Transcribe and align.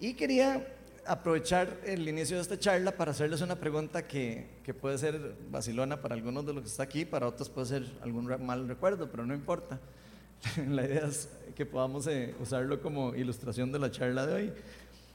Y 0.00 0.14
quería 0.14 0.64
aprovechar 1.04 1.80
el 1.84 2.08
inicio 2.08 2.36
de 2.36 2.42
esta 2.42 2.58
charla 2.58 2.92
para 2.92 3.10
hacerles 3.10 3.40
una 3.40 3.56
pregunta 3.56 4.06
que, 4.06 4.60
que 4.62 4.74
puede 4.74 4.96
ser 4.98 5.36
vacilona 5.50 6.00
para 6.00 6.14
algunos 6.14 6.46
de 6.46 6.52
los 6.52 6.62
que 6.62 6.68
está 6.68 6.82
aquí, 6.84 7.04
para 7.04 7.26
otros 7.26 7.48
puede 7.48 7.66
ser 7.66 7.84
algún 8.02 8.26
mal 8.44 8.68
recuerdo, 8.68 9.10
pero 9.10 9.26
no 9.26 9.34
importa. 9.34 9.80
La 10.68 10.84
idea 10.84 11.06
es 11.06 11.28
que 11.56 11.66
podamos 11.66 12.06
eh, 12.06 12.34
usarlo 12.40 12.80
como 12.80 13.14
ilustración 13.14 13.72
de 13.72 13.78
la 13.80 13.90
charla 13.90 14.26
de 14.26 14.34
hoy. 14.34 14.52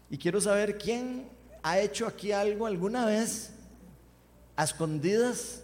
Y 0.09 0.17
quiero 0.17 0.41
saber 0.41 0.77
quién 0.77 1.29
ha 1.61 1.79
hecho 1.79 2.05
aquí 2.05 2.33
algo 2.33 2.65
alguna 2.65 3.05
vez 3.05 3.53
a 4.55 4.65
escondidas 4.65 5.63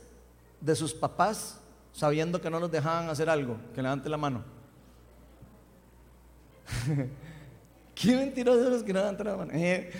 de 0.61 0.75
sus 0.75 0.93
papás 0.93 1.59
sabiendo 1.91 2.39
que 2.39 2.49
no 2.49 2.59
los 2.59 2.71
dejaban 2.71 3.09
hacer 3.09 3.29
algo. 3.29 3.57
Que 3.75 3.81
levante 3.81 4.07
la 4.07 4.17
mano. 4.17 4.43
Qué 7.99 8.15
mentirosos 8.15 8.71
los 8.71 8.83
que 8.83 8.93
no 8.93 9.03
mano. 9.03 9.51
Eh, 9.53 9.91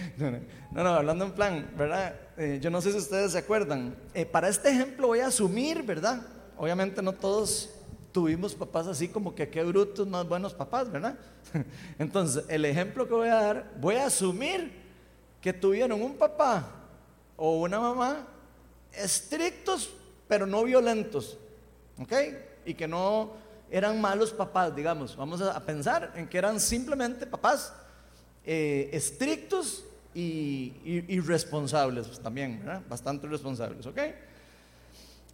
no, 0.72 0.84
no, 0.84 0.90
hablando 0.90 1.26
en 1.26 1.32
plan, 1.34 1.70
¿verdad? 1.78 2.16
Eh, 2.38 2.58
yo 2.62 2.70
no 2.70 2.82
sé 2.82 2.94
si 2.94 2.98
ustedes 2.98 3.34
se 3.34 3.40
acuerdan. 3.40 3.94
para 4.32 4.48
este 4.48 4.70
ejemplo 4.70 5.08
voy 5.08 5.20
a 5.20 5.28
asumir, 5.28 5.84
¿verdad? 5.84 6.22
Obviamente 6.58 7.02
no 7.02 7.12
todos 7.12 7.70
tuvimos 8.14 8.56
papás 8.56 8.88
así 8.88 9.10
como 9.10 9.36
que 9.36 9.50
qué 9.50 9.64
brutos 9.64 10.08
más 10.08 10.26
buenos 10.26 10.54
papás, 10.54 10.90
¿verdad? 10.90 11.18
Entonces, 12.00 12.46
el 12.48 12.64
ejemplo 12.64 13.06
que 13.06 13.14
voy 13.14 13.28
a 13.28 13.36
dar, 13.36 13.72
voy 13.82 13.96
a 13.96 14.06
asumir 14.06 14.72
que 15.42 15.52
tuvieron 15.52 16.02
un 16.02 16.16
papá 16.16 16.72
o 17.36 17.60
una 17.60 17.82
mamá 17.82 18.28
estrictos, 18.94 19.90
pero 20.26 20.46
no 20.46 20.64
violentos, 20.64 21.38
¿ok? 22.02 22.14
Y 22.66 22.76
que 22.76 22.88
no 22.88 23.34
eran 23.70 24.00
malos 24.00 24.32
papás, 24.32 24.74
digamos. 24.74 25.18
Vamos 25.18 25.42
a 25.42 25.60
pensar 25.66 26.14
en 26.16 26.30
que 26.30 26.38
eran 26.38 26.62
simplemente 26.62 27.28
papás 27.28 27.74
eh, 28.52 28.90
estrictos 28.94 29.86
y, 30.16 30.74
irresponsables 31.08 32.08
pues, 32.08 32.20
también, 32.20 32.58
¿verdad? 32.58 32.82
Bastante 32.90 33.28
irresponsables, 33.28 33.86
¿ok? 33.86 34.00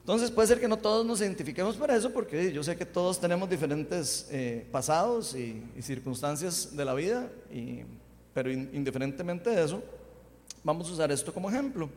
Entonces 0.01 0.29
puede 0.29 0.49
ser 0.49 0.59
que 0.59 0.67
no 0.67 0.75
todos 0.75 1.05
nos 1.05 1.21
identifiquemos 1.21 1.77
para 1.77 1.95
eso 1.95 2.11
porque 2.11 2.51
yo 2.51 2.61
sé 2.61 2.75
que 2.75 2.85
todos 2.85 3.17
tenemos 3.17 3.49
diferentes 3.49 4.27
eh, 4.31 4.67
pasados 4.69 5.33
y, 5.33 5.63
circunstancias 5.81 6.75
de 6.75 6.83
la 6.83 6.93
vida, 6.93 7.31
pero 8.33 8.51
indiferentemente 8.51 9.49
de 9.49 9.63
eso, 9.63 9.81
vamos 10.61 10.89
a 10.89 10.91
usar 10.91 11.09
esto 11.09 11.33
como 11.33 11.49
ejemplo. 11.49 11.89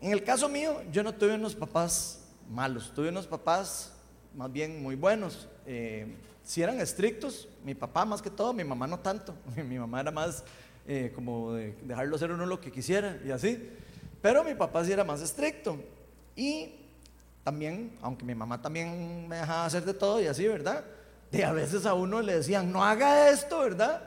En 0.00 0.12
el 0.12 0.22
caso 0.22 0.48
mío, 0.48 0.80
yo 0.92 1.02
no 1.02 1.12
tuve 1.12 1.34
unos 1.34 1.56
papás 1.56 2.20
malos, 2.48 2.92
tuve 2.94 3.08
unos 3.08 3.26
papás 3.26 3.92
más 4.36 4.52
bien 4.52 4.80
muy 4.80 4.94
buenos. 4.94 5.48
Eh, 5.66 6.06
si 6.48 6.62
eran 6.62 6.80
estrictos, 6.80 7.46
mi 7.62 7.74
papá 7.74 8.06
más 8.06 8.22
que 8.22 8.30
todo, 8.30 8.54
mi 8.54 8.64
mamá 8.64 8.86
no 8.86 8.98
tanto, 9.00 9.34
mi 9.68 9.78
mamá 9.78 10.00
era 10.00 10.10
más 10.10 10.42
eh, 10.86 11.12
como 11.14 11.52
de 11.52 11.76
dejarlo 11.82 12.16
hacer 12.16 12.32
uno 12.32 12.46
lo 12.46 12.58
que 12.58 12.72
quisiera 12.72 13.20
y 13.22 13.30
así, 13.30 13.68
pero 14.22 14.42
mi 14.42 14.54
papá 14.54 14.82
sí 14.82 14.90
era 14.90 15.04
más 15.04 15.20
estricto. 15.20 15.78
Y 16.34 16.70
también, 17.44 17.98
aunque 18.00 18.24
mi 18.24 18.34
mamá 18.34 18.62
también 18.62 19.28
me 19.28 19.36
dejaba 19.36 19.66
hacer 19.66 19.84
de 19.84 19.92
todo 19.92 20.22
y 20.22 20.26
así, 20.26 20.48
¿verdad? 20.48 20.86
De 21.30 21.44
a 21.44 21.52
veces 21.52 21.84
a 21.84 21.92
uno 21.92 22.22
le 22.22 22.36
decían, 22.36 22.72
no 22.72 22.82
haga 22.82 23.28
esto, 23.28 23.58
¿verdad? 23.58 24.04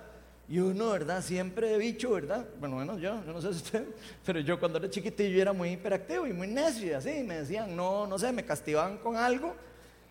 Y 0.50 0.58
uno, 0.58 0.90
¿verdad? 0.90 1.22
Siempre 1.22 1.70
de 1.70 1.78
bicho, 1.78 2.10
¿verdad? 2.10 2.44
Bueno, 2.60 2.78
bueno, 2.78 2.98
yo, 2.98 3.24
yo 3.24 3.34
no 3.34 3.40
sé 3.40 3.50
si 3.54 3.58
usted, 3.58 3.86
pero 4.26 4.40
yo 4.40 4.60
cuando 4.60 4.80
era 4.80 4.90
chiquitillo 4.90 5.40
era 5.40 5.54
muy 5.54 5.74
hiperactivo 5.74 6.26
y 6.26 6.34
muy 6.34 6.48
necio 6.48 6.88
y 6.88 6.94
así, 6.94 7.22
me 7.22 7.42
decían, 7.42 7.76
no, 7.76 8.08
no 8.08 8.18
sé, 8.18 8.32
me 8.32 8.44
castigaban 8.44 8.98
con 8.98 9.16
algo 9.16 9.54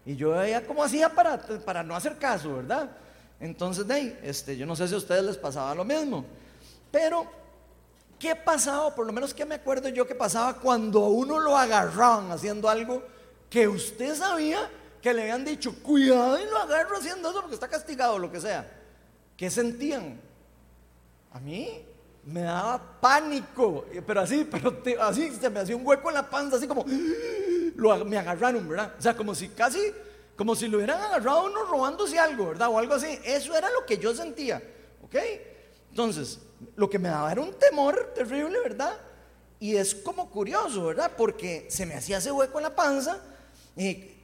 y 0.05 0.17
yo 0.17 0.31
veía 0.31 0.67
cómo 0.67 0.83
hacía 0.83 1.09
para, 1.11 1.39
para 1.65 1.83
no 1.83 1.95
hacer 1.95 2.17
caso, 2.17 2.57
¿verdad? 2.57 2.91
Entonces, 3.39 3.87
de 3.87 3.95
ahí, 3.95 4.19
este, 4.23 4.57
yo 4.57 4.67
no 4.67 4.77
sé 4.77 4.89
si 4.89 4.95
a 4.95 4.99
ustedes 4.99 5.23
les 5.25 5.37
pasaba 5.37 5.75
lo 5.75 5.85
mismo, 5.85 6.25
pero 6.91 7.27
¿qué 8.19 8.37
pasaba? 8.37 8.95
Por 8.95 9.07
lo 9.07 9.13
menos 9.13 9.33
que 9.33 9.45
me 9.45 9.57
acuerdo 9.57 9.89
yo 9.89 10.07
que 10.07 10.15
pasaba 10.15 10.55
cuando 10.55 11.05
a 11.05 11.09
uno 11.09 11.39
lo 11.39 11.57
agarraban 11.57 12.31
haciendo 12.31 12.69
algo 12.69 13.03
que 13.49 13.67
usted 13.67 14.15
sabía 14.15 14.71
que 15.01 15.15
le 15.15 15.23
habían 15.23 15.45
dicho, 15.45 15.75
cuidado 15.83 16.39
y 16.39 16.45
lo 16.45 16.59
agarro 16.59 16.99
haciendo 16.99 17.31
eso 17.31 17.41
porque 17.41 17.55
está 17.55 17.69
castigado 17.69 18.15
o 18.15 18.19
lo 18.19 18.31
que 18.31 18.41
sea. 18.41 18.71
¿Qué 19.37 19.49
sentían? 19.49 20.21
A 21.33 21.41
mí 21.41 21.83
me 22.25 22.43
daba 22.43 23.01
pánico, 23.01 23.87
pero 24.07 24.21
así, 24.21 24.47
pero 24.51 24.77
así 25.01 25.31
se 25.31 25.49
me 25.49 25.61
hacía 25.61 25.77
un 25.77 25.87
hueco 25.87 26.09
en 26.09 26.15
la 26.15 26.29
panza, 26.29 26.57
así 26.57 26.67
como 26.67 26.85
lo, 27.77 28.05
me 28.05 28.19
agarraron, 28.19 28.69
¿verdad? 28.69 28.95
O 28.99 29.03
sea, 29.03 29.17
como 29.17 29.35
si 29.35 29.49
casi, 29.49 29.81
como 30.37 30.55
si 30.55 30.69
lo 30.69 30.79
hubieran 30.79 31.01
agarrado 31.01 31.45
uno 31.45 31.65
robándose 31.65 32.19
algo, 32.19 32.49
¿verdad? 32.49 32.69
O 32.69 32.79
algo 32.79 32.95
así. 32.95 33.19
Eso 33.25 33.57
era 33.57 33.71
lo 33.71 33.85
que 33.87 33.99
yo 33.99 34.15
sentía, 34.15 34.63
¿ok? 35.03 35.17
Entonces, 35.91 36.39
lo 36.77 36.89
que 36.89 36.99
me 36.99 37.09
daba 37.09 37.33
era 37.33 37.41
un 37.41 37.53
temor 37.55 38.13
terrible, 38.15 38.59
¿verdad? 38.61 38.97
Y 39.59 39.77
es 39.77 39.95
como 39.95 40.31
curioso, 40.31 40.87
¿verdad? 40.87 41.13
Porque 41.17 41.67
se 41.69 41.85
me 41.85 41.95
hacía 41.95 42.19
ese 42.19 42.33
hueco 42.33 42.59
en 42.59 42.63
la 42.63 42.75
panza 42.75 43.21
de, 43.77 44.17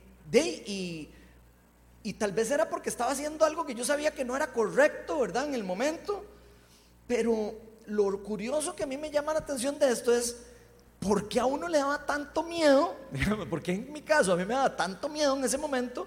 y, 2.03 2.13
tal 2.15 2.33
vez 2.33 2.51
era 2.51 2.69
porque 2.69 2.89
estaba 2.89 3.11
haciendo 3.11 3.45
algo 3.45 3.67
que 3.67 3.75
yo 3.75 3.85
sabía 3.85 4.13
que 4.13 4.25
no 4.25 4.37
era 4.37 4.53
correcto, 4.53 5.21
¿verdad? 5.21 5.47
En 5.47 5.55
el 5.55 5.65
momento. 5.65 6.25
Pero 7.07 7.55
lo 7.87 8.23
curioso 8.23 8.75
que 8.75 8.85
a 8.85 8.87
mí 8.87 8.97
me 8.97 9.11
llama 9.11 9.33
la 9.33 9.41
atención 9.41 9.79
de 9.79 9.91
esto 9.91 10.15
es, 10.15 10.37
¿por 11.01 11.29
qué 11.29 11.41
a 11.41 11.47
uno 11.47 11.69
le 11.69 11.79
daba 11.79 12.05
tanto 12.05 12.43
miedo? 12.43 12.97
Porque 13.51 13.73
en 13.73 13.93
mi 13.93 14.03
caso 14.03 14.33
a 14.33 14.37
mí 14.37 14.45
me 14.45 14.55
daba 14.55 14.77
tanto 14.77 15.09
miedo 15.09 15.37
en 15.37 15.45
ese 15.45 15.59
momento, 15.59 16.07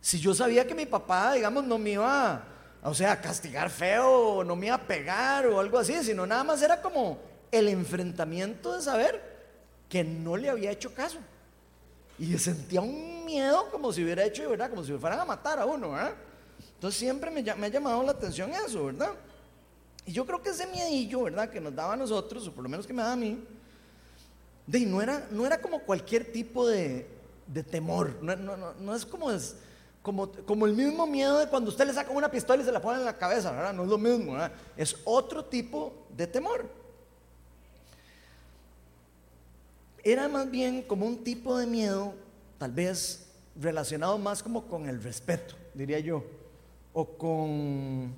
si 0.00 0.20
yo 0.20 0.34
sabía 0.34 0.66
que 0.66 0.74
mi 0.74 0.86
papá, 0.86 1.32
digamos, 1.32 1.64
no 1.64 1.78
me 1.78 1.90
iba, 1.90 2.44
o 2.82 2.94
sea, 2.94 3.12
a 3.12 3.20
castigar 3.20 3.70
feo, 3.70 4.44
no 4.44 4.54
me 4.54 4.66
iba 4.66 4.76
a 4.76 4.86
pegar 4.86 5.46
o 5.46 5.58
algo 5.58 5.78
así, 5.78 6.02
sino 6.04 6.26
nada 6.26 6.44
más 6.44 6.62
era 6.62 6.80
como 6.80 7.18
el 7.50 7.68
enfrentamiento 7.68 8.74
de 8.76 8.82
saber 8.82 9.36
que 9.88 10.04
no 10.04 10.36
le 10.36 10.48
había 10.48 10.70
hecho 10.70 10.94
caso. 10.94 11.18
Y 12.18 12.36
sentía 12.38 12.80
un 12.80 13.24
miedo 13.24 13.68
como 13.70 13.92
si 13.92 14.02
hubiera 14.02 14.24
hecho, 14.24 14.48
¿verdad? 14.48 14.70
Como 14.70 14.84
si 14.84 14.92
me 14.92 14.98
fueran 14.98 15.20
a 15.20 15.24
matar 15.24 15.58
a 15.58 15.66
uno, 15.66 15.90
¿verdad? 15.90 16.14
Entonces 16.74 16.98
siempre 16.98 17.30
me, 17.30 17.40
ha 17.40 17.68
llamado 17.68 18.02
la 18.02 18.12
atención 18.12 18.50
eso, 18.52 18.86
¿verdad? 18.86 19.10
Y 20.06 20.12
yo 20.12 20.24
creo 20.24 20.40
que 20.40 20.50
ese 20.50 20.66
miedillo, 20.66 21.24
¿verdad? 21.24 21.50
Que 21.50 21.60
nos 21.60 21.74
daba 21.74 21.94
a 21.94 21.96
nosotros, 21.96 22.46
o 22.46 22.52
por 22.52 22.62
lo 22.62 22.70
menos 22.70 22.86
que 22.86 22.92
me 22.92 23.02
daba 23.02 23.14
a 23.14 23.16
mí, 23.16 23.42
de, 24.66 24.80
no, 24.86 25.00
era, 25.00 25.28
no 25.30 25.46
era 25.46 25.60
como 25.60 25.80
cualquier 25.80 26.32
tipo 26.32 26.66
de, 26.66 27.06
temor, 27.70 28.16
no, 28.22 28.94
es 28.94 29.06
como, 29.06 29.30
es 29.30 29.56
como, 30.02 30.30
como 30.30 30.66
el 30.66 30.72
mismo 30.72 31.06
miedo 31.06 31.38
de 31.38 31.48
cuando 31.48 31.70
usted 31.70 31.86
le 31.86 31.92
saca 31.92 32.10
una 32.10 32.30
pistola 32.30 32.62
y 32.62 32.66
se 32.66 32.72
la 32.72 32.82
pone 32.82 32.98
en 32.98 33.04
la 33.04 33.16
cabeza, 33.16 33.52
¿verdad? 33.52 33.72
No 33.72 33.84
es 33.84 33.88
lo 33.88 33.98
mismo. 33.98 34.36
Es 34.76 34.96
otro 35.04 35.44
tipo 35.44 36.06
de 36.16 36.26
temor. 36.26 36.68
Era 40.02 40.28
más 40.28 40.50
bien 40.50 40.82
como 40.82 41.06
un 41.06 41.22
tipo 41.24 41.58
de 41.58 41.66
miedo, 41.66 42.14
tal 42.58 42.72
vez 42.72 43.26
relacionado 43.60 44.18
más 44.18 44.42
como 44.42 44.66
con 44.66 44.88
el 44.88 45.02
respeto, 45.02 45.54
diría 45.74 45.98
yo, 45.98 46.24
o 46.92 47.04
con, 47.04 48.14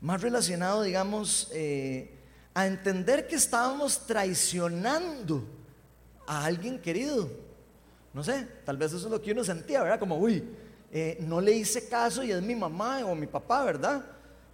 más 0.00 0.20
relacionado, 0.20 0.82
digamos, 0.82 1.48
eh, 1.52 2.10
a 2.54 2.66
entender 2.66 3.26
que 3.28 3.36
estábamos 3.36 4.06
traicionando 4.06 5.44
a 6.28 6.44
alguien 6.44 6.78
querido. 6.78 7.28
No 8.12 8.22
sé, 8.22 8.46
tal 8.64 8.76
vez 8.76 8.92
eso 8.92 9.06
es 9.06 9.10
lo 9.10 9.20
que 9.20 9.32
uno 9.32 9.42
sentía, 9.42 9.82
¿verdad? 9.82 9.98
Como, 9.98 10.18
uy, 10.18 10.44
eh, 10.92 11.18
no 11.20 11.40
le 11.40 11.52
hice 11.52 11.88
caso 11.88 12.22
y 12.22 12.30
es 12.30 12.42
mi 12.42 12.54
mamá 12.54 13.04
o 13.04 13.14
mi 13.14 13.26
papá, 13.26 13.64
¿verdad? 13.64 14.04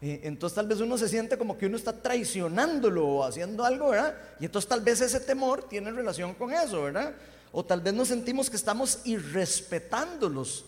Eh, 0.00 0.20
entonces 0.22 0.54
tal 0.54 0.68
vez 0.68 0.80
uno 0.80 0.96
se 0.96 1.08
siente 1.08 1.36
como 1.36 1.58
que 1.58 1.66
uno 1.66 1.76
está 1.76 1.92
traicionándolo 1.92 3.06
o 3.06 3.24
haciendo 3.24 3.64
algo, 3.64 3.90
¿verdad? 3.90 4.16
Y 4.38 4.44
entonces 4.44 4.68
tal 4.68 4.80
vez 4.80 5.00
ese 5.00 5.18
temor 5.20 5.68
tiene 5.68 5.90
relación 5.90 6.34
con 6.34 6.52
eso, 6.52 6.82
¿verdad? 6.82 7.14
O 7.52 7.64
tal 7.64 7.80
vez 7.80 7.92
nos 7.92 8.08
sentimos 8.08 8.48
que 8.48 8.56
estamos 8.56 9.00
irrespetándolos, 9.04 10.64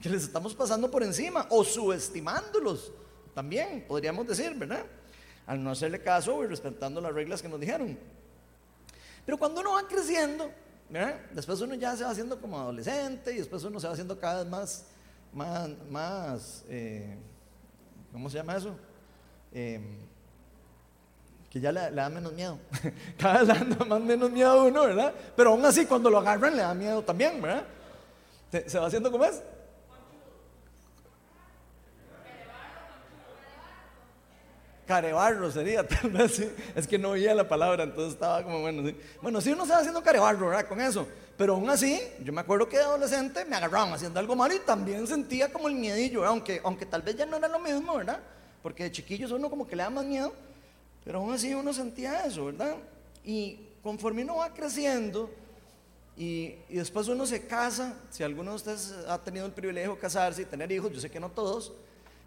que 0.00 0.10
les 0.10 0.22
estamos 0.22 0.54
pasando 0.54 0.90
por 0.90 1.02
encima 1.02 1.46
o 1.50 1.64
subestimándolos, 1.64 2.92
también 3.34 3.84
podríamos 3.86 4.26
decir, 4.26 4.54
¿verdad? 4.54 4.84
Al 5.46 5.62
no 5.62 5.70
hacerle 5.70 6.02
caso 6.02 6.36
o 6.36 6.44
irrespetando 6.44 7.00
las 7.00 7.14
reglas 7.14 7.40
que 7.40 7.48
nos 7.48 7.60
dijeron. 7.60 7.98
Pero 9.24 9.38
cuando 9.38 9.60
uno 9.60 9.72
va 9.72 9.86
creciendo. 9.86 10.50
Después 11.32 11.60
uno 11.60 11.74
ya 11.76 11.96
se 11.96 12.02
va 12.04 12.10
haciendo 12.10 12.40
como 12.40 12.58
adolescente 12.58 13.32
y 13.32 13.36
después 13.36 13.62
uno 13.62 13.78
se 13.78 13.86
va 13.86 13.92
haciendo 13.92 14.18
cada 14.18 14.42
vez 14.42 14.50
más, 14.50 14.84
más, 15.32 15.70
más 15.88 16.64
eh, 16.68 17.16
¿cómo 18.12 18.28
se 18.28 18.38
llama 18.38 18.56
eso? 18.56 18.74
Em, 19.52 19.98
que 21.48 21.60
ya 21.60 21.72
le, 21.72 21.90
da 21.90 22.08
menos 22.08 22.32
miedo. 22.32 22.58
Cada 23.18 23.42
vez 23.42 23.68
le 23.68 23.74
da 23.74 23.84
más 23.84 24.00
menos 24.00 24.30
miedo 24.30 24.50
a 24.50 24.64
uno, 24.64 24.82
¿verdad? 24.82 25.12
Pero 25.36 25.50
aún 25.50 25.64
así, 25.64 25.86
cuando 25.86 26.10
lo 26.10 26.18
agarran, 26.18 26.56
le 26.56 26.62
da 26.62 26.74
miedo 26.74 27.02
también, 27.02 27.40
¿verdad? 27.42 27.64
¿Se, 28.66 28.78
va 28.78 28.86
haciendo 28.86 29.10
como 29.10 29.24
es? 29.24 29.42
Carebarro 34.90 35.52
sería, 35.52 35.86
tal 35.88 36.10
vez 36.10 36.34
sí. 36.34 36.50
Es 36.74 36.88
que 36.88 36.98
no 36.98 37.10
oía 37.10 37.32
la 37.32 37.48
palabra, 37.48 37.84
entonces 37.84 38.14
estaba 38.14 38.42
como, 38.42 38.60
bueno, 38.60 38.84
sí. 38.84 38.96
Bueno, 39.22 39.40
sí 39.40 39.52
uno 39.52 39.64
va 39.64 39.78
haciendo 39.78 40.02
carebarro, 40.02 40.48
¿verdad? 40.48 40.66
Con 40.66 40.80
eso. 40.80 41.06
Pero 41.38 41.54
aún 41.54 41.70
así, 41.70 42.02
yo 42.24 42.32
me 42.32 42.40
acuerdo 42.40 42.68
que 42.68 42.76
de 42.76 42.82
adolescente 42.82 43.44
me 43.44 43.54
agarraban 43.54 43.92
haciendo 43.92 44.18
algo 44.18 44.34
malo 44.34 44.52
y 44.52 44.58
también 44.58 45.06
sentía 45.06 45.52
como 45.52 45.68
el 45.68 45.76
miedillo, 45.76 46.26
aunque, 46.26 46.60
aunque 46.64 46.86
tal 46.86 47.02
vez 47.02 47.14
ya 47.14 47.24
no 47.24 47.36
era 47.36 47.46
lo 47.46 47.60
mismo, 47.60 47.98
¿verdad? 47.98 48.18
Porque 48.64 48.82
de 48.82 48.90
chiquillos 48.90 49.30
uno 49.30 49.48
como 49.48 49.64
que 49.64 49.76
le 49.76 49.84
da 49.84 49.90
más 49.90 50.04
miedo, 50.04 50.32
Pero 51.04 51.18
aún 51.18 51.32
así 51.32 51.54
uno 51.54 51.72
sentía 51.72 52.24
eso, 52.24 52.46
¿verdad? 52.46 52.74
Y 53.24 53.60
conforme 53.84 54.24
uno 54.24 54.38
va 54.38 54.52
creciendo 54.52 55.30
y, 56.16 56.56
y, 56.68 56.74
después 56.74 57.06
uno 57.06 57.26
se 57.26 57.46
casa, 57.46 57.94
si 58.10 58.24
alguno 58.24 58.50
de 58.50 58.56
ustedes 58.56 58.92
ha 59.06 59.18
tenido 59.18 59.46
el 59.46 59.52
privilegio 59.52 59.94
de 59.94 60.00
casarse 60.00 60.42
y 60.42 60.46
tener 60.46 60.72
hijos, 60.72 60.90
yo 60.92 60.98
sé 60.98 61.08
que 61.08 61.20
no 61.20 61.30
todos, 61.30 61.72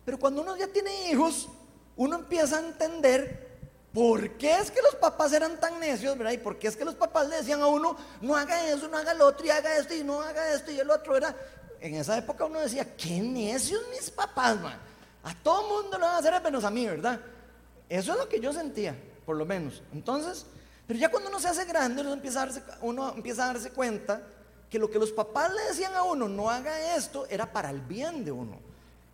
pero 0.06 0.18
cuando 0.18 0.42
uno 0.42 0.56
ya 0.56 0.68
tiene 0.68 1.12
hijos, 1.12 1.50
uno 1.96 2.16
empieza 2.18 2.58
a 2.58 2.60
entender 2.60 3.54
por 3.94 4.32
qué 4.32 4.58
es 4.58 4.72
que 4.72 4.82
los 4.82 4.96
papás 4.96 5.34
eran 5.34 5.60
tan 5.60 5.80
necios, 5.80 6.18
¿verdad? 6.18 6.34
Y 6.34 6.40
por 6.40 6.58
qué 6.58 6.68
es 6.68 6.76
que 6.76 6.84
los 6.84 6.96
papás 6.96 7.30
le 7.30 7.38
decían 7.38 7.62
a 7.62 7.68
uno, 7.68 7.96
no 8.22 8.36
haga 8.36 8.70
eso, 8.70 8.88
no 8.88 8.98
haga 8.98 9.14
lo 9.14 9.28
otro, 9.28 9.46
y 9.46 9.52
haga 9.52 9.78
esto, 9.78 9.94
y 9.94 10.04
no 10.04 10.22
haga 10.22 10.54
esto, 10.54 10.72
y 10.72 10.80
el 10.80 10.90
otro, 10.90 11.16
era 11.16 11.36
En 11.80 11.96
esa 11.96 12.18
época 12.18 12.46
uno 12.46 12.60
decía, 12.60 12.96
qué 12.96 13.20
necios 13.22 13.84
mis 13.92 14.10
papás, 14.10 14.60
man. 14.60 14.80
A 15.24 15.36
todo 15.36 15.68
mundo 15.68 15.98
lo 15.98 16.06
van 16.06 16.16
a 16.16 16.18
hacer 16.18 16.42
menos 16.42 16.64
a 16.64 16.72
mí, 16.72 16.86
¿verdad? 16.86 17.20
Eso 17.88 18.14
es 18.14 18.18
lo 18.18 18.28
que 18.28 18.40
yo 18.40 18.52
sentía, 18.52 18.96
por 19.26 19.36
lo 19.36 19.46
menos. 19.46 19.84
Entonces, 19.94 20.46
pero 20.88 21.00
ya 21.00 21.10
cuando 21.10 21.30
uno 21.30 21.40
se 21.40 21.50
hace 21.50 21.66
grande, 21.66 22.02
uno 22.02 22.14
empieza 22.14 22.42
a 22.42 22.46
darse, 22.46 22.64
uno 22.82 23.14
empieza 23.16 23.44
a 23.44 23.54
darse 23.54 23.70
cuenta 23.72 24.22
que 24.70 24.80
lo 24.80 24.90
que 24.90 24.98
los 24.98 25.12
papás 25.12 25.54
le 25.54 25.62
decían 25.64 25.94
a 25.94 26.04
uno, 26.04 26.28
no 26.28 26.50
haga 26.50 26.96
esto, 26.96 27.28
era 27.30 27.52
para 27.52 27.70
el 27.70 27.82
bien 27.82 28.26
de 28.26 28.32
uno. 28.32 28.58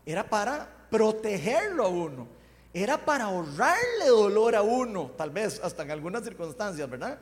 Era 0.05 0.27
para 0.29 0.69
protegerlo 0.89 1.85
a 1.85 1.89
uno. 1.89 2.38
Era 2.73 3.03
para 3.03 3.25
ahorrarle 3.25 4.07
dolor 4.07 4.55
a 4.55 4.61
uno, 4.61 5.11
tal 5.17 5.31
vez 5.31 5.59
hasta 5.63 5.83
en 5.83 5.91
algunas 5.91 6.23
circunstancias, 6.23 6.87
¿verdad? 6.89 7.19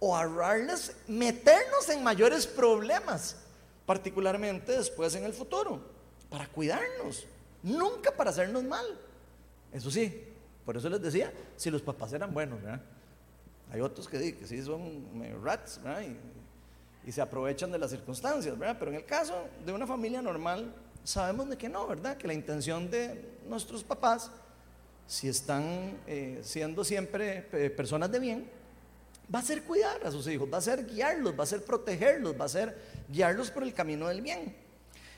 O 0.00 0.16
ahorrarles 0.16 0.96
meternos 1.06 1.88
en 1.88 2.02
mayores 2.02 2.46
problemas, 2.46 3.36
particularmente 3.86 4.72
después 4.72 5.14
en 5.14 5.24
el 5.24 5.32
futuro, 5.32 5.80
para 6.28 6.46
cuidarnos, 6.48 7.26
nunca 7.62 8.10
para 8.10 8.30
hacernos 8.30 8.64
mal. 8.64 8.84
Eso 9.72 9.90
sí, 9.90 10.24
por 10.64 10.76
eso 10.76 10.88
les 10.88 11.00
decía, 11.00 11.32
si 11.56 11.70
los 11.70 11.82
papás 11.82 12.12
eran 12.12 12.34
buenos, 12.34 12.60
¿verdad? 12.60 12.82
Hay 13.70 13.80
otros 13.80 14.08
que, 14.08 14.36
que 14.36 14.46
sí 14.46 14.62
son 14.62 15.04
rats, 15.42 15.80
¿verdad? 15.82 16.02
Y, 16.02 17.08
y, 17.08 17.12
se 17.12 17.20
aprovechan 17.20 17.70
de 17.70 17.78
las 17.78 17.90
circunstancias, 17.90 18.58
¿verdad? 18.58 18.76
Pero 18.78 18.90
en 18.90 18.96
el 18.96 19.04
caso 19.04 19.44
de 19.64 19.72
una 19.72 19.86
familia 19.86 20.22
normal, 20.22 20.74
sabemos 21.04 21.48
de 21.48 21.56
que 21.56 21.68
no, 21.68 21.86
¿verdad? 21.86 22.16
Que 22.16 22.26
la 22.26 22.34
intención 22.34 22.90
de 22.90 23.38
nuestros 23.46 23.84
papás, 23.84 24.30
si 25.08 25.26
están 25.26 25.98
eh, 26.06 26.38
siendo 26.44 26.84
siempre 26.84 27.48
eh, 27.52 27.70
personas 27.70 28.12
de 28.12 28.20
bien, 28.20 28.50
va 29.34 29.38
a 29.38 29.42
ser 29.42 29.62
cuidar 29.62 30.06
a 30.06 30.10
sus 30.10 30.28
hijos, 30.28 30.46
va 30.52 30.58
a 30.58 30.60
ser 30.60 30.86
guiarlos, 30.86 31.36
va 31.36 31.44
a 31.44 31.46
ser 31.46 31.64
protegerlos, 31.64 32.38
va 32.38 32.44
a 32.44 32.48
ser 32.48 32.76
guiarlos 33.08 33.50
por 33.50 33.62
el 33.62 33.72
camino 33.72 34.06
del 34.08 34.20
bien. 34.20 34.54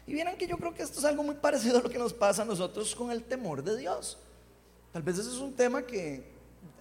Y 0.06 0.12
vieran 0.12 0.36
que 0.36 0.46
yo 0.46 0.56
creo 0.58 0.72
que 0.72 0.84
esto 0.84 1.00
es 1.00 1.04
algo 1.04 1.24
muy 1.24 1.34
parecido 1.34 1.78
a 1.78 1.82
lo 1.82 1.90
que 1.90 1.98
nos 1.98 2.14
pasa 2.14 2.42
a 2.42 2.44
nosotros 2.44 2.94
con 2.94 3.10
el 3.10 3.24
temor 3.24 3.64
de 3.64 3.76
Dios. 3.76 4.16
Tal 4.92 5.02
vez 5.02 5.18
ese 5.18 5.28
es 5.28 5.38
un 5.38 5.54
tema 5.54 5.82
que 5.82 6.22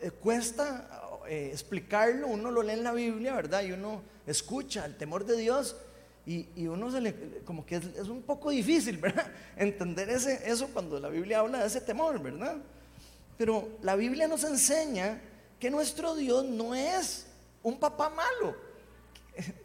eh, 0.02 0.12
cuesta 0.12 0.88
explicarlo, 1.32 2.26
uno 2.26 2.50
lo 2.50 2.64
lee 2.64 2.74
en 2.74 2.84
la 2.84 2.92
Biblia, 2.92 3.36
¿verdad? 3.36 3.62
Y 3.62 3.72
uno 3.72 4.02
escucha 4.26 4.84
el 4.86 4.98
temor 4.98 5.26
de 5.26 5.38
Dios 5.38 5.76
y, 6.26 6.48
y 6.56 6.66
uno 6.66 6.90
se 6.90 7.02
le, 7.02 7.42
como 7.46 7.68
que 7.68 7.76
es, 7.76 7.86
es, 7.86 8.08
un 8.08 8.24
poco 8.24 8.50
difícil, 8.50 8.98
¿verdad? 9.02 9.32
Entender 9.56 10.10
ese, 10.10 10.42
eso 10.50 10.70
cuando 10.74 11.00
la 11.00 11.10
Biblia 11.10 11.40
habla 11.40 11.60
de 11.60 11.68
ese 11.68 11.82
temor, 11.82 12.20
¿verdad? 12.20 12.58
Pero 13.40 13.70
la 13.84 13.96
Biblia 13.96 14.28
nos 14.28 14.44
enseña 14.44 15.22
que 15.58 15.72
nuestro 15.72 16.14
Dios 16.14 16.44
no 16.44 16.76
es 16.76 17.26
un 17.64 17.80
papá 17.80 18.10
malo, 18.10 18.54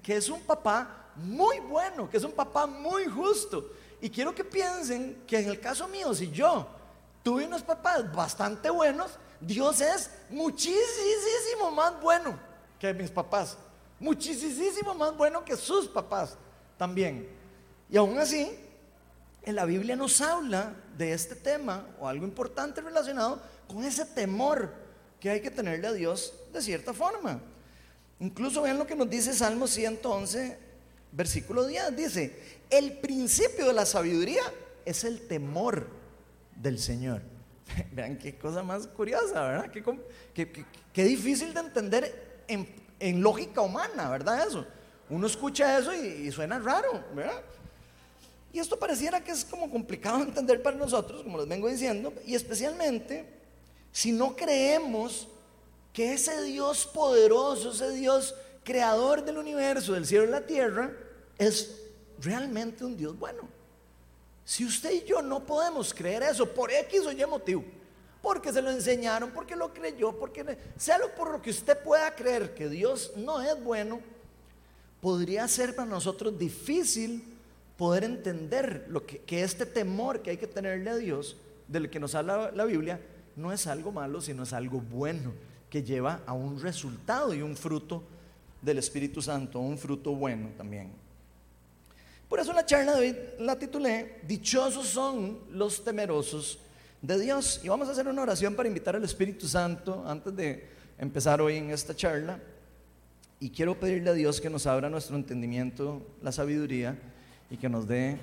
que 0.00 0.15
es 0.15 0.29
un 0.29 0.41
papá 0.43 1.11
muy 1.17 1.59
bueno, 1.59 2.09
que 2.09 2.19
es 2.19 2.23
un 2.23 2.31
papá 2.31 2.69
muy 2.69 3.06
justo. 3.06 3.73
Y 4.00 4.09
quiero 4.09 4.32
que 4.32 4.44
piensen 4.44 5.25
que 5.26 5.41
en 5.41 5.49
el 5.49 5.59
caso 5.59 5.88
mío, 5.88 6.15
si 6.15 6.31
yo 6.31 6.69
tuve 7.25 7.47
unos 7.47 7.65
papás 7.65 8.15
bastante 8.15 8.71
buenos, 8.71 9.19
Dios 9.41 9.81
es 9.81 10.09
muchísimo 10.31 11.73
más 11.73 12.00
bueno 12.00 12.38
que 12.79 12.94
mis 12.94 13.11
papás, 13.11 13.59
muchísimo 13.99 14.94
más 14.94 15.17
bueno 15.17 15.44
que 15.44 15.56
sus 15.56 15.88
papás 15.88 16.37
también. 16.79 17.29
Y 17.91 17.97
aún 17.97 18.17
así, 18.20 18.56
en 19.43 19.56
la 19.56 19.65
Biblia 19.65 19.97
nos 19.97 20.20
habla 20.20 20.77
de 20.96 21.12
este 21.12 21.35
tema 21.35 21.87
o 21.99 22.08
algo 22.08 22.25
importante 22.25 22.81
relacionado 22.81 23.41
con 23.67 23.85
ese 23.85 24.05
temor 24.05 24.73
que 25.20 25.31
hay 25.31 25.41
que 25.41 25.50
tenerle 25.50 25.87
a 25.87 25.93
Dios 25.93 26.35
de 26.52 26.61
cierta 26.61 26.93
forma. 26.93 27.41
Incluso 28.20 28.62
vean 28.62 28.79
lo 28.79 28.87
que 28.87 28.94
nos 28.94 29.11
dice 29.11 29.32
Salmo 29.32 29.67
111, 29.67 30.58
versículo 31.12 31.67
10. 31.67 31.96
Dice, 31.96 32.38
el 32.70 32.99
principio 32.99 33.67
de 33.67 33.73
la 33.73 33.87
sabiduría 33.87 34.43
es 34.85 35.05
el 35.05 35.26
temor 35.26 35.87
del 36.56 36.79
Señor. 36.79 37.23
Vean 37.93 38.19
qué 38.19 38.37
cosa 38.37 38.62
más 38.62 38.87
curiosa, 38.87 39.43
¿verdad? 39.43 39.70
Qué, 40.93 41.05
difícil 41.05 41.55
de 41.55 41.61
entender 41.61 42.44
en, 42.49 43.23
lógica 43.23 43.61
humana, 43.61 44.08
¿verdad? 44.11 44.46
Eso. 44.46 44.67
Uno 45.11 45.26
escucha 45.26 45.79
eso 45.79 45.94
y, 45.94 46.31
suena 46.31 46.58
raro, 46.58 47.05
¿verdad? 47.14 47.43
Y 48.55 48.61
esto 48.61 48.79
pareciera 48.79 49.23
que 49.23 49.33
es 49.33 49.45
como 49.45 49.69
complicado 49.69 50.19
de 50.19 50.25
entender 50.29 50.62
para 50.62 50.77
nosotros, 50.77 51.25
como 51.25 51.39
les 51.39 51.49
vengo 51.49 51.69
diciendo, 51.69 52.12
y 52.25 52.37
especialmente 52.37 53.29
si 53.91 54.12
no 54.12 54.37
creemos 54.37 55.27
que 55.93 56.15
ese 56.15 56.41
Dios 56.45 56.87
poderoso, 56.87 57.73
ese 57.73 57.91
Dios 57.91 58.33
creador 58.62 59.25
del 59.25 59.39
universo, 59.39 59.95
del 59.95 60.06
cielo 60.06 60.27
y 60.27 60.29
la 60.29 60.47
tierra, 60.47 60.93
es 61.37 61.83
realmente 62.21 62.85
un 62.85 62.97
Dios 62.97 63.19
bueno. 63.19 63.43
Si 64.45 64.65
usted 64.65 64.93
y 64.93 65.05
yo 65.05 65.21
no 65.21 65.45
podemos 65.45 65.93
creer 65.93 66.23
eso 66.23 66.49
por 66.49 66.71
X 66.71 67.06
o 67.06 67.11
Y 67.11 67.27
motivo, 67.27 67.65
porque 68.23 68.53
se 68.53 68.62
lo 68.62 68.71
enseñaron, 68.71 69.33
porque 69.33 69.56
lo 69.56 69.75
creyó, 69.75 70.17
porque 70.17 70.56
sea 70.77 70.99
lo 70.99 71.12
por 71.12 71.33
lo 71.33 71.43
que 71.43 71.51
usted 71.51 71.77
pueda 71.83 72.15
creer 72.15 72.55
que 72.55 72.69
Dios 72.69 73.15
no 73.17 73.43
es 73.43 73.61
bueno, 73.65 74.01
podría 75.01 75.49
ser 75.49 75.75
para 75.75 75.89
nosotros 75.89 76.39
difícil 76.39 77.33
poder 77.76 78.05
entender 78.05 78.87
lo 78.88 79.05
que, 79.05 79.19
que 79.19 79.43
este 79.43 79.67
temor 79.67 80.23
que 80.23 80.31
hay 80.31 80.37
que 80.37 80.47
tenerle 80.47 80.91
a 80.91 80.97
Dios, 80.97 81.37
del 81.69 81.91
que 81.91 82.00
nos 82.00 82.15
habla 82.15 82.50
la 82.53 82.65
Biblia, 82.65 83.00
no 83.37 83.53
es 83.53 83.67
algo 83.67 83.91
malo, 83.91 84.21
sino 84.21 84.44
es 84.44 84.53
algo 84.53 84.81
bueno, 84.81 85.32
que 85.69 85.82
lleva 85.82 86.21
a 86.26 86.32
un 86.35 86.61
resultado 86.61 87.35
y 87.35 87.43
un 87.43 87.56
fruto 87.56 88.03
del 88.62 88.79
Espíritu 88.79 89.21
Santo, 89.21 89.59
un 89.59 89.76
fruto 89.76 90.15
bueno 90.15 90.50
también. 90.56 90.93
Por 92.29 92.41
eso 92.41 92.53
la 92.53 92.65
charla 92.65 92.94
de 92.94 93.00
hoy 93.00 93.17
la 93.41 93.59
titulé 93.59 94.20
Dichosos 94.27 94.87
son 94.87 95.41
los 95.50 95.85
temerosos 95.85 96.59
de 97.03 97.19
Dios. 97.19 97.61
Y 97.62 97.69
vamos 97.69 97.88
a 97.88 97.93
hacer 97.93 98.09
una 98.09 98.23
oración 98.23 98.55
para 98.55 98.69
invitar 98.69 98.97
al 98.97 99.05
Espíritu 99.05 99.47
Santo 99.47 100.05
antes 100.06 100.35
de 100.35 100.69
empezar 100.99 101.41
hoy 101.41 101.56
en 101.56 101.70
esta 101.70 101.94
charla. 101.94 102.39
Y 103.41 103.51
quiero 103.51 103.79
pedirle 103.79 104.10
a 104.10 104.15
Dios 104.15 104.41
que 104.41 104.48
nos 104.48 104.67
abra 104.67 104.89
nuestro 104.89 105.17
entendimiento, 105.17 106.03
la 106.22 106.32
sabiduría 106.32 106.96
y 107.51 107.56
que 107.56 107.69
nos 107.69 107.86
dé 107.86 108.19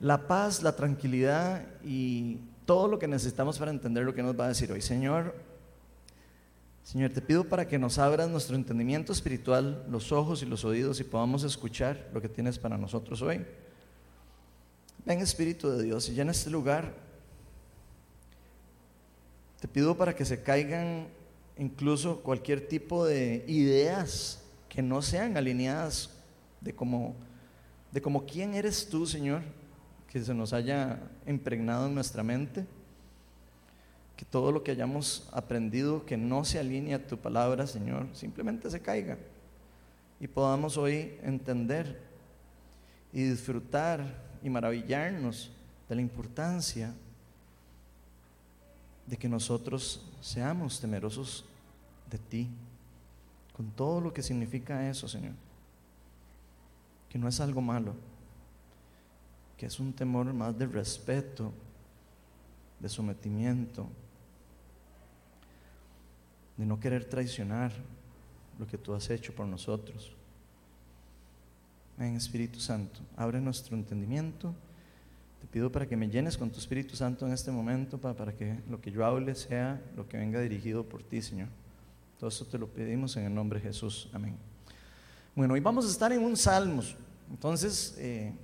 la 0.00 0.26
paz, 0.26 0.62
la 0.62 0.76
tranquilidad 0.76 1.66
y 1.84 2.38
todo 2.64 2.88
lo 2.88 2.98
que 2.98 3.08
necesitamos 3.08 3.58
para 3.58 3.70
entender 3.70 4.04
lo 4.04 4.14
que 4.14 4.22
nos 4.22 4.38
va 4.38 4.46
a 4.46 4.48
decir 4.48 4.70
hoy. 4.70 4.80
Señor, 4.80 5.34
Señor, 6.84 7.10
te 7.10 7.20
pido 7.20 7.44
para 7.44 7.68
que 7.68 7.78
nos 7.78 7.98
abras 7.98 8.30
nuestro 8.30 8.56
entendimiento 8.56 9.12
espiritual, 9.12 9.84
los 9.90 10.10
ojos 10.10 10.42
y 10.42 10.46
los 10.46 10.64
oídos 10.64 11.00
y 11.00 11.04
podamos 11.04 11.44
escuchar 11.44 12.08
lo 12.14 12.20
que 12.20 12.28
tienes 12.28 12.58
para 12.58 12.78
nosotros 12.78 13.20
hoy. 13.20 13.44
Ven 15.04 15.20
Espíritu 15.20 15.70
de 15.70 15.82
Dios 15.82 16.08
y 16.08 16.20
en 16.20 16.30
este 16.30 16.50
lugar 16.50 16.94
te 19.60 19.68
pido 19.68 19.96
para 19.96 20.14
que 20.14 20.24
se 20.24 20.42
caigan 20.42 21.08
incluso 21.58 22.20
cualquier 22.20 22.68
tipo 22.68 23.04
de 23.04 23.44
ideas 23.48 24.42
que 24.68 24.82
no 24.82 25.02
sean 25.02 25.36
alineadas 25.36 26.10
de 26.60 26.74
como 26.74 27.16
de 27.92 28.02
como 28.02 28.26
quién 28.26 28.54
eres 28.54 28.88
tú, 28.88 29.06
Señor, 29.06 29.42
que 30.10 30.22
se 30.22 30.34
nos 30.34 30.52
haya 30.52 31.00
impregnado 31.26 31.86
en 31.86 31.94
nuestra 31.94 32.22
mente 32.22 32.66
que 34.16 34.24
todo 34.24 34.50
lo 34.50 34.64
que 34.64 34.72
hayamos 34.72 35.28
aprendido 35.32 36.04
que 36.04 36.16
no 36.16 36.44
se 36.44 36.58
alinea 36.58 36.96
a 36.96 37.06
tu 37.06 37.16
palabra, 37.16 37.68
Señor, 37.68 38.08
simplemente 38.14 38.68
se 38.68 38.80
caiga 38.80 39.16
y 40.18 40.26
podamos 40.26 40.76
hoy 40.76 41.16
entender 41.22 42.00
y 43.12 43.22
disfrutar 43.22 44.00
y 44.42 44.50
maravillarnos 44.50 45.52
de 45.88 45.94
la 45.94 46.00
importancia 46.00 46.92
de 49.06 49.16
que 49.16 49.28
nosotros 49.28 50.04
seamos 50.20 50.80
temerosos 50.80 51.44
de 52.10 52.18
ti, 52.18 52.48
con 53.56 53.70
todo 53.70 54.00
lo 54.00 54.12
que 54.12 54.22
significa 54.22 54.88
eso, 54.90 55.08
Señor. 55.08 55.32
Que 57.08 57.18
no 57.18 57.28
es 57.28 57.40
algo 57.40 57.60
malo, 57.60 57.94
que 59.56 59.66
es 59.66 59.80
un 59.80 59.92
temor 59.92 60.32
más 60.32 60.56
de 60.58 60.66
respeto, 60.66 61.52
de 62.80 62.88
sometimiento, 62.88 63.88
de 66.56 66.66
no 66.66 66.78
querer 66.78 67.04
traicionar 67.04 67.72
lo 68.58 68.66
que 68.66 68.76
tú 68.76 68.94
has 68.94 69.08
hecho 69.10 69.34
por 69.34 69.46
nosotros. 69.46 70.12
En 71.98 72.16
Espíritu 72.16 72.60
Santo, 72.60 73.00
abre 73.16 73.40
nuestro 73.40 73.76
entendimiento. 73.76 74.54
Te 75.40 75.46
pido 75.46 75.70
para 75.70 75.86
que 75.86 75.96
me 75.96 76.08
llenes 76.08 76.36
con 76.36 76.50
tu 76.50 76.58
Espíritu 76.58 76.96
Santo 76.96 77.26
en 77.26 77.32
este 77.32 77.50
momento, 77.50 77.98
para 77.98 78.32
que 78.32 78.60
lo 78.68 78.80
que 78.80 78.90
yo 78.90 79.04
hable 79.04 79.34
sea 79.34 79.80
lo 79.96 80.08
que 80.08 80.16
venga 80.16 80.40
dirigido 80.40 80.84
por 80.84 81.02
ti, 81.02 81.22
Señor. 81.22 81.48
Todo 82.18 82.28
esto 82.28 82.44
te 82.44 82.58
lo 82.58 82.66
pedimos 82.68 83.16
en 83.16 83.24
el 83.24 83.34
nombre 83.34 83.60
de 83.60 83.66
Jesús. 83.66 84.08
Amén. 84.12 84.47
Bueno, 85.38 85.54
hoy 85.54 85.60
vamos 85.60 85.86
a 85.86 85.88
estar 85.88 86.12
en 86.12 86.24
un 86.24 86.36
Salmos. 86.36 86.96
Entonces, 87.30 87.94
eh, 87.98 88.34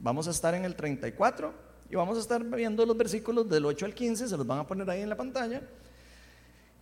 vamos 0.00 0.26
a 0.26 0.30
estar 0.30 0.54
en 0.54 0.64
el 0.64 0.74
34 0.74 1.52
y 1.90 1.96
vamos 1.96 2.16
a 2.16 2.20
estar 2.20 2.42
viendo 2.42 2.86
los 2.86 2.96
versículos 2.96 3.46
del 3.46 3.66
8 3.66 3.84
al 3.84 3.94
15, 3.94 4.28
se 4.28 4.34
los 4.38 4.46
van 4.46 4.60
a 4.60 4.66
poner 4.66 4.88
ahí 4.88 5.02
en 5.02 5.10
la 5.10 5.18
pantalla. 5.18 5.60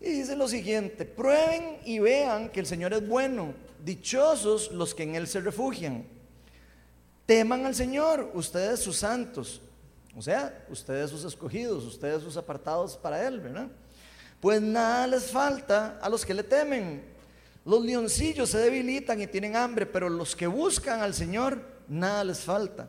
Y 0.00 0.12
dice 0.12 0.36
lo 0.36 0.46
siguiente, 0.46 1.04
prueben 1.04 1.78
y 1.84 1.98
vean 1.98 2.50
que 2.50 2.60
el 2.60 2.66
Señor 2.66 2.92
es 2.92 3.04
bueno, 3.04 3.52
dichosos 3.84 4.70
los 4.70 4.94
que 4.94 5.02
en 5.02 5.16
Él 5.16 5.26
se 5.26 5.40
refugian. 5.40 6.06
Teman 7.26 7.66
al 7.66 7.74
Señor, 7.74 8.30
ustedes 8.34 8.78
sus 8.78 8.98
santos, 8.98 9.60
o 10.14 10.22
sea, 10.22 10.66
ustedes 10.68 11.10
sus 11.10 11.24
escogidos, 11.24 11.84
ustedes 11.84 12.22
sus 12.22 12.36
apartados 12.36 12.96
para 12.96 13.26
Él, 13.26 13.40
¿verdad? 13.40 13.66
Pues 14.38 14.62
nada 14.62 15.08
les 15.08 15.32
falta 15.32 15.98
a 16.00 16.08
los 16.08 16.24
que 16.24 16.32
le 16.32 16.44
temen. 16.44 17.11
Los 17.64 17.84
leoncillos 17.84 18.50
se 18.50 18.58
debilitan 18.58 19.20
y 19.20 19.26
tienen 19.26 19.56
hambre, 19.56 19.86
pero 19.86 20.08
los 20.08 20.34
que 20.34 20.46
buscan 20.46 21.00
al 21.00 21.14
Señor, 21.14 21.62
nada 21.88 22.24
les 22.24 22.40
falta. 22.40 22.88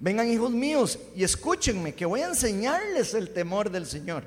Vengan 0.00 0.28
hijos 0.28 0.50
míos 0.50 0.98
y 1.14 1.22
escúchenme, 1.22 1.94
que 1.94 2.04
voy 2.04 2.22
a 2.22 2.28
enseñarles 2.28 3.14
el 3.14 3.30
temor 3.30 3.70
del 3.70 3.86
Señor. 3.86 4.24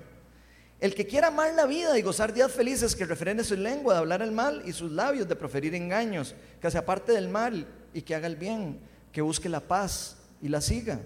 El 0.80 0.96
que 0.96 1.06
quiera 1.06 1.28
amar 1.28 1.54
la 1.54 1.66
vida 1.66 1.98
y 1.98 2.02
gozar 2.02 2.34
días 2.34 2.52
felices, 2.52 2.96
que 2.96 3.06
refrene 3.06 3.44
su 3.44 3.56
lengua 3.56 3.94
de 3.94 4.00
hablar 4.00 4.22
el 4.22 4.32
mal 4.32 4.64
y 4.66 4.72
sus 4.72 4.92
labios 4.92 5.28
de 5.28 5.36
proferir 5.36 5.76
engaños, 5.76 6.34
que 6.62 6.72
se 6.72 6.78
aparte 6.78 7.12
del 7.12 7.28
mal 7.28 7.68
y 7.94 8.02
que 8.04 8.16
haga 8.16 8.28
el 8.28 8.38
bien, 8.38 8.80
que 9.12 9.22
busque 9.22 9.50
la 9.50 9.60
paz 9.60 10.18
y 10.42 10.48
la 10.48 10.62
siga. 10.62 11.02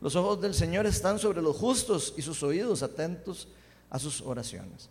Los 0.00 0.16
ojos 0.16 0.40
del 0.40 0.54
Señor 0.54 0.86
están 0.86 1.18
sobre 1.18 1.42
los 1.42 1.56
justos 1.56 2.14
y 2.16 2.22
sus 2.22 2.42
oídos 2.42 2.82
atentos 2.82 3.48
a 3.90 3.98
sus 3.98 4.22
oraciones. 4.22 4.88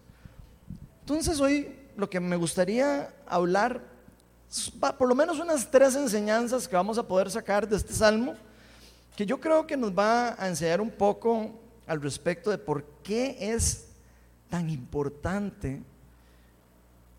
Entonces 1.02 1.40
hoy 1.40 1.68
lo 2.00 2.10
que 2.10 2.20
me 2.20 2.36
gustaría 2.36 3.14
hablar, 3.28 3.82
por 4.98 5.08
lo 5.08 5.16
menos 5.16 5.40
unas 5.40 5.70
tres 5.70 5.96
enseñanzas 5.96 6.68
que 6.68 6.76
vamos 6.76 6.98
a 6.98 7.08
poder 7.08 7.30
sacar 7.30 7.68
de 7.68 7.76
este 7.76 7.94
salmo, 7.94 8.36
que 9.16 9.26
yo 9.26 9.40
creo 9.40 9.68
que 9.68 9.78
nos 9.78 9.92
va 9.92 10.42
a 10.42 10.48
enseñar 10.48 10.82
un 10.82 10.90
poco 10.90 11.52
al 11.86 12.02
respecto 12.02 12.50
de 12.50 12.58
por 12.58 12.84
qué 13.04 13.38
es 13.40 13.88
tan 14.50 14.70
importante 14.70 15.82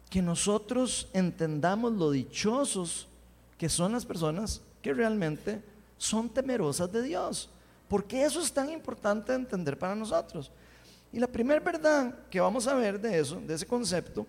que 0.08 0.22
nosotros 0.22 1.08
entendamos 1.12 1.92
lo 1.92 2.10
dichosos 2.10 3.06
que 3.56 3.68
son 3.68 3.92
las 3.92 4.06
personas 4.06 4.60
que 4.82 4.92
realmente 4.94 5.62
son 5.98 6.28
temerosas 6.28 6.90
de 6.90 7.02
Dios. 7.02 7.50
¿Por 7.88 8.04
qué 8.04 8.24
eso 8.24 8.40
es 8.40 8.52
tan 8.52 8.70
importante 8.70 9.34
entender 9.34 9.78
para 9.78 9.94
nosotros? 9.94 10.50
Y 11.12 11.18
la 11.18 11.26
primera 11.26 11.60
verdad 11.60 12.14
que 12.30 12.40
vamos 12.40 12.66
a 12.66 12.74
ver 12.74 13.00
de 13.00 13.18
eso, 13.18 13.40
de 13.40 13.54
ese 13.54 13.66
concepto, 13.66 14.26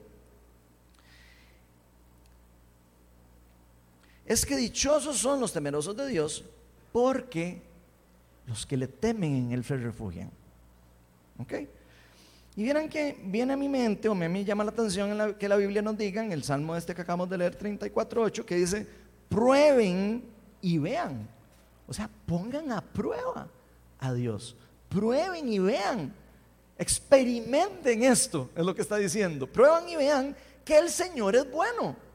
es 4.32 4.46
que 4.46 4.56
dichosos 4.56 5.18
son 5.18 5.42
los 5.42 5.52
temerosos 5.52 5.96
de 5.98 6.08
Dios 6.08 6.46
porque 6.94 7.62
los 8.48 8.66
que 8.66 8.78
le 8.78 8.88
temen 8.88 9.36
en 9.36 9.52
Él 9.52 9.64
se 9.66 9.76
refugian. 9.76 10.32
¿Ok? 11.38 11.54
Y 12.56 12.64
vieran 12.64 12.88
que 12.88 13.18
viene 13.26 13.54
a 13.54 13.58
mi 13.58 13.68
mente, 13.68 14.08
o 14.08 14.16
me, 14.16 14.46
llama 14.46 14.64
la 14.64 14.72
atención 14.72 15.36
que 15.36 15.50
la 15.50 15.58
Biblia 15.58 15.82
nos 15.82 15.98
diga, 15.98 16.24
en 16.24 16.32
el 16.32 16.44
Salmo 16.44 16.76
este 16.78 16.96
que 16.96 17.02
acabamos 17.02 17.30
de 17.30 17.38
leer, 17.40 17.58
34.8, 17.58 18.46
que 18.46 18.56
dice, 18.56 18.88
prueben 19.28 20.24
y 20.62 20.78
vean. 20.78 21.28
O 21.88 21.94
sea, 21.94 22.10
pongan 22.26 22.72
a 22.72 22.80
prueba 22.82 23.50
a 24.00 24.14
Dios. 24.14 24.56
Prueben 24.88 25.52
y 25.52 25.60
vean. 25.60 26.14
Experimenten 26.78 28.04
esto, 28.04 28.50
es 28.56 28.66
lo 28.66 28.74
que 28.74 28.82
está 28.82 28.96
diciendo. 28.96 29.46
Prueban 29.46 29.90
y 29.90 29.98
vean 29.98 30.36
que 30.64 30.78
el 30.78 30.90
Señor 30.90 31.36
es 31.36 31.52
bueno. 31.52 32.11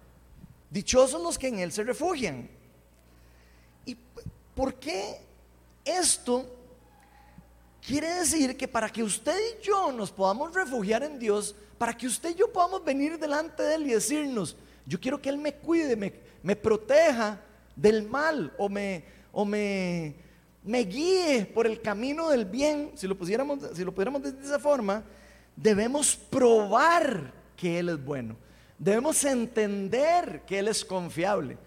Dichosos 0.71 1.23
los 1.23 1.39
que 1.39 1.49
en 1.49 1.59
Él 1.59 1.73
se 1.73 1.85
refugian. 1.85 2.49
¿Y 3.85 3.97
por 4.55 4.75
qué 4.75 5.21
esto 5.85 6.47
quiere 7.87 8.15
decir 8.15 8.57
que 8.57 8.67
para 8.67 8.89
que 8.89 9.03
usted 9.03 9.37
y 9.37 9.65
yo 9.65 9.93
nos 9.93 10.11
podamos 10.11 10.55
refugiar 10.55 11.03
en 11.03 11.19
Dios, 11.19 11.55
para 11.79 11.97
que 11.97 12.07
usted 12.07 12.31
y 12.31 12.35
yo 12.35 12.53
podamos 12.53 12.85
venir 12.85 13.19
delante 13.19 13.63
de 13.63 13.75
Él 13.77 13.87
y 13.87 13.93
decirnos, 13.93 14.57
yo 14.87 15.01
quiero 15.01 15.21
que 15.21 15.29
Él 15.29 15.39
me 15.39 15.55
cuide, 15.55 15.97
me, 15.97 16.13
me 16.43 16.57
proteja 16.57 17.41
del 17.75 18.09
mal 18.09 18.53
o 18.59 18.69
me, 18.69 19.05
o 19.33 19.45
me 19.45 20.27
me 20.67 20.81
guíe 20.81 21.47
por 21.47 21.67
el 21.67 21.81
camino 21.81 22.29
del 22.29 22.45
bien, 22.45 22.91
si 22.97 23.07
lo, 23.07 23.17
pusiéramos, 23.17 23.61
si 23.73 23.85
lo 23.85 23.95
pudiéramos 23.95 24.23
de 24.23 24.31
esa 24.45 24.59
forma, 24.59 25.05
debemos 25.55 26.17
probar 26.17 27.33
que 27.57 27.79
Él 27.79 27.89
es 27.89 28.05
bueno. 28.05 28.37
Debemos 28.79 29.25
entender 29.25 30.43
que 30.47 30.59
Él 30.59 30.69
es 30.69 30.85
confiable. 30.85 31.59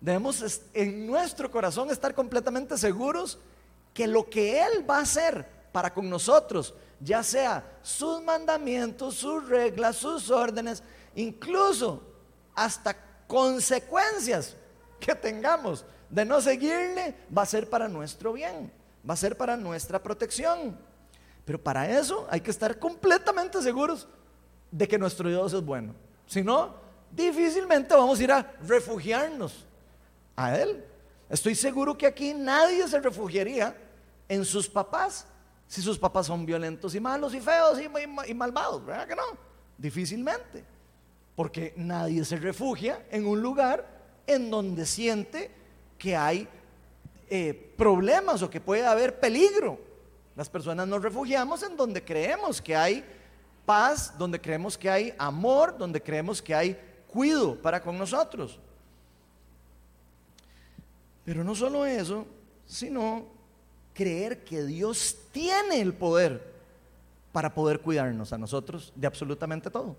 Debemos 0.00 0.60
en 0.74 1.06
nuestro 1.06 1.50
corazón 1.50 1.90
estar 1.90 2.14
completamente 2.14 2.76
seguros 2.76 3.38
que 3.94 4.06
lo 4.06 4.28
que 4.28 4.60
Él 4.60 4.88
va 4.88 4.98
a 4.98 5.02
hacer 5.02 5.46
para 5.72 5.92
con 5.92 6.08
nosotros, 6.08 6.74
ya 7.00 7.22
sea 7.22 7.78
sus 7.82 8.22
mandamientos, 8.22 9.14
sus 9.14 9.48
reglas, 9.48 9.96
sus 9.96 10.30
órdenes, 10.30 10.82
incluso 11.14 12.02
hasta 12.54 12.96
consecuencias 13.26 14.56
que 14.98 15.14
tengamos 15.14 15.84
de 16.10 16.24
no 16.24 16.40
seguirle 16.40 17.14
va 17.36 17.42
a 17.42 17.46
ser 17.46 17.68
para 17.68 17.88
nuestro 17.88 18.32
bien, 18.32 18.72
va 19.08 19.14
a 19.14 19.18
ser 19.18 19.36
para 19.36 19.56
nuestra 19.56 20.02
protección. 20.02 20.78
Pero 21.44 21.62
para 21.62 21.98
eso 21.98 22.26
hay 22.30 22.40
que 22.40 22.50
estar 22.50 22.78
completamente 22.78 23.62
seguros 23.62 24.08
de 24.70 24.88
que 24.88 24.98
nuestro 24.98 25.28
Dios 25.28 25.52
es 25.52 25.62
bueno. 25.62 25.94
Si 26.26 26.42
no, 26.42 26.74
difícilmente 27.10 27.94
vamos 27.94 28.18
a 28.18 28.22
ir 28.22 28.32
a 28.32 28.54
refugiarnos 28.62 29.64
a 30.34 30.56
Él. 30.58 30.84
Estoy 31.28 31.54
seguro 31.54 31.96
que 31.96 32.06
aquí 32.06 32.34
nadie 32.34 32.86
se 32.88 33.00
refugiaría 33.00 33.76
en 34.28 34.44
sus 34.44 34.68
papás 34.68 35.26
si 35.68 35.82
sus 35.82 35.98
papás 35.98 36.26
son 36.26 36.46
violentos 36.46 36.94
y 36.94 37.00
malos 37.00 37.34
y 37.34 37.40
feos 37.40 37.78
y, 38.26 38.34
malvados, 38.34 38.84
¿verdad 38.84 39.08
que 39.08 39.16
no? 39.16 39.22
Difícilmente. 39.76 40.64
Porque 41.34 41.74
nadie 41.76 42.24
se 42.24 42.36
refugia 42.36 43.06
en 43.10 43.26
un 43.26 43.42
lugar 43.42 43.84
en 44.26 44.50
donde 44.50 44.86
siente 44.86 45.50
que 45.98 46.16
hay 46.16 46.48
eh, 47.28 47.74
problemas 47.76 48.42
o 48.42 48.50
que 48.50 48.60
puede 48.60 48.86
haber 48.86 49.18
peligro. 49.18 49.78
Las 50.36 50.48
personas 50.48 50.86
nos 50.86 51.02
refugiamos 51.02 51.62
en 51.62 51.76
donde 51.76 52.04
creemos 52.04 52.62
que 52.62 52.76
hay 52.76 53.04
paz, 53.66 54.16
donde 54.16 54.40
creemos 54.40 54.78
que 54.78 54.88
hay 54.88 55.12
amor, 55.18 55.76
donde 55.76 56.02
creemos 56.02 56.40
que 56.40 56.54
hay 56.54 56.78
cuido 57.06 57.60
para 57.60 57.82
con 57.82 57.98
nosotros. 57.98 58.58
Pero 61.24 61.44
no 61.44 61.54
solo 61.54 61.84
eso, 61.84 62.24
sino 62.66 63.26
creer 63.92 64.44
que 64.44 64.64
Dios 64.64 65.16
tiene 65.32 65.80
el 65.80 65.92
poder 65.92 66.54
para 67.32 67.52
poder 67.52 67.80
cuidarnos 67.80 68.32
a 68.32 68.38
nosotros 68.38 68.92
de 68.94 69.06
absolutamente 69.06 69.70
todo. 69.70 69.96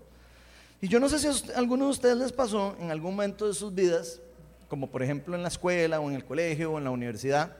Y 0.80 0.88
yo 0.88 0.98
no 0.98 1.08
sé 1.08 1.18
si 1.18 1.52
a 1.52 1.58
alguno 1.58 1.84
de 1.84 1.90
ustedes 1.90 2.16
les 2.16 2.32
pasó 2.32 2.74
en 2.80 2.90
algún 2.90 3.12
momento 3.12 3.46
de 3.46 3.54
sus 3.54 3.72
vidas 3.72 4.20
como 4.68 4.88
por 4.88 5.02
ejemplo 5.02 5.34
en 5.34 5.42
la 5.42 5.48
escuela 5.48 6.00
o 6.00 6.08
en 6.08 6.16
el 6.16 6.24
colegio 6.24 6.72
o 6.72 6.78
en 6.78 6.84
la 6.84 6.90
universidad, 6.90 7.56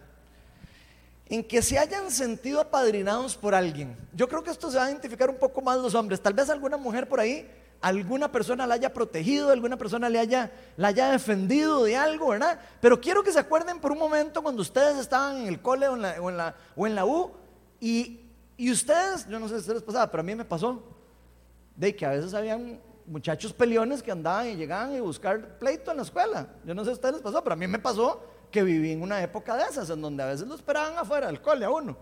en 1.28 1.44
que 1.44 1.61
se 1.61 1.78
hayan 1.78 2.11
sentido 2.11 2.61
apadrinados 2.61 3.37
por 3.37 3.54
alguien. 3.54 3.97
Yo 4.14 4.28
creo 4.28 4.42
que 4.42 4.50
esto 4.50 4.70
se 4.70 4.78
va 4.78 4.87
a 4.87 4.90
identificar 4.90 5.28
un 5.28 5.37
poco 5.37 5.61
más 5.61 5.78
los 5.78 5.94
hombres. 5.94 6.20
Tal 6.20 6.32
vez 6.32 6.49
alguna 6.49 6.76
mujer 6.76 7.08
por 7.08 7.20
ahí, 7.20 7.49
alguna 7.80 8.32
persona 8.32 8.66
la 8.66 8.75
haya 8.75 8.92
protegido, 8.92 9.50
alguna 9.50 9.76
persona 9.76 10.08
le 10.08 10.18
haya, 10.18 10.50
la 10.76 10.88
haya 10.88 11.11
defendido 11.11 11.85
de 11.85 11.97
algo, 11.97 12.28
¿verdad? 12.28 12.58
Pero 12.80 13.00
quiero 13.00 13.23
que 13.23 13.32
se 13.32 13.38
acuerden 13.38 13.78
por 13.78 13.92
un 13.92 13.99
momento 13.99 14.42
cuando 14.42 14.62
ustedes 14.62 14.97
estaban 14.97 15.38
en 15.38 15.49
el 15.49 15.61
cole 15.61 15.88
o 15.88 15.94
en 15.97 16.02
la, 16.02 16.54
o 16.76 16.87
en 16.87 16.94
la, 16.94 17.04
U 17.04 17.32
y, 17.78 18.20
y, 18.56 18.73
ustedes, 18.73 19.28
yo 19.28 19.38
no 19.38 19.49
sé 19.49 19.56
si 19.56 19.61
ustedes 19.61 19.82
pasaba, 19.82 20.11
pero 20.11 20.23
a 20.23 20.25
mí 20.25 20.35
me 20.35 20.44
pasó, 20.44 20.82
de 21.76 21.94
que 21.94 22.06
a 22.06 22.11
veces 22.11 22.35
habían 22.35 22.80
muchachos 23.06 23.52
peleones 23.52 24.02
que 24.02 24.11
andaban 24.11 24.49
y 24.49 24.56
llegaban 24.56 24.94
y 24.94 25.00
buscar 25.00 25.58
pleito 25.58 25.90
en 25.90 25.99
la 25.99 26.02
escuela. 26.02 26.49
Yo 26.64 26.75
no 26.75 26.82
sé 26.82 26.87
si 26.87 26.90
a 26.90 26.94
ustedes 26.94 27.14
les 27.16 27.23
pasó, 27.23 27.42
pero 27.42 27.52
a 27.52 27.56
mí 27.56 27.66
me 27.66 27.78
pasó 27.78 28.23
que 28.50 28.62
viví 28.62 28.93
en 28.93 29.02
una 29.02 29.23
época 29.23 29.57
de 29.57 29.64
esas, 29.64 29.90
en 29.90 30.00
donde 30.00 30.23
a 30.23 30.26
veces 30.26 30.47
lo 30.47 30.55
esperaban 30.55 30.97
afuera 30.97 31.26
del 31.26 31.40
cole 31.40 31.64
a 31.64 31.71
uno, 31.71 31.97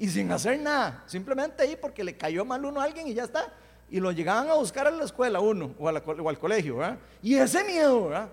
y 0.00 0.08
sin 0.08 0.32
hacer 0.32 0.58
nada, 0.58 1.04
simplemente 1.06 1.62
ahí 1.62 1.76
porque 1.76 2.02
le 2.02 2.16
cayó 2.16 2.44
mal 2.44 2.64
uno 2.64 2.80
a 2.80 2.84
alguien 2.84 3.06
y 3.06 3.12
ya 3.12 3.24
está. 3.24 3.52
Y 3.90 4.00
lo 4.00 4.12
llegaban 4.12 4.48
a 4.48 4.54
buscar 4.54 4.86
a 4.86 4.90
la 4.90 5.04
escuela 5.04 5.40
uno 5.40 5.74
o, 5.78 5.88
al 5.88 6.38
colegio, 6.38 6.78
¿verdad? 6.78 6.96
Y 7.22 7.34
ese 7.34 7.62
miedo, 7.64 8.08
¿verdad? 8.08 8.28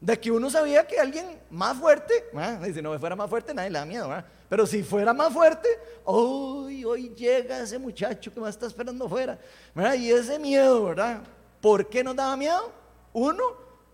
De 0.00 0.20
que 0.20 0.30
uno 0.30 0.48
sabía 0.48 0.86
que 0.86 1.00
alguien 1.00 1.40
más 1.50 1.76
fuerte, 1.76 2.26
¿verdad? 2.32 2.64
Y 2.66 2.72
si 2.72 2.80
no 2.80 2.96
fuera 3.00 3.16
más 3.16 3.28
fuerte, 3.28 3.52
nadie 3.52 3.70
le 3.70 3.80
da 3.80 3.84
miedo, 3.84 4.08
¿verdad? 4.08 4.26
Pero 4.48 4.64
si 4.64 4.84
fuera 4.84 5.12
más 5.12 5.32
fuerte, 5.32 5.68
hoy, 6.04 6.84
hoy 6.84 7.08
llega 7.16 7.58
ese 7.60 7.80
muchacho 7.80 8.32
que 8.32 8.38
me 8.38 8.48
está 8.48 8.66
esperando 8.66 9.06
afuera, 9.06 9.36
¿verdad? 9.74 9.94
Y 9.94 10.12
ese 10.12 10.38
miedo, 10.38 10.84
¿verdad? 10.84 11.22
¿Por 11.60 11.88
qué 11.88 12.04
nos 12.04 12.14
daba 12.14 12.36
miedo? 12.36 12.70
Uno, 13.12 13.42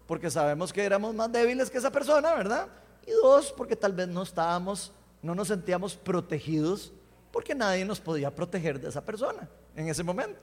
porque 0.06 0.30
sabemos 0.30 0.74
que 0.74 0.84
éramos 0.84 1.14
más 1.14 1.32
débiles 1.32 1.70
que 1.70 1.78
esa 1.78 1.90
persona, 1.90 2.34
¿verdad? 2.34 2.68
Y 3.06 3.10
dos, 3.22 3.52
porque 3.52 3.76
tal 3.76 3.92
vez 3.92 4.08
no 4.08 4.22
estábamos 4.22 4.92
no 5.24 5.34
nos 5.34 5.48
sentíamos 5.48 5.96
protegidos 5.96 6.92
porque 7.32 7.54
nadie 7.54 7.84
nos 7.86 7.98
podía 7.98 8.32
proteger 8.32 8.78
de 8.78 8.90
esa 8.90 9.02
persona 9.02 9.48
en 9.74 9.88
ese 9.88 10.02
momento. 10.02 10.38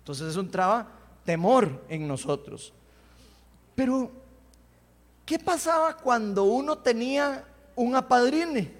Entonces 0.00 0.28
eso 0.28 0.40
entraba 0.40 0.86
temor 1.24 1.82
en 1.88 2.06
nosotros. 2.06 2.72
Pero, 3.74 4.10
¿qué 5.24 5.38
pasaba 5.38 5.96
cuando 5.96 6.44
uno 6.44 6.76
tenía 6.76 7.44
un 7.74 7.96
apadrine? 7.96 8.74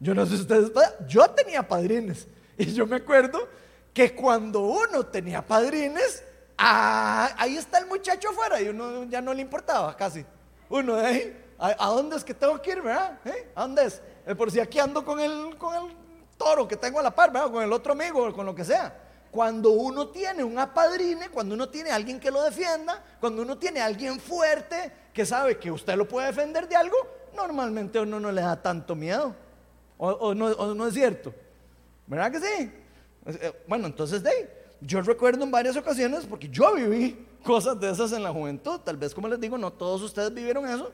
Yo 0.00 0.16
no 0.16 0.26
sé 0.26 0.34
si 0.34 0.42
ustedes, 0.42 0.72
yo 1.06 1.30
tenía 1.30 1.66
padrines 1.66 2.26
y 2.58 2.72
yo 2.72 2.88
me 2.88 2.96
acuerdo 2.96 3.48
que 3.94 4.16
cuando 4.16 4.62
uno 4.62 5.06
tenía 5.06 5.46
padrines, 5.46 6.24
ah, 6.58 7.30
ahí 7.38 7.56
está 7.56 7.78
el 7.78 7.86
muchacho 7.86 8.30
afuera 8.30 8.60
y 8.60 8.68
uno 8.68 9.04
ya 9.04 9.20
no 9.22 9.32
le 9.32 9.42
importaba 9.42 9.96
casi. 9.96 10.26
Uno 10.68 10.96
de 10.96 11.06
ahí, 11.06 11.44
¿a, 11.60 11.86
dónde 11.86 12.16
es 12.16 12.24
que 12.24 12.34
tengo 12.34 12.60
que 12.60 12.72
ir, 12.72 12.82
verdad? 12.82 13.18
¿Eh? 13.24 13.52
¿A 13.54 13.62
dónde 13.62 13.84
es? 13.84 14.02
Eh, 14.26 14.34
por 14.34 14.50
si 14.50 14.60
aquí 14.60 14.78
ando 14.78 15.04
con 15.04 15.20
el, 15.20 15.56
con 15.58 15.74
el 15.74 15.94
toro 16.36 16.66
que 16.66 16.76
tengo 16.76 16.98
a 16.98 17.02
la 17.02 17.14
par, 17.14 17.30
¿verdad? 17.32 17.50
Con 17.50 17.62
el 17.62 17.72
otro 17.72 17.92
amigo, 17.92 18.32
con 18.32 18.46
lo 18.46 18.54
que 18.54 18.64
sea. 18.64 18.96
Cuando 19.30 19.70
uno 19.70 20.08
tiene 20.08 20.42
un 20.42 20.58
apadrine, 20.58 21.28
cuando 21.28 21.54
uno 21.54 21.68
tiene 21.68 21.90
alguien 21.90 22.18
que 22.18 22.30
lo 22.30 22.42
defienda, 22.42 23.04
cuando 23.20 23.42
uno 23.42 23.58
tiene 23.58 23.80
alguien 23.80 24.18
fuerte 24.18 24.92
que 25.12 25.24
sabe 25.24 25.58
que 25.58 25.70
usted 25.70 25.96
lo 25.96 26.08
puede 26.08 26.28
defender 26.28 26.68
de 26.68 26.76
algo, 26.76 26.96
normalmente 27.36 27.98
a 27.98 28.02
uno 28.02 28.18
no 28.18 28.32
le 28.32 28.42
da 28.42 28.60
tanto 28.60 28.96
miedo. 28.96 29.34
¿O, 29.98 30.34
no, 30.34 30.86
es 30.86 30.94
cierto? 30.94 31.32
¿Verdad 32.06 32.32
que 32.32 32.40
sí? 32.40 32.72
Eh, 33.26 33.64
bueno, 33.68 33.86
entonces 33.86 34.22
de 34.22 34.60
yo 34.80 35.02
recuerdo 35.02 35.44
en 35.44 35.50
varias 35.50 35.76
ocasiones, 35.76 36.24
porque 36.24 36.48
yo 36.48 36.74
viví 36.74 37.26
cosas 37.44 37.78
de 37.78 37.90
esas 37.90 38.12
en 38.12 38.22
la 38.22 38.32
juventud, 38.32 38.80
tal 38.80 38.96
vez 38.96 39.14
como 39.14 39.28
les 39.28 39.38
digo, 39.38 39.58
no 39.58 39.72
todos 39.72 40.00
ustedes 40.02 40.32
vivieron 40.32 40.66
eso, 40.66 40.90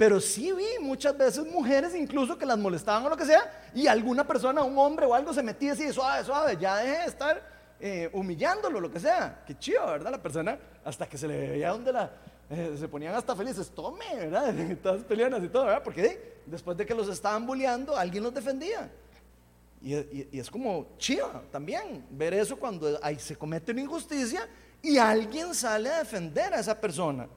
pero 0.00 0.18
sí 0.18 0.50
vi 0.50 0.82
muchas 0.82 1.14
veces 1.14 1.44
mujeres 1.44 1.94
incluso 1.94 2.38
que 2.38 2.46
las 2.46 2.56
molestaban 2.56 3.04
o 3.04 3.10
lo 3.10 3.18
que 3.18 3.26
sea, 3.26 3.68
y 3.74 3.86
alguna 3.86 4.26
persona, 4.26 4.62
un 4.62 4.78
hombre 4.78 5.04
o 5.04 5.14
algo 5.14 5.34
se 5.34 5.42
metía 5.42 5.74
así, 5.74 5.92
suave, 5.92 6.24
suave, 6.24 6.56
ya 6.58 6.76
deje 6.76 7.02
de 7.02 7.04
estar 7.04 7.42
eh, 7.78 8.08
humillándolo, 8.14 8.80
lo 8.80 8.90
que 8.90 8.98
sea. 8.98 9.44
Qué 9.46 9.58
chido, 9.58 9.84
¿verdad? 9.84 10.12
La 10.12 10.22
persona, 10.22 10.58
hasta 10.82 11.06
que 11.06 11.18
se 11.18 11.28
le 11.28 11.50
veía 11.50 11.68
donde 11.68 11.92
la, 11.92 12.10
eh, 12.48 12.76
se 12.80 12.88
ponían 12.88 13.14
hasta 13.14 13.36
felices, 13.36 13.70
tome, 13.72 14.06
¿verdad? 14.16 14.54
Todas 14.82 15.04
peleanas 15.04 15.44
y 15.44 15.48
todo, 15.48 15.66
¿verdad? 15.66 15.82
Porque 15.84 16.40
después 16.46 16.78
de 16.78 16.86
que 16.86 16.94
los 16.94 17.06
estaban 17.10 17.46
bulleando, 17.46 17.94
alguien 17.94 18.24
los 18.24 18.32
defendía. 18.32 18.90
Y, 19.82 19.92
es 20.32 20.50
como 20.50 20.96
chido 20.96 21.42
también 21.52 22.06
ver 22.08 22.32
eso 22.32 22.56
cuando 22.56 22.98
ahí 23.02 23.18
se 23.18 23.36
comete 23.36 23.72
una 23.72 23.82
injusticia 23.82 24.48
y 24.80 24.96
alguien 24.96 25.54
sale 25.54 25.90
a 25.90 25.98
defender 25.98 26.54
a 26.54 26.60
esa 26.60 26.80
persona. 26.80 27.28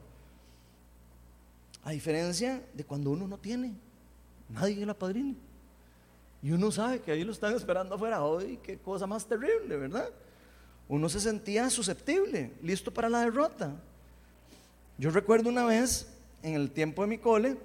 A 1.84 1.90
diferencia 1.90 2.62
de 2.72 2.84
cuando 2.84 3.10
uno 3.10 3.28
no 3.28 3.38
tiene, 3.38 3.74
nadie 4.48 4.84
la 4.84 4.94
padrina. 4.94 5.34
Y 6.42 6.50
uno 6.50 6.70
sabe 6.70 7.00
que 7.00 7.12
ahí 7.12 7.24
lo 7.24 7.32
están 7.32 7.54
esperando 7.54 7.94
afuera. 7.94 8.22
Hoy, 8.22 8.58
qué 8.62 8.78
cosa 8.78 9.06
más 9.06 9.26
terrible, 9.26 9.76
¿verdad? 9.76 10.10
uno 10.88 11.08
se 11.08 11.20
sentía 11.20 11.70
susceptible, 11.70 12.52
listo 12.62 12.92
para 12.92 13.08
la 13.08 13.20
derrota. 13.20 13.72
Yo 14.98 15.10
recuerdo 15.10 15.48
una 15.48 15.64
vez, 15.64 16.08
en 16.42 16.54
el 16.54 16.70
tiempo 16.70 17.02
de 17.02 17.08
mi 17.08 17.18
cole, 17.18 17.56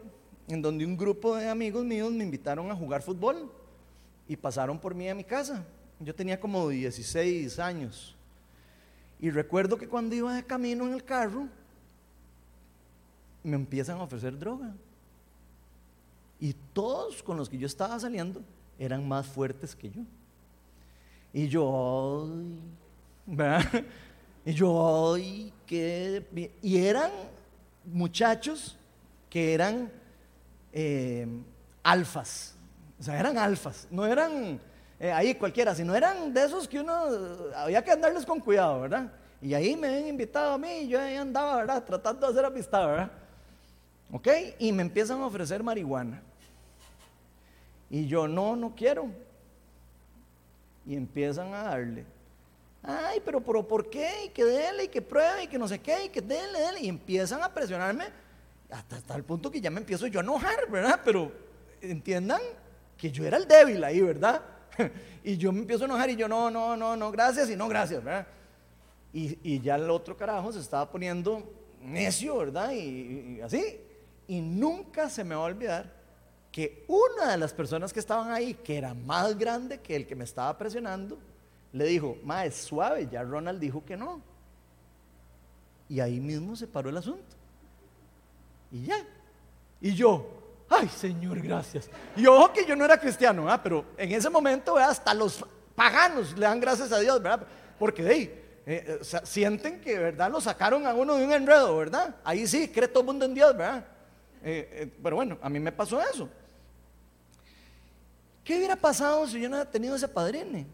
en 0.47 0.61
donde 0.61 0.85
un 0.85 0.97
grupo 0.97 1.35
de 1.35 1.49
amigos 1.49 1.83
míos 1.83 2.11
me 2.11 2.23
invitaron 2.23 2.71
a 2.71 2.75
jugar 2.75 3.01
fútbol 3.01 3.51
y 4.27 4.35
pasaron 4.35 4.79
por 4.79 4.95
mí 4.95 5.09
a 5.09 5.15
mi 5.15 5.23
casa. 5.23 5.65
Yo 5.99 6.15
tenía 6.15 6.39
como 6.39 6.69
16 6.69 7.59
años. 7.59 8.15
Y 9.19 9.31
recuerdo 9.31 9.77
que 9.77 9.89
cuando 9.89 10.15
iba 10.15 10.33
de 10.33 10.45
camino 10.45 10.87
en 10.87 10.93
el 10.93 11.03
carro, 11.03 11.49
me 13.43 13.55
empiezan 13.55 13.97
a 13.97 14.03
ofrecer 14.03 14.37
droga. 14.37 14.73
Y 16.39 16.53
todos 16.73 17.21
con 17.21 17.37
los 17.37 17.49
que 17.49 17.57
yo 17.57 17.67
estaba 17.67 17.99
saliendo 17.99 18.41
eran 18.77 19.07
más 19.07 19.27
fuertes 19.27 19.75
que 19.75 19.89
yo. 19.89 20.01
Y 21.33 21.47
yo, 21.47 22.29
y 24.45 24.53
yo, 24.53 25.13
ay, 25.13 25.53
qué 25.65 26.57
Y 26.61 26.77
eran 26.77 27.11
muchachos 27.85 28.77
que 29.29 29.53
eran 29.53 29.91
eh, 30.73 31.27
alfas. 31.83 32.55
O 32.99 33.03
sea, 33.03 33.19
eran 33.19 33.37
alfas. 33.37 33.87
No 33.91 34.05
eran 34.05 34.59
eh, 34.99 35.11
ahí 35.11 35.35
cualquiera, 35.35 35.75
sino 35.75 35.93
eran 35.95 36.33
de 36.33 36.45
esos 36.45 36.67
que 36.67 36.79
uno 36.79 36.93
había 37.55 37.83
que 37.83 37.91
andarles 37.91 38.25
con 38.25 38.39
cuidado, 38.39 38.81
¿verdad? 38.81 39.11
Y 39.41 39.53
ahí 39.53 39.75
me 39.75 39.87
habían 39.87 40.07
invitado 40.07 40.53
a 40.53 40.57
mí 40.57 40.79
y 40.81 40.87
yo 40.89 40.99
ahí 40.99 41.15
andaba, 41.15 41.57
¿verdad? 41.57 41.83
Tratando 41.83 42.27
de 42.27 42.33
hacer 42.33 42.45
amistad, 42.45 42.87
¿verdad? 42.87 43.11
¿Ok? 44.11 44.27
Y 44.57 44.71
me 44.71 44.81
empiezan 44.81 45.21
a 45.21 45.27
ofrecer 45.27 45.61
marihuana. 45.61 46.21
Y 47.89 48.07
yo, 48.07 48.27
no, 48.27 48.55
no 48.55 48.75
quiero. 48.75 49.07
Y 50.85 50.95
empiezan 50.95 51.53
a 51.53 51.63
darle. 51.63 52.05
Ay, 52.81 53.21
pero, 53.23 53.41
pero 53.41 53.67
¿por 53.67 53.89
qué? 53.89 54.25
Y 54.25 54.29
que 54.29 54.45
dele, 54.45 54.85
y 54.85 54.87
que 54.87 55.01
pruebe, 55.01 55.43
y 55.43 55.47
que 55.47 55.59
no 55.59 55.67
sé 55.67 55.79
qué, 55.79 56.05
y 56.05 56.09
que 56.09 56.21
dele, 56.21 56.59
dele. 56.59 56.81
Y 56.81 56.89
empiezan 56.89 57.43
a 57.43 57.53
presionarme 57.53 58.05
hasta, 58.69 58.97
hasta 58.97 59.15
el 59.15 59.23
punto 59.23 59.51
que 59.51 59.61
ya 59.61 59.69
me 59.69 59.79
empiezo 59.79 60.07
yo 60.07 60.19
a 60.19 60.23
enojar, 60.23 60.69
¿verdad? 60.69 61.01
Pero 61.03 61.31
entiendan 61.81 62.41
que 62.97 63.11
yo 63.11 63.25
era 63.25 63.37
el 63.37 63.47
débil 63.47 63.83
ahí, 63.83 64.01
¿verdad? 64.01 64.41
y 65.23 65.37
yo 65.37 65.51
me 65.51 65.59
empiezo 65.59 65.83
a 65.83 65.87
enojar 65.87 66.09
y 66.09 66.15
yo 66.15 66.27
no, 66.27 66.49
no, 66.49 66.75
no, 66.77 66.95
no, 66.95 67.11
gracias 67.11 67.49
y 67.49 67.55
no, 67.55 67.67
gracias, 67.67 68.03
¿verdad? 68.03 68.27
Y, 69.11 69.37
y 69.43 69.59
ya 69.59 69.75
el 69.75 69.89
otro 69.89 70.15
carajo 70.15 70.51
se 70.51 70.59
estaba 70.59 70.89
poniendo 70.89 71.43
necio, 71.81 72.37
¿verdad? 72.37 72.71
y, 72.71 73.41
así. 73.41 73.88
Y 74.29 74.41
nunca 74.41 75.09
se 75.09 75.23
me 75.23 75.33
va 75.33 75.41
a 75.41 75.45
olvidar 75.45 75.91
que 76.51 76.85
una 76.87 77.31
de 77.31 77.37
las 77.37 77.51
personas 77.51 77.91
que 77.91 77.99
estaban 77.99 78.31
ahí, 78.31 78.53
que 78.53 78.77
era 78.77 78.93
más 78.93 79.35
grande 79.35 79.79
que 79.79 79.95
el 79.95 80.05
que 80.05 80.15
me 80.15 80.23
estaba 80.23 80.55
presionando, 80.55 81.17
le 81.73 81.85
dijo, 81.85 82.15
ma, 82.23 82.45
es 82.45 82.53
suave, 82.53 83.07
ya 83.11 83.23
Ronald 83.23 83.59
dijo 83.59 83.83
que 83.83 83.97
no. 83.97 84.21
Y 85.87 85.99
ahí 85.99 86.19
mismo 86.19 86.55
se 86.55 86.67
paró 86.67 86.91
el 86.91 86.97
asunto. 86.97 87.35
Y 88.71 88.83
ya. 88.83 89.03
Y 89.81 89.95
yo, 89.95 90.27
ay 90.69 90.87
Señor, 90.89 91.41
gracias. 91.41 91.89
Y 92.15 92.27
ojo 92.27 92.53
que 92.53 92.63
yo 92.67 92.75
no 92.75 92.85
era 92.85 92.99
cristiano, 92.99 93.47
pero 93.63 93.83
en 93.97 94.11
ese 94.11 94.29
momento 94.29 94.77
hasta 94.77 95.11
los 95.15 95.43
paganos 95.73 96.37
le 96.37 96.45
dan 96.45 96.59
gracias 96.59 96.91
a 96.91 96.99
Dios, 96.99 97.19
¿verdad? 97.19 97.47
Porque 97.79 98.05
hey, 98.07 98.61
eh, 98.67 98.99
eh, 99.01 99.21
sienten 99.23 99.81
que 99.81 99.97
verdad 99.97 100.29
lo 100.29 100.39
sacaron 100.39 100.85
a 100.85 100.93
uno 100.93 101.15
de 101.15 101.25
un 101.25 101.31
enredo, 101.31 101.75
¿verdad? 101.75 102.15
Ahí 102.23 102.45
sí, 102.45 102.67
cree 102.67 102.87
todo 102.87 102.99
el 102.99 103.07
mundo 103.07 103.25
en 103.25 103.33
Dios, 103.33 103.57
¿verdad? 103.57 103.83
Eh, 104.43 104.91
pero 105.01 105.15
bueno, 105.15 105.37
a 105.41 105.49
mí 105.49 105.59
me 105.59 105.71
pasó 105.71 106.01
eso. 106.01 106.29
¿Qué 108.43 108.57
hubiera 108.57 108.75
pasado 108.75 109.27
si 109.27 109.39
yo 109.39 109.49
no 109.49 109.55
hubiera 109.57 109.71
tenido 109.71 109.95
ese 109.95 110.07
padrine? 110.07 110.65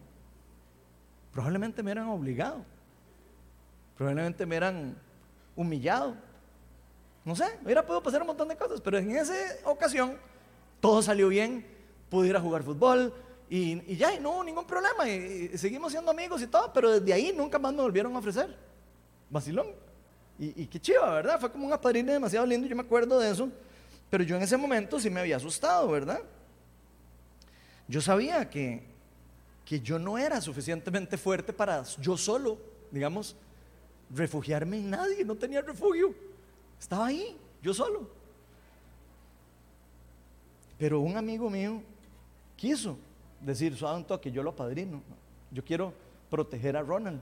probablemente 1.36 1.82
me 1.82 1.90
eran 1.90 2.08
obligado, 2.08 2.64
probablemente 3.94 4.46
me 4.46 4.54
hubieran 4.56 4.96
humillado. 5.54 6.16
No 7.26 7.36
sé, 7.36 7.44
hubiera 7.62 7.84
podido 7.84 8.02
pasar 8.02 8.22
un 8.22 8.28
montón 8.28 8.48
de 8.48 8.56
cosas, 8.56 8.80
pero 8.80 8.96
en 8.96 9.10
esa 9.10 9.34
ocasión 9.64 10.16
todo 10.80 11.02
salió 11.02 11.28
bien, 11.28 11.66
pude 12.08 12.28
ir 12.28 12.36
a 12.36 12.40
jugar 12.40 12.62
fútbol 12.62 13.12
y, 13.50 13.96
ya, 13.96 14.14
y 14.14 14.18
no 14.18 14.30
hubo 14.30 14.44
ningún 14.44 14.66
problema, 14.66 15.06
y, 15.06 15.58
seguimos 15.58 15.92
siendo 15.92 16.10
amigos 16.10 16.40
y 16.40 16.46
todo, 16.46 16.72
pero 16.72 16.98
desde 16.98 17.12
ahí 17.12 17.34
nunca 17.36 17.58
más 17.58 17.74
me 17.74 17.82
volvieron 17.82 18.16
a 18.16 18.18
ofrecer. 18.18 18.56
Vacilón. 19.28 19.66
Y, 20.38 20.66
qué 20.66 20.78
chido, 20.78 21.02
¿verdad? 21.02 21.40
Fue 21.40 21.50
como 21.50 21.66
un 21.66 21.72
apadrine 21.72 22.12
demasiado 22.12 22.44
lindo, 22.44 22.66
yo 22.66 22.76
me 22.76 22.82
acuerdo 22.82 23.18
de 23.18 23.30
eso, 23.30 23.48
pero 24.10 24.22
yo 24.22 24.36
en 24.36 24.42
ese 24.42 24.56
momento 24.56 25.00
sí 25.00 25.08
me 25.08 25.20
había 25.20 25.36
asustado, 25.36 25.88
¿verdad? 25.88 26.20
Yo 27.88 28.00
sabía 28.00 28.48
que 28.50 28.82
que 29.66 29.80
yo 29.80 29.98
no 29.98 30.16
era 30.16 30.40
suficientemente 30.40 31.18
fuerte 31.18 31.52
para 31.52 31.82
yo 32.00 32.16
solo, 32.16 32.56
digamos, 32.92 33.34
refugiarme 34.14 34.78
en 34.78 34.90
nadie, 34.90 35.24
no 35.24 35.34
tenía 35.34 35.60
refugio. 35.60 36.14
Estaba 36.78 37.06
ahí, 37.06 37.36
yo 37.60 37.74
solo. 37.74 38.08
Pero 40.78 41.00
un 41.00 41.16
amigo 41.16 41.50
mío 41.50 41.82
quiso 42.56 42.96
decir, 43.40 43.76
suave 43.76 43.98
un 43.98 44.04
toque, 44.04 44.30
yo 44.30 44.40
lo 44.40 44.54
padrino. 44.54 45.02
Yo 45.50 45.64
quiero 45.64 45.92
proteger 46.30 46.76
a 46.76 46.82
Ronald. 46.82 47.20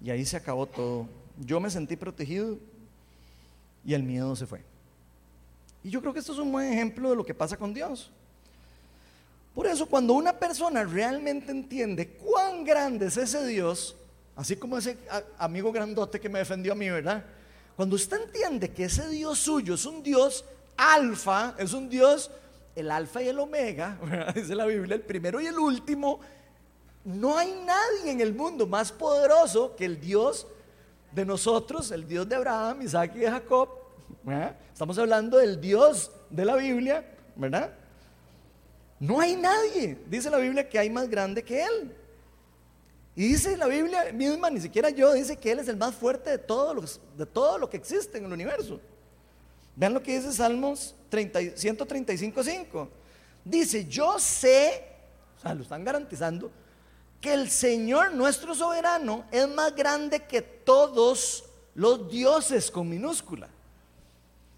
Y 0.00 0.10
ahí 0.10 0.24
se 0.24 0.36
acabó 0.36 0.64
todo. 0.66 1.08
Yo 1.44 1.58
me 1.60 1.70
sentí 1.70 1.96
protegido 1.96 2.58
y 3.84 3.94
el 3.94 4.02
miedo 4.02 4.36
se 4.36 4.46
fue. 4.46 4.62
Y 5.82 5.90
yo 5.90 6.00
creo 6.00 6.12
que 6.12 6.20
esto 6.20 6.32
es 6.32 6.38
un 6.38 6.52
buen 6.52 6.70
ejemplo 6.72 7.10
de 7.10 7.16
lo 7.16 7.24
que 7.24 7.34
pasa 7.34 7.56
con 7.56 7.72
Dios. 7.72 8.10
Por 9.54 9.66
eso 9.66 9.86
cuando 9.86 10.12
una 10.12 10.32
persona 10.32 10.84
realmente 10.84 11.50
entiende 11.50 12.08
cuán 12.08 12.64
grande 12.64 13.06
es 13.06 13.16
ese 13.16 13.44
Dios, 13.46 13.96
así 14.36 14.56
como 14.56 14.78
ese 14.78 14.96
amigo 15.38 15.72
grandote 15.72 16.20
que 16.20 16.28
me 16.28 16.38
defendió 16.38 16.72
a 16.72 16.76
mí, 16.76 16.88
¿verdad? 16.88 17.24
Cuando 17.76 17.96
usted 17.96 18.22
entiende 18.22 18.70
que 18.70 18.84
ese 18.84 19.08
Dios 19.08 19.38
suyo 19.38 19.74
es 19.74 19.86
un 19.86 20.02
Dios 20.02 20.44
alfa, 20.76 21.54
es 21.58 21.72
un 21.72 21.88
Dios, 21.88 22.30
el 22.76 22.90
alfa 22.90 23.22
y 23.22 23.28
el 23.28 23.38
omega, 23.38 23.98
dice 24.34 24.54
la 24.54 24.66
Biblia, 24.66 24.94
el 24.94 25.02
primero 25.02 25.40
y 25.40 25.46
el 25.46 25.58
último, 25.58 26.20
no 27.04 27.38
hay 27.38 27.50
nadie 27.64 28.12
en 28.12 28.20
el 28.20 28.34
mundo 28.34 28.66
más 28.66 28.92
poderoso 28.92 29.74
que 29.74 29.86
el 29.86 30.00
Dios 30.00 30.46
de 31.12 31.24
nosotros, 31.24 31.90
el 31.90 32.06
Dios 32.06 32.28
de 32.28 32.36
Abraham, 32.36 32.82
Isaac 32.82 33.12
y 33.16 33.22
Jacob. 33.22 33.68
Estamos 34.72 34.98
hablando 34.98 35.38
del 35.38 35.60
Dios 35.60 36.10
de 36.28 36.44
la 36.44 36.56
Biblia, 36.56 37.04
¿verdad? 37.36 37.72
No 38.98 39.20
hay 39.20 39.34
nadie, 39.34 39.98
dice 40.06 40.30
la 40.30 40.38
Biblia, 40.38 40.68
que 40.68 40.78
hay 40.78 40.90
más 40.90 41.08
grande 41.08 41.42
que 41.42 41.62
Él. 41.64 41.96
Y 43.16 43.28
dice 43.28 43.56
la 43.56 43.66
Biblia 43.66 44.12
misma, 44.12 44.50
ni 44.50 44.60
siquiera 44.60 44.90
yo, 44.90 45.12
dice 45.14 45.36
que 45.36 45.52
Él 45.52 45.58
es 45.58 45.68
el 45.68 45.76
más 45.76 45.94
fuerte 45.94 46.30
de, 46.30 46.38
todos 46.38 47.00
de 47.16 47.26
todo 47.26 47.58
lo 47.58 47.68
que 47.68 47.76
existe 47.76 48.18
en 48.18 48.26
el 48.26 48.32
universo. 48.32 48.80
Vean 49.74 49.94
lo 49.94 50.02
que 50.02 50.18
dice 50.18 50.32
Salmos 50.32 50.94
135, 51.10 52.42
5. 52.42 52.88
Dice, 53.44 53.86
yo 53.86 54.18
sé, 54.18 54.84
o 55.38 55.40
sea, 55.40 55.54
lo 55.54 55.62
están 55.62 55.82
garantizando, 55.82 56.50
que 57.20 57.34
el 57.34 57.50
Señor 57.50 58.14
nuestro 58.14 58.54
soberano 58.54 59.24
es 59.30 59.48
más 59.48 59.74
grande 59.74 60.24
que 60.26 60.40
todos 60.40 61.44
los 61.74 62.10
dioses 62.10 62.70
con 62.70 62.88
minúscula. 62.88 63.48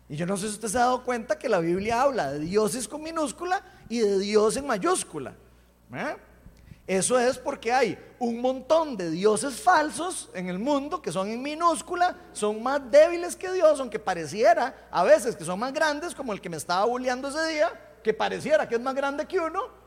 Y 0.08 0.16
yo 0.16 0.26
no 0.26 0.36
sé 0.36 0.48
si 0.48 0.54
usted 0.54 0.68
se 0.68 0.76
ha 0.76 0.82
dado 0.82 1.04
cuenta 1.04 1.38
que 1.38 1.48
la 1.48 1.58
Biblia 1.58 2.02
habla 2.02 2.32
de 2.32 2.40
dioses 2.40 2.86
con 2.86 3.02
minúscula 3.02 3.62
y 3.88 4.00
de 4.00 4.18
Dios 4.18 4.56
en 4.56 4.66
mayúscula. 4.66 5.34
¿eh? 5.94 6.16
Eso 6.86 7.18
es 7.18 7.38
porque 7.38 7.72
hay 7.72 7.98
un 8.18 8.40
montón 8.40 8.96
de 8.96 9.10
dioses 9.10 9.60
falsos 9.60 10.28
en 10.34 10.48
el 10.48 10.58
mundo 10.58 11.00
que 11.00 11.12
son 11.12 11.28
en 11.28 11.40
minúscula, 11.40 12.16
son 12.32 12.62
más 12.62 12.80
débiles 12.90 13.36
que 13.36 13.50
Dios, 13.52 13.80
aunque 13.80 13.98
pareciera 13.98 14.88
a 14.90 15.02
veces 15.02 15.34
que 15.34 15.44
son 15.44 15.58
más 15.58 15.72
grandes, 15.72 16.14
como 16.14 16.32
el 16.32 16.40
que 16.40 16.48
me 16.48 16.56
estaba 16.56 16.84
bulleando 16.84 17.28
ese 17.28 17.52
día, 17.52 17.70
que 18.02 18.12
pareciera 18.12 18.68
que 18.68 18.74
es 18.74 18.80
más 18.80 18.94
grande 18.94 19.26
que 19.26 19.38
uno, 19.38 19.81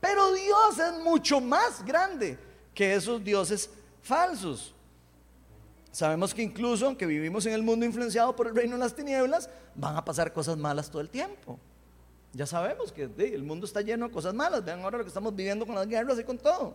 pero 0.00 0.32
Dios 0.32 0.78
es 0.78 1.02
mucho 1.02 1.40
más 1.40 1.84
grande 1.84 2.38
que 2.74 2.94
esos 2.94 3.22
dioses 3.22 3.70
falsos. 4.02 4.74
Sabemos 5.92 6.32
que 6.32 6.42
incluso 6.42 6.86
aunque 6.86 7.04
vivimos 7.04 7.44
en 7.46 7.52
el 7.52 7.62
mundo 7.62 7.84
influenciado 7.84 8.34
por 8.34 8.46
el 8.46 8.54
reino 8.54 8.74
de 8.74 8.80
las 8.80 8.94
tinieblas, 8.94 9.50
van 9.74 9.96
a 9.96 10.04
pasar 10.04 10.32
cosas 10.32 10.56
malas 10.56 10.90
todo 10.90 11.02
el 11.02 11.10
tiempo. 11.10 11.58
Ya 12.32 12.46
sabemos 12.46 12.92
que 12.92 13.10
el 13.18 13.42
mundo 13.42 13.66
está 13.66 13.80
lleno 13.80 14.06
de 14.06 14.12
cosas 14.12 14.32
malas. 14.32 14.64
Vean 14.64 14.82
ahora 14.82 14.98
lo 14.98 15.04
que 15.04 15.08
estamos 15.08 15.34
viviendo 15.34 15.66
con 15.66 15.74
las 15.74 15.88
guerras 15.88 16.18
y 16.18 16.24
con 16.24 16.38
todo. 16.38 16.74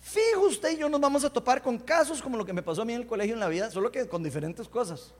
Fijo 0.00 0.46
usted 0.46 0.72
y 0.72 0.78
yo 0.78 0.88
nos 0.88 1.00
vamos 1.00 1.24
a 1.24 1.30
topar 1.30 1.62
con 1.62 1.78
casos 1.78 2.22
como 2.22 2.36
lo 2.36 2.44
que 2.44 2.52
me 2.52 2.62
pasó 2.62 2.82
a 2.82 2.84
mí 2.84 2.94
en 2.94 3.02
el 3.02 3.06
colegio 3.06 3.34
en 3.34 3.40
la 3.40 3.48
vida, 3.48 3.70
solo 3.70 3.92
que 3.92 4.08
con 4.08 4.22
diferentes 4.22 4.66
cosas. 4.66 5.12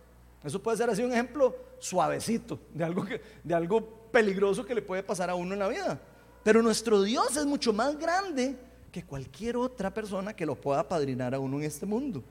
Eso 0.43 0.61
puede 0.61 0.79
ser 0.79 0.91
así 0.91 1.03
un 1.03 1.13
ejemplo 1.13 1.55
suavecito 1.79 2.59
de 2.73 2.83
algo, 2.83 3.05
de 3.45 3.55
algo 3.55 3.87
peligroso 4.11 4.65
que 4.65 4.75
le 4.75 4.83
puede 4.83 5.03
pasar 5.03 5.31
a 5.31 5.35
uno 5.35 5.53
en 5.53 5.61
la 5.61 5.69
vida. 5.69 6.01
Pero 6.43 6.63
nuestro 6.63 7.03
Dios 7.03 7.37
es 7.37 7.47
mucho 7.47 7.73
más 7.73 7.99
grande 7.99 8.57
que 8.91 9.05
cualquier 9.05 9.57
otra 9.57 9.93
persona 9.93 10.35
que 10.35 10.45
lo 10.45 10.55
pueda 10.55 10.87
padrinar 10.89 11.35
a 11.35 11.39
uno 11.39 11.59
en 11.59 11.65
este 11.65 11.87
mundo. 11.87 12.23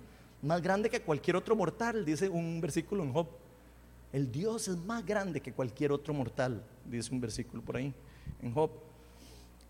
Más 0.41 0.61
grande 0.61 0.89
que 0.89 1.01
cualquier 1.01 1.35
otro 1.35 1.55
mortal, 1.55 2.03
dice 2.03 2.27
un 2.27 2.59
versículo 2.59 3.03
en 3.03 3.13
Job. 3.13 3.27
El 4.11 4.31
Dios 4.31 4.67
es 4.67 4.77
más 4.77 5.05
grande 5.05 5.39
que 5.39 5.53
cualquier 5.53 5.91
otro 5.91 6.13
mortal, 6.13 6.61
dice 6.85 7.13
un 7.13 7.21
versículo 7.21 7.63
por 7.63 7.77
ahí 7.77 7.93
en 8.41 8.53
Job. 8.53 8.69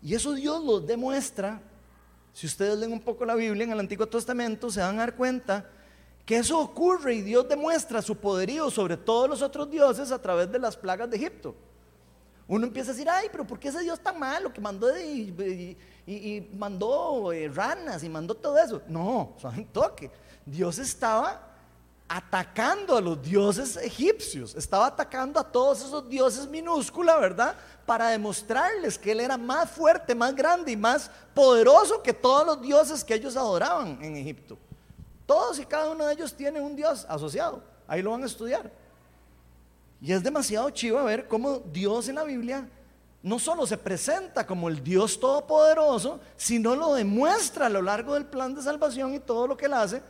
Y 0.02 0.14
eso 0.14 0.32
Dios 0.32 0.62
lo 0.64 0.80
demuestra. 0.80 1.60
Si 2.32 2.46
ustedes 2.46 2.76
leen 2.78 2.92
un 2.92 3.00
poco 3.00 3.24
la 3.24 3.36
Biblia 3.36 3.64
en 3.64 3.72
el 3.72 3.80
Antiguo 3.80 4.06
Testamento, 4.06 4.70
se 4.70 4.80
van 4.80 4.96
a 4.96 5.00
dar 5.00 5.14
cuenta 5.14 5.70
que 6.26 6.38
eso 6.38 6.58
ocurre 6.58 7.14
y 7.14 7.22
Dios 7.22 7.48
demuestra 7.48 8.02
su 8.02 8.16
poderío 8.16 8.70
sobre 8.70 8.96
todos 8.96 9.28
los 9.28 9.42
otros 9.42 9.70
dioses 9.70 10.10
a 10.10 10.20
través 10.20 10.50
de 10.50 10.58
las 10.58 10.76
plagas 10.76 11.08
de 11.10 11.16
Egipto. 11.16 11.54
Uno 12.48 12.66
empieza 12.66 12.90
a 12.90 12.94
decir, 12.94 13.08
ay, 13.08 13.28
pero 13.30 13.46
¿por 13.46 13.58
qué 13.58 13.68
ese 13.68 13.80
Dios 13.80 14.00
tan 14.00 14.18
malo 14.18 14.52
que 14.52 14.60
mandó 14.60 14.88
y, 14.98 15.78
mandó 16.56 17.32
eh, 17.32 17.48
ranas 17.48 18.02
y 18.02 18.08
mandó 18.08 18.34
todo 18.34 18.58
eso? 18.58 18.82
No, 18.88 19.34
son 19.38 19.64
toque. 19.66 20.10
Dios 20.44 20.78
estaba 20.78 21.52
atacando 22.08 22.96
a 22.96 23.00
los 23.00 23.22
dioses 23.22 23.76
egipcios, 23.76 24.54
estaba 24.54 24.86
atacando 24.86 25.40
a 25.40 25.44
todos 25.50 25.82
esos 25.82 26.06
dioses 26.10 26.46
minúscula, 26.46 27.16
¿verdad? 27.16 27.56
Para 27.86 28.08
demostrarles 28.08 28.98
que 28.98 29.12
él 29.12 29.20
era 29.20 29.38
más 29.38 29.70
fuerte, 29.70 30.14
más 30.14 30.34
grande 30.34 30.72
y 30.72 30.76
más 30.76 31.10
poderoso 31.32 32.02
que 32.02 32.12
todos 32.12 32.44
los 32.44 32.60
dioses 32.60 33.02
que 33.02 33.14
ellos 33.14 33.34
adoraban 33.34 33.98
en 34.02 34.16
Egipto. 34.16 34.58
Todos 35.24 35.58
y 35.58 35.64
cada 35.64 35.90
uno 35.90 36.04
de 36.04 36.12
ellos 36.12 36.34
tiene 36.34 36.60
un 36.60 36.76
dios 36.76 37.06
asociado. 37.08 37.62
Ahí 37.86 38.02
lo 38.02 38.10
van 38.10 38.24
a 38.24 38.26
estudiar. 38.26 38.70
Y 40.02 40.12
es 40.12 40.22
demasiado 40.22 40.68
chivo 40.70 41.02
ver 41.04 41.26
cómo 41.26 41.60
Dios 41.72 42.08
en 42.08 42.16
la 42.16 42.24
Biblia 42.24 42.68
no 43.22 43.38
solo 43.38 43.66
se 43.66 43.78
presenta 43.78 44.44
como 44.46 44.68
el 44.68 44.82
Dios 44.82 45.18
todopoderoso, 45.18 46.20
sino 46.36 46.74
lo 46.74 46.94
demuestra 46.94 47.66
a 47.66 47.70
lo 47.70 47.80
largo 47.80 48.14
del 48.14 48.26
plan 48.26 48.54
de 48.54 48.62
salvación 48.62 49.14
y 49.14 49.20
todo 49.20 49.46
lo 49.46 49.56
que 49.56 49.66
él 49.66 49.74
hace 49.74 50.02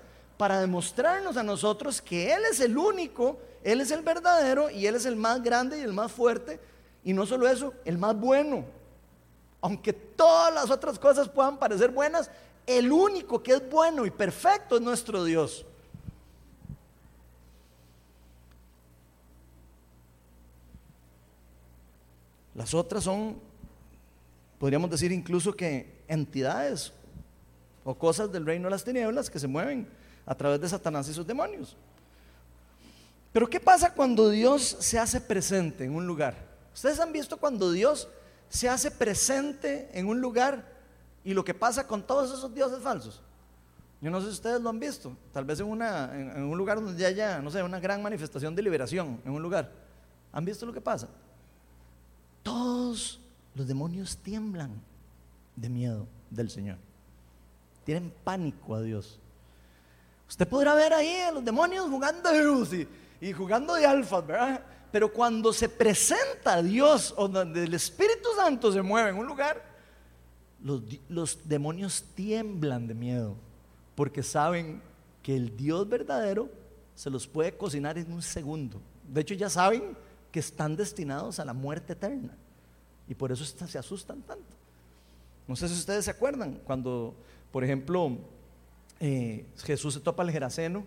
para 0.42 0.60
demostrarnos 0.60 1.36
a 1.36 1.44
nosotros 1.44 2.02
que 2.02 2.32
Él 2.32 2.42
es 2.50 2.58
el 2.58 2.76
único, 2.76 3.38
Él 3.62 3.80
es 3.80 3.92
el 3.92 4.02
verdadero 4.02 4.70
y 4.70 4.86
Él 4.86 4.96
es 4.96 5.06
el 5.06 5.14
más 5.14 5.40
grande 5.40 5.78
y 5.78 5.82
el 5.82 5.92
más 5.92 6.10
fuerte. 6.10 6.58
Y 7.04 7.12
no 7.12 7.26
solo 7.26 7.46
eso, 7.46 7.74
el 7.84 7.96
más 7.96 8.18
bueno. 8.18 8.64
Aunque 9.60 9.92
todas 9.92 10.52
las 10.52 10.68
otras 10.68 10.98
cosas 10.98 11.28
puedan 11.28 11.58
parecer 11.58 11.90
buenas, 11.90 12.28
el 12.66 12.90
único 12.90 13.40
que 13.40 13.52
es 13.52 13.70
bueno 13.70 14.04
y 14.04 14.10
perfecto 14.10 14.74
es 14.74 14.82
nuestro 14.82 15.22
Dios. 15.22 15.64
Las 22.54 22.74
otras 22.74 23.04
son, 23.04 23.36
podríamos 24.58 24.90
decir 24.90 25.12
incluso 25.12 25.54
que 25.54 26.02
entidades 26.08 26.92
o 27.84 27.94
cosas 27.94 28.30
del 28.30 28.46
reino 28.46 28.66
de 28.66 28.70
las 28.70 28.84
tinieblas 28.84 29.30
que 29.30 29.38
se 29.38 29.48
mueven 29.48 29.88
a 30.26 30.34
través 30.34 30.60
de 30.60 30.68
Satanás 30.68 31.08
y 31.08 31.14
sus 31.14 31.26
demonios. 31.26 31.76
Pero 33.32 33.48
¿qué 33.48 33.58
pasa 33.58 33.94
cuando 33.94 34.28
Dios 34.28 34.76
se 34.80 34.98
hace 34.98 35.20
presente 35.20 35.84
en 35.84 35.94
un 35.94 36.06
lugar? 36.06 36.36
Ustedes 36.74 37.00
han 37.00 37.12
visto 37.12 37.38
cuando 37.38 37.72
Dios 37.72 38.08
se 38.48 38.68
hace 38.68 38.90
presente 38.90 39.88
en 39.94 40.06
un 40.06 40.20
lugar 40.20 40.70
y 41.24 41.32
lo 41.32 41.44
que 41.44 41.54
pasa 41.54 41.86
con 41.86 42.06
todos 42.06 42.30
esos 42.36 42.54
dioses 42.54 42.82
falsos. 42.82 43.22
Yo 44.02 44.10
no 44.10 44.20
sé 44.20 44.26
si 44.26 44.32
ustedes 44.32 44.60
lo 44.60 44.68
han 44.68 44.80
visto, 44.80 45.16
tal 45.32 45.44
vez 45.44 45.60
en, 45.60 45.66
una, 45.66 46.10
en, 46.12 46.42
un 46.42 46.58
lugar 46.58 46.82
donde 46.82 47.06
haya, 47.06 47.40
no 47.40 47.50
sé, 47.50 47.62
una 47.62 47.78
gran 47.78 48.02
manifestación 48.02 48.54
de 48.54 48.60
liberación, 48.60 49.20
en 49.24 49.30
un 49.30 49.40
lugar. 49.40 49.70
¿Han 50.32 50.44
visto 50.44 50.66
lo 50.66 50.72
que 50.72 50.80
pasa? 50.80 51.08
Todos 52.42 53.20
los 53.54 53.66
demonios 53.66 54.16
tiemblan 54.16 54.70
de 55.56 55.68
miedo 55.68 56.06
del 56.30 56.50
Señor. 56.50 56.78
Tienen 57.84 58.12
pánico 58.24 58.74
a 58.74 58.82
Dios. 58.82 59.18
Usted 60.28 60.48
podrá 60.48 60.74
ver 60.74 60.92
ahí 60.92 61.16
a 61.16 61.32
los 61.32 61.44
demonios 61.44 61.88
jugando 61.88 62.30
de 62.30 62.44
luz 62.44 62.70
y, 63.20 63.32
jugando 63.32 63.74
de 63.74 63.86
alfa, 63.86 64.20
¿verdad? 64.20 64.64
Pero 64.90 65.12
cuando 65.12 65.52
se 65.52 65.68
presenta 65.68 66.62
Dios 66.62 67.14
o 67.16 67.28
donde 67.28 67.64
el 67.64 67.74
Espíritu 67.74 68.28
Santo 68.36 68.72
se 68.72 68.82
mueve 68.82 69.10
en 69.10 69.16
un 69.16 69.26
lugar, 69.26 69.62
los 71.08 71.48
demonios 71.48 72.04
tiemblan 72.14 72.86
de 72.86 72.94
miedo 72.94 73.36
porque 73.94 74.22
saben 74.22 74.80
que 75.22 75.36
el 75.36 75.56
Dios 75.56 75.88
verdadero 75.88 76.48
se 76.94 77.10
los 77.10 77.26
puede 77.26 77.56
cocinar 77.56 77.98
en 77.98 78.12
un 78.12 78.22
segundo. 78.22 78.80
De 79.06 79.20
hecho, 79.20 79.34
ya 79.34 79.50
saben 79.50 79.96
que 80.32 80.40
están 80.40 80.76
destinados 80.76 81.38
a 81.38 81.44
la 81.44 81.52
muerte 81.52 81.92
eterna. 81.92 82.36
Y 83.06 83.14
por 83.14 83.30
eso 83.30 83.44
se 83.44 83.78
asustan 83.78 84.22
tanto. 84.22 84.56
No 85.46 85.54
sé 85.54 85.68
si 85.68 85.74
ustedes 85.74 86.06
se 86.06 86.10
acuerdan 86.10 86.60
cuando, 86.64 87.14
por 87.52 87.62
ejemplo, 87.62 88.16
eh, 89.00 89.44
Jesús 89.64 89.94
se 89.94 90.00
topa 90.00 90.22
al 90.22 90.30
Geraseno 90.30 90.84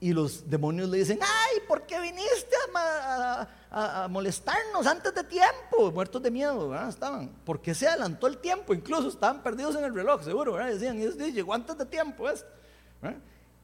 y 0.00 0.12
los 0.12 0.48
demonios 0.48 0.88
le 0.88 0.98
dicen, 0.98 1.18
ay, 1.22 1.58
¿por 1.68 1.82
qué 1.82 2.00
viniste 2.00 2.56
a, 2.74 4.08
molestarnos 4.10 4.86
antes 4.86 5.14
de 5.14 5.24
tiempo? 5.24 5.92
Muertos 5.92 6.22
de 6.22 6.30
miedo, 6.30 6.68
¿verdad? 6.68 6.88
Estaban. 6.88 7.28
¿Por 7.44 7.60
qué 7.60 7.74
se 7.74 7.86
adelantó 7.86 8.26
el 8.26 8.38
tiempo? 8.38 8.74
Incluso 8.74 9.08
estaban 9.08 9.42
perdidos 9.42 9.76
en 9.76 9.84
el 9.84 9.94
reloj, 9.94 10.24
seguro, 10.24 10.54
¿verdad? 10.54 10.72
Decían, 10.72 10.98
llegó 10.98 11.54
antes 11.54 11.78
de 11.78 11.86
tiempo 11.86 12.28
esto. 12.28 12.48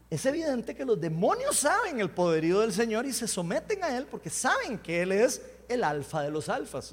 Es 0.08 0.24
evidente 0.24 0.74
que 0.74 0.84
los 0.84 1.00
demonios 1.00 1.56
saben 1.56 2.00
el 2.00 2.10
poderío 2.10 2.60
del 2.60 2.72
Señor 2.72 3.06
y 3.06 3.12
se 3.12 3.26
someten 3.26 3.82
a 3.82 3.96
Él 3.96 4.06
porque 4.08 4.30
saben 4.30 4.78
que 4.78 5.02
Él 5.02 5.12
es 5.12 5.42
el 5.68 5.82
alfa 5.82 6.22
de 6.22 6.30
los 6.30 6.48
alfas. 6.48 6.92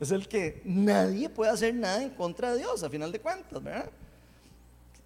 Es, 0.00 0.10
el 0.10 0.28
que 0.28 0.62
nadie 0.64 1.28
puede 1.28 1.50
hacer 1.50 1.74
nada 1.74 2.02
en 2.02 2.10
contra 2.10 2.52
de 2.52 2.58
Dios, 2.58 2.82
a 2.82 2.90
final 2.90 3.10
de 3.10 3.20
cuentas, 3.20 3.62
¿verdad? 3.62 3.90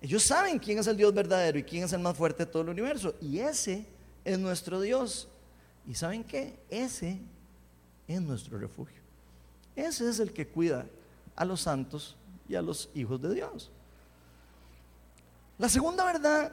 Ellos 0.00 0.22
saben 0.22 0.58
quién 0.58 0.78
es 0.78 0.86
el 0.86 0.96
Dios 0.96 1.12
verdadero 1.14 1.58
y 1.58 1.62
quién 1.62 1.84
es 1.84 1.92
el 1.92 2.00
más 2.00 2.16
fuerte 2.16 2.44
de 2.44 2.52
todo 2.52 2.62
el 2.62 2.68
universo. 2.68 3.14
Y 3.20 3.38
ese 3.38 3.86
es 4.24 4.38
nuestro 4.38 4.80
Dios. 4.80 5.28
¿Y 5.86 5.94
saben 5.94 6.24
qué? 6.24 6.58
Ese 6.68 7.18
es 8.06 8.20
nuestro 8.20 8.58
refugio. 8.58 9.00
Ese 9.74 10.08
es 10.08 10.20
el 10.20 10.32
que 10.32 10.46
cuida 10.46 10.86
a 11.34 11.44
los 11.44 11.62
santos 11.62 12.16
y 12.48 12.54
a 12.54 12.62
los 12.62 12.90
hijos 12.94 13.20
de 13.22 13.34
Dios. 13.34 13.70
La 15.56 15.68
segunda 15.68 16.04
verdad 16.04 16.52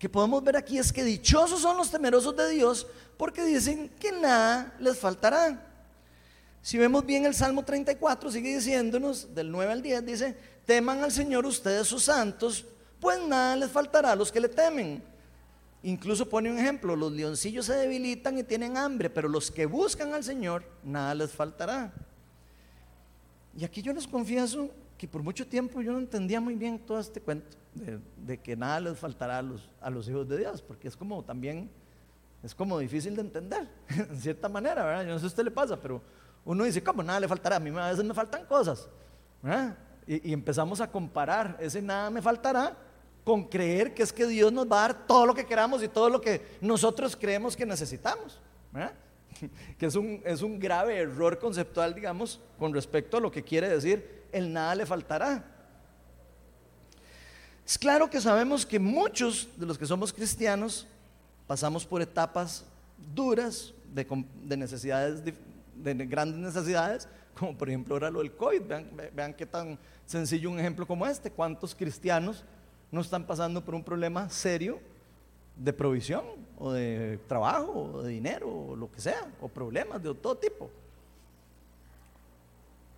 que 0.00 0.08
podemos 0.08 0.42
ver 0.42 0.56
aquí 0.56 0.78
es 0.78 0.90
que 0.94 1.04
dichosos 1.04 1.60
son 1.60 1.76
los 1.76 1.90
temerosos 1.90 2.34
de 2.34 2.48
Dios 2.48 2.86
porque 3.18 3.44
dicen 3.44 3.90
que 4.00 4.10
nada 4.10 4.74
les 4.80 4.98
faltará. 4.98 5.62
Si 6.62 6.78
vemos 6.78 7.04
bien 7.04 7.26
el 7.26 7.34
Salmo 7.34 7.62
34, 7.62 8.32
sigue 8.32 8.56
diciéndonos, 8.56 9.34
del 9.34 9.50
9 9.52 9.72
al 9.72 9.82
10, 9.82 10.06
dice, 10.06 10.36
teman 10.64 11.04
al 11.04 11.12
Señor 11.12 11.44
ustedes 11.44 11.86
sus 11.86 12.04
santos, 12.04 12.64
pues 12.98 13.20
nada 13.20 13.54
les 13.56 13.70
faltará 13.70 14.12
a 14.12 14.16
los 14.16 14.32
que 14.32 14.40
le 14.40 14.48
temen. 14.48 15.02
Incluso 15.82 16.26
pone 16.26 16.50
un 16.50 16.58
ejemplo, 16.58 16.96
los 16.96 17.12
leoncillos 17.12 17.66
se 17.66 17.74
debilitan 17.74 18.38
y 18.38 18.42
tienen 18.42 18.78
hambre, 18.78 19.10
pero 19.10 19.28
los 19.28 19.50
que 19.50 19.66
buscan 19.66 20.14
al 20.14 20.24
Señor, 20.24 20.64
nada 20.82 21.14
les 21.14 21.30
faltará. 21.30 21.92
Y 23.54 23.66
aquí 23.66 23.82
yo 23.82 23.92
les 23.92 24.06
confieso 24.06 24.70
que 25.00 25.08
por 25.08 25.22
mucho 25.22 25.46
tiempo 25.46 25.80
yo 25.80 25.92
no 25.92 25.98
entendía 25.98 26.42
muy 26.42 26.54
bien 26.56 26.78
todo 26.78 27.00
este 27.00 27.22
cuento 27.22 27.56
de, 28.18 28.38
que 28.38 28.54
nada 28.54 28.80
les 28.80 28.98
faltará 28.98 29.38
a 29.38 29.42
los, 29.42 29.66
a 29.80 29.88
los 29.88 30.06
hijos 30.06 30.28
de 30.28 30.36
Dios, 30.36 30.60
porque 30.60 30.88
es 30.88 30.94
como 30.94 31.24
también, 31.24 31.70
es 32.42 32.54
como 32.54 32.78
difícil 32.78 33.16
de 33.16 33.22
entender, 33.22 33.66
en 33.88 34.20
cierta 34.20 34.46
manera, 34.50 34.84
¿verdad? 34.84 35.04
Yo 35.04 35.08
no 35.08 35.14
sé 35.14 35.20
si 35.20 35.24
a 35.24 35.28
usted 35.28 35.44
le 35.44 35.50
pasa, 35.52 35.80
pero 35.80 36.02
uno 36.44 36.64
dice, 36.64 36.84
¿cómo 36.84 37.02
nada 37.02 37.18
le 37.18 37.26
faltará? 37.26 37.56
A 37.56 37.60
mí 37.60 37.70
a 37.70 37.88
veces 37.88 38.04
me 38.04 38.12
faltan 38.12 38.44
cosas, 38.44 38.90
¿verdad? 39.42 39.74
Y, 40.06 40.28
y 40.28 40.32
empezamos 40.34 40.82
a 40.82 40.90
comparar 40.90 41.56
ese 41.60 41.80
nada 41.80 42.10
me 42.10 42.20
faltará 42.20 42.76
con 43.24 43.44
creer 43.44 43.94
que 43.94 44.02
es 44.02 44.12
que 44.12 44.26
Dios 44.26 44.52
nos 44.52 44.70
va 44.70 44.84
a 44.84 44.88
dar 44.88 45.06
todo 45.06 45.24
lo 45.24 45.34
que 45.34 45.46
queramos 45.46 45.82
y 45.82 45.88
todo 45.88 46.10
lo 46.10 46.20
que 46.20 46.58
nosotros 46.60 47.16
creemos 47.16 47.56
que 47.56 47.64
necesitamos, 47.64 48.38
¿verdad? 48.70 48.92
que 49.78 49.86
es 49.86 49.94
un, 49.94 50.20
es 50.24 50.42
un 50.42 50.58
grave 50.58 50.98
error 50.98 51.38
conceptual, 51.38 51.94
digamos, 51.94 52.40
con 52.58 52.72
respecto 52.74 53.16
a 53.16 53.20
lo 53.20 53.30
que 53.30 53.42
quiere 53.42 53.68
decir 53.68 54.20
el 54.32 54.52
nada 54.52 54.74
le 54.74 54.86
faltará. 54.86 55.44
Es 57.66 57.78
claro 57.78 58.10
que 58.10 58.20
sabemos 58.20 58.66
que 58.66 58.78
muchos 58.78 59.48
de 59.56 59.66
los 59.66 59.78
que 59.78 59.86
somos 59.86 60.12
cristianos 60.12 60.86
pasamos 61.46 61.86
por 61.86 62.02
etapas 62.02 62.64
duras 63.14 63.72
de, 63.92 64.56
necesidades, 64.56 65.22
de, 65.24 65.94
grandes 66.06 66.40
necesidades, 66.40 67.08
como 67.38 67.56
por 67.56 67.68
ejemplo 67.68 67.94
ahora 67.94 68.10
lo 68.10 68.20
del 68.20 68.32
COVID. 68.32 68.62
Vean, 68.62 68.90
vean 69.14 69.34
qué 69.34 69.46
tan 69.46 69.78
sencillo 70.06 70.50
un 70.50 70.58
ejemplo 70.58 70.86
como 70.86 71.06
este. 71.06 71.30
¿Cuántos 71.30 71.74
cristianos 71.74 72.44
no 72.90 73.00
están 73.00 73.24
pasando 73.24 73.64
por 73.64 73.74
un 73.74 73.84
problema 73.84 74.28
serio 74.28 74.80
de 75.60 75.72
provisión 75.72 76.24
o 76.58 76.72
de 76.72 77.18
trabajo 77.28 77.72
o 77.94 78.02
de 78.02 78.10
dinero 78.10 78.48
o 78.48 78.76
lo 78.76 78.90
que 78.90 79.00
sea, 79.00 79.30
o 79.40 79.48
problemas 79.48 80.02
de 80.02 80.14
todo 80.14 80.36
tipo. 80.36 80.70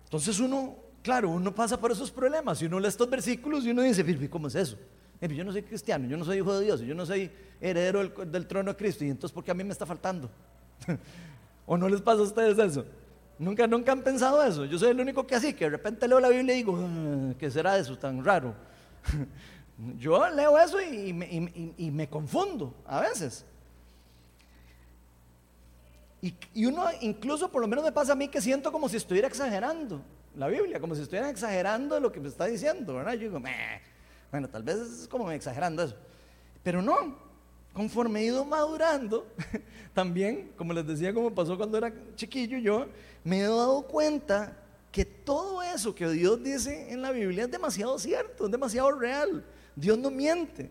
Entonces 0.05 0.39
uno, 0.39 0.75
claro, 1.01 1.29
uno 1.29 1.53
pasa 1.53 1.79
por 1.79 1.91
esos 1.91 2.09
problemas 2.09 2.61
y 2.61 2.65
uno 2.65 2.79
lee 2.79 2.87
estos 2.87 3.09
versículos 3.09 3.65
y 3.65 3.71
uno 3.71 3.81
dice, 3.81 4.29
¿cómo 4.29 4.47
es 4.47 4.55
eso? 4.55 4.77
Yo 5.21 5.43
no 5.43 5.51
soy 5.53 5.63
cristiano, 5.63 6.07
yo 6.07 6.17
no 6.17 6.25
soy 6.25 6.37
hijo 6.37 6.53
de 6.57 6.65
Dios, 6.65 6.81
yo 6.81 6.93
no 6.93 7.05
soy 7.05 7.31
heredero 7.61 8.09
del, 8.25 8.45
trono 8.45 8.71
de 8.71 8.77
Cristo 8.77 9.05
y 9.05 9.09
entonces 9.09 9.33
¿por 9.33 9.43
qué 9.43 9.51
a 9.51 9.53
mí 9.53 9.63
me 9.63 9.71
está 9.71 9.85
faltando? 9.85 10.29
¿O 11.65 11.77
no 11.77 11.87
les 11.87 12.01
pasa 12.01 12.19
a 12.19 12.23
ustedes 12.23 12.57
eso? 12.59 12.85
Nunca, 13.39 13.65
nunca 13.65 13.93
han 13.93 14.01
pensado 14.01 14.43
eso. 14.43 14.65
Yo 14.65 14.77
soy 14.77 14.89
el 14.89 14.99
único 14.99 15.25
que 15.25 15.35
así, 15.35 15.53
que 15.53 15.65
de 15.65 15.71
repente 15.71 16.07
leo 16.07 16.19
la 16.19 16.29
Biblia 16.29 16.53
y 16.53 16.57
digo, 16.57 16.77
ah, 16.77 17.33
¿qué 17.39 17.49
será 17.49 17.77
eso 17.77 17.97
tan 17.97 18.23
raro? 18.23 18.53
Yo 19.97 20.29
leo 20.29 20.57
eso 20.57 20.79
y, 20.81 21.11
me, 21.13 22.09
confundo 22.09 22.73
a 22.85 23.01
veces. 23.01 23.45
Y, 26.21 26.65
uno 26.65 26.85
incluso 27.01 27.51
por 27.51 27.61
lo 27.61 27.67
menos 27.67 27.83
me 27.83 27.91
pasa 27.91 28.13
a 28.13 28.15
mí 28.15 28.27
que 28.27 28.39
siento 28.39 28.71
como 28.71 28.87
si 28.87 28.97
estuviera 28.97 29.27
exagerando 29.27 30.01
la 30.35 30.47
Biblia, 30.47 30.79
como 30.79 30.95
si 30.95 31.01
estuviera 31.01 31.29
exagerando 31.29 31.99
lo 31.99 32.11
que 32.11 32.19
me 32.19 32.27
está 32.27 32.45
diciendo, 32.45 32.95
¿verdad? 32.95 33.13
Yo 33.13 33.27
digo, 33.27 33.41
bueno, 34.31 34.49
tal 34.49 34.63
vez 34.63 34.77
es 34.77 35.07
como 35.07 35.31
exagerando 35.31 35.83
eso. 35.83 35.95
Pero 36.63 36.81
no, 36.81 37.17
conforme 37.73 38.21
he 38.21 38.25
ido 38.25 38.45
madurando, 38.45 39.27
también, 39.93 40.51
como 40.55 40.73
les 40.73 40.87
decía, 40.87 41.13
como 41.13 41.33
pasó 41.33 41.57
cuando 41.57 41.77
era 41.77 41.93
chiquillo, 42.15 42.57
yo 42.57 42.87
me 43.23 43.39
he 43.39 43.43
dado 43.43 43.81
cuenta 43.83 44.57
que 44.91 45.03
todo 45.03 45.61
eso 45.63 45.93
que 45.93 46.07
Dios 46.09 46.41
dice 46.43 46.91
en 46.91 47.01
la 47.01 47.11
Biblia 47.11 47.45
es 47.45 47.51
demasiado 47.51 47.97
cierto, 47.97 48.45
es 48.45 48.51
demasiado 48.51 48.91
real. 48.91 49.43
Dios 49.75 49.97
no 49.97 50.11
miente. 50.11 50.69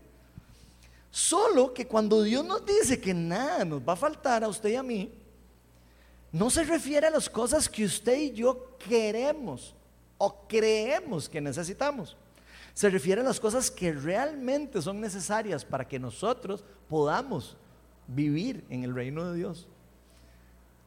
Solo 1.11 1.73
que 1.73 1.85
cuando 1.85 2.23
Dios 2.23 2.43
nos 2.43 2.65
dice 2.65 2.99
que 2.99 3.13
nada 3.13 3.63
nos 3.63 3.81
va 3.81 3.93
a 3.93 3.97
faltar 3.97 4.43
a 4.43 4.47
usted 4.47 4.69
y 4.69 4.75
a 4.75 4.83
mí, 4.83 5.13
no 6.31 6.49
se 6.49 6.63
refiere 6.63 7.05
a 7.07 7.11
las 7.11 7.29
cosas 7.29 7.69
que 7.69 7.85
usted 7.85 8.17
y 8.17 8.31
yo 8.31 8.75
queremos 8.79 9.75
o 10.17 10.47
creemos 10.47 11.29
que 11.29 11.39
necesitamos. 11.39 12.17
Se 12.73 12.89
refiere 12.89 13.21
a 13.21 13.23
las 13.23 13.39
cosas 13.39 13.69
que 13.69 13.91
realmente 13.91 14.81
son 14.81 14.99
necesarias 14.99 15.63
para 15.63 15.87
que 15.87 15.99
nosotros 15.99 16.63
podamos 16.89 17.55
vivir 18.07 18.63
en 18.69 18.83
el 18.83 18.95
reino 18.95 19.31
de 19.31 19.37
Dios. 19.37 19.67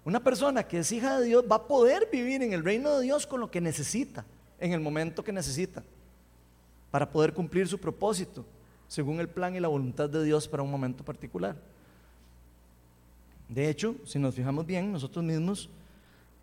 Una 0.05 0.18
persona 0.18 0.66
que 0.66 0.81
es 0.81 0.90
hija 0.90 1.20
de 1.20 1.26
Dios 1.26 1.44
va 1.50 1.57
a 1.57 1.66
poder 1.68 2.09
vivir 2.11 2.42
en 2.42 2.52
el 2.52 2.64
reino 2.64 2.96
de 2.96 3.05
Dios 3.05 3.26
con 3.26 3.38
lo 3.38 3.50
que 3.50 3.61
necesita, 3.61 4.24
en 4.59 4.72
el 4.72 4.81
momento 4.81 5.22
que 5.22 5.33
necesita 5.33 5.85
para 6.96 7.12
poder 7.12 7.35
cumplir 7.35 7.68
su 7.68 7.76
propósito, 7.76 8.42
según 8.88 9.20
el 9.20 9.28
plan 9.28 9.54
y 9.54 9.61
la 9.61 9.68
voluntad 9.68 10.09
de 10.09 10.24
Dios 10.24 10.48
para 10.48 10.62
un 10.62 10.70
momento 10.70 11.04
particular. 11.04 11.54
De 13.50 13.68
hecho, 13.68 13.96
si 14.06 14.18
nos 14.18 14.35
fijamos 14.35 14.64
bien, 14.64 14.90
nosotros 14.90 15.22
mismos 15.22 15.68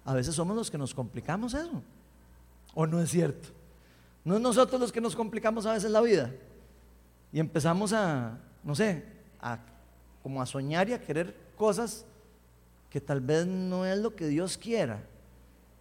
a 0.05 0.13
veces 0.13 0.35
somos 0.35 0.55
los 0.55 0.69
que 0.69 0.77
nos 0.77 0.93
complicamos 0.93 1.55
eso. 1.55 1.81
¿O 2.75 2.85
no 2.85 3.01
es 3.01 3.09
cierto? 3.09 3.49
No 4.23 4.35
es 4.35 4.41
nosotros 4.41 4.79
los 4.79 4.91
que 4.91 5.01
nos 5.01 5.15
complicamos 5.15 5.65
a 5.65 5.73
veces 5.73 5.89
la 5.89 6.01
vida. 6.01 6.29
Y 7.31 7.39
empezamos 7.39 7.91
a, 7.91 8.37
no 8.63 8.75
sé, 8.75 9.03
a 9.41 9.57
como 10.21 10.39
a 10.39 10.45
soñar 10.45 10.87
y 10.87 10.93
a 10.93 11.01
querer 11.01 11.35
cosas 11.57 12.05
que 12.91 13.01
tal 13.01 13.21
vez 13.21 13.47
no 13.47 13.87
es 13.87 13.97
lo 13.97 14.15
que 14.15 14.27
Dios 14.27 14.55
quiera. 14.55 15.01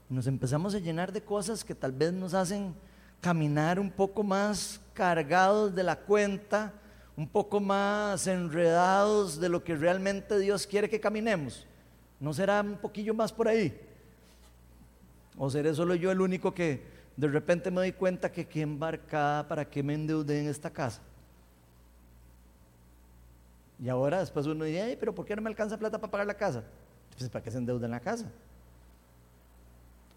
Nos 0.08 0.26
empezamos 0.26 0.74
a 0.74 0.78
llenar 0.78 1.12
de 1.12 1.20
cosas 1.20 1.62
que 1.62 1.74
tal 1.74 1.92
vez 1.92 2.10
nos 2.14 2.32
hacen 2.32 2.74
caminar 3.22 3.78
un 3.78 3.90
poco 3.90 4.24
más 4.24 4.80
cargados 4.92 5.74
de 5.74 5.84
la 5.84 5.96
cuenta, 5.96 6.72
un 7.16 7.28
poco 7.28 7.60
más 7.60 8.26
enredados 8.26 9.40
de 9.40 9.48
lo 9.48 9.62
que 9.62 9.76
realmente 9.76 10.38
Dios 10.40 10.66
quiere 10.66 10.90
que 10.90 11.00
caminemos. 11.00 11.64
¿No 12.18 12.34
será 12.34 12.60
un 12.60 12.76
poquillo 12.76 13.14
más 13.14 13.32
por 13.32 13.46
ahí? 13.46 13.80
¿O 15.38 15.48
seré 15.48 15.72
solo 15.72 15.94
yo 15.94 16.10
el 16.10 16.20
único 16.20 16.52
que 16.52 16.82
de 17.16 17.28
repente 17.28 17.70
me 17.70 17.76
doy 17.76 17.92
cuenta 17.92 18.32
que 18.32 18.46
qué 18.46 18.62
embarcada, 18.62 19.46
para 19.46 19.64
qué 19.64 19.84
me 19.84 19.94
endeudé 19.94 20.40
en 20.40 20.48
esta 20.48 20.70
casa? 20.70 21.00
Y 23.80 23.88
ahora 23.88 24.18
después 24.18 24.46
uno 24.46 24.64
dice, 24.64 24.96
pero 24.98 25.14
¿por 25.14 25.24
qué 25.24 25.36
no 25.36 25.42
me 25.42 25.48
alcanza 25.48 25.78
plata 25.78 25.98
para 25.98 26.10
pagar 26.10 26.26
la 26.26 26.34
casa? 26.34 26.64
Pues 27.16 27.30
para 27.30 27.44
qué 27.44 27.52
se 27.52 27.58
endeuda 27.58 27.86
en 27.86 27.92
la 27.92 28.00
casa. 28.00 28.26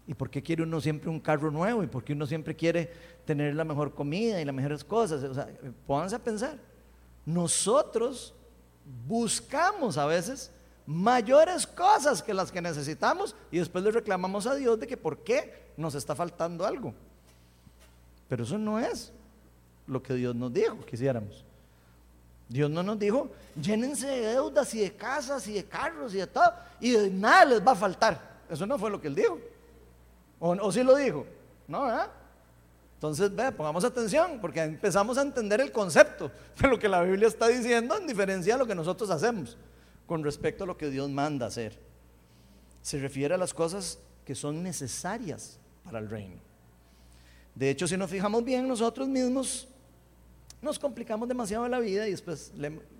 ¿Y 0.06 0.14
por 0.14 0.30
qué 0.30 0.42
quiere 0.42 0.62
uno 0.62 0.80
siempre 0.80 1.10
un 1.10 1.18
carro 1.18 1.50
nuevo? 1.50 1.82
¿Y 1.82 1.88
por 1.88 2.04
qué 2.04 2.12
uno 2.12 2.26
siempre 2.26 2.54
quiere 2.54 2.92
tener 3.24 3.54
la 3.54 3.64
mejor 3.64 3.92
comida 3.94 4.40
y 4.40 4.44
las 4.44 4.54
mejores 4.54 4.84
cosas? 4.84 5.22
O 5.24 5.34
sea, 5.34 5.48
pónganse 5.86 6.16
a 6.16 6.20
pensar. 6.20 6.58
Nosotros 7.24 8.32
buscamos 9.06 9.98
a 9.98 10.06
veces 10.06 10.52
mayores 10.86 11.66
cosas 11.66 12.22
que 12.22 12.32
las 12.32 12.52
que 12.52 12.62
necesitamos 12.62 13.34
y 13.50 13.58
después 13.58 13.82
le 13.82 13.90
reclamamos 13.90 14.46
a 14.46 14.54
Dios 14.54 14.78
de 14.78 14.86
que 14.86 14.96
por 14.96 15.24
qué 15.24 15.72
nos 15.76 15.96
está 15.96 16.14
faltando 16.14 16.64
algo. 16.64 16.94
Pero 18.28 18.44
eso 18.44 18.58
no 18.58 18.78
es 18.78 19.12
lo 19.88 20.02
que 20.02 20.14
Dios 20.14 20.34
nos 20.36 20.52
dijo 20.52 20.78
que 20.86 20.94
hiciéramos. 20.94 21.44
Dios 22.48 22.70
no 22.70 22.84
nos 22.84 22.96
dijo, 22.96 23.28
llénense 23.60 24.06
de 24.06 24.20
deudas 24.20 24.72
y 24.74 24.80
de 24.80 24.92
casas 24.92 25.48
y 25.48 25.54
de 25.54 25.64
carros 25.64 26.14
y 26.14 26.18
de 26.18 26.28
todo, 26.28 26.52
y 26.78 26.92
de 26.92 27.10
nada 27.10 27.44
les 27.44 27.66
va 27.66 27.72
a 27.72 27.76
faltar. 27.76 28.36
Eso 28.48 28.64
no 28.66 28.78
fue 28.78 28.88
lo 28.88 29.00
que 29.00 29.08
Él 29.08 29.16
dijo. 29.16 29.40
¿O, 30.50 30.72
si 30.72 30.82
lo 30.82 30.96
dijo? 30.96 31.26
No, 31.68 31.84
¿verdad? 31.84 32.10
Entonces, 32.94 33.34
ve, 33.34 33.52
pongamos 33.52 33.84
atención, 33.84 34.38
porque 34.40 34.62
empezamos 34.62 35.18
a 35.18 35.22
entender 35.22 35.60
el 35.60 35.72
concepto 35.72 36.30
de 36.60 36.68
lo 36.68 36.78
que 36.78 36.88
la 36.88 37.02
Biblia 37.02 37.28
está 37.28 37.48
diciendo 37.48 37.96
en 37.96 38.06
diferencia 38.06 38.54
a 38.54 38.58
lo 38.58 38.66
que 38.66 38.74
nosotros 38.74 39.10
hacemos 39.10 39.56
con 40.06 40.22
respecto 40.22 40.64
a 40.64 40.66
lo 40.66 40.76
que 40.76 40.88
Dios 40.88 41.10
manda 41.10 41.46
hacer. 41.46 41.78
Se 42.80 42.98
refiere 42.98 43.34
a 43.34 43.38
las 43.38 43.52
cosas 43.52 43.98
que 44.24 44.34
son 44.34 44.62
necesarias 44.62 45.58
para 45.84 45.98
el 45.98 46.08
reino. 46.08 46.40
De 47.54 47.70
hecho, 47.70 47.88
si 47.88 47.96
nos 47.96 48.10
fijamos 48.10 48.44
bien, 48.44 48.68
nosotros 48.68 49.08
mismos 49.08 49.68
nos 50.62 50.78
complicamos 50.78 51.28
demasiado 51.28 51.68
la 51.68 51.78
vida 51.78 52.06
y 52.06 52.10
después 52.12 52.52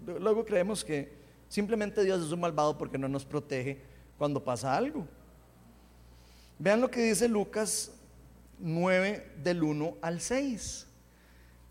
luego 0.04 0.44
creemos 0.44 0.84
que 0.84 1.12
simplemente 1.48 2.04
Dios 2.04 2.24
es 2.24 2.32
un 2.32 2.40
malvado 2.40 2.76
porque 2.76 2.98
no 2.98 3.08
nos 3.08 3.24
protege 3.24 3.80
cuando 4.18 4.42
pasa 4.42 4.76
algo. 4.76 5.06
Vean 6.58 6.80
lo 6.80 6.90
que 6.90 7.02
dice 7.02 7.28
Lucas 7.28 7.90
9 8.58 9.34
del 9.42 9.62
1 9.62 9.96
al 10.00 10.20
6. 10.20 10.86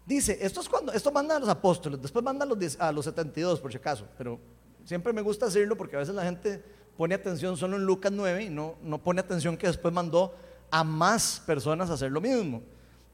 Dice, 0.05 0.37
esto 0.41 0.61
es 0.61 0.69
cuando, 0.69 0.93
esto 0.93 1.11
manda 1.11 1.35
a 1.35 1.39
los 1.39 1.49
apóstoles, 1.49 1.99
después 1.99 2.23
manda 2.23 2.45
a 2.45 2.47
los, 2.47 2.79
a 2.79 2.91
los 2.91 3.05
72 3.05 3.59
por 3.59 3.71
si 3.71 3.77
acaso, 3.77 4.07
pero 4.17 4.39
siempre 4.83 5.11
me 5.11 5.23
gusta 5.23 5.47
decirlo 5.47 5.75
porque 5.75 5.95
a 5.95 5.99
veces 5.99 6.13
la 6.13 6.23
gente 6.23 6.63
pone 6.95 7.15
atención 7.15 7.57
solo 7.57 7.77
en 7.77 7.85
Lucas 7.85 8.11
9 8.11 8.43
y 8.43 8.49
no, 8.49 8.75
no 8.83 9.01
pone 9.01 9.19
atención 9.19 9.57
que 9.57 9.65
después 9.65 9.91
mandó 9.93 10.35
a 10.69 10.83
más 10.83 11.41
personas 11.45 11.89
a 11.89 11.93
hacer 11.93 12.11
lo 12.11 12.21
mismo. 12.21 12.61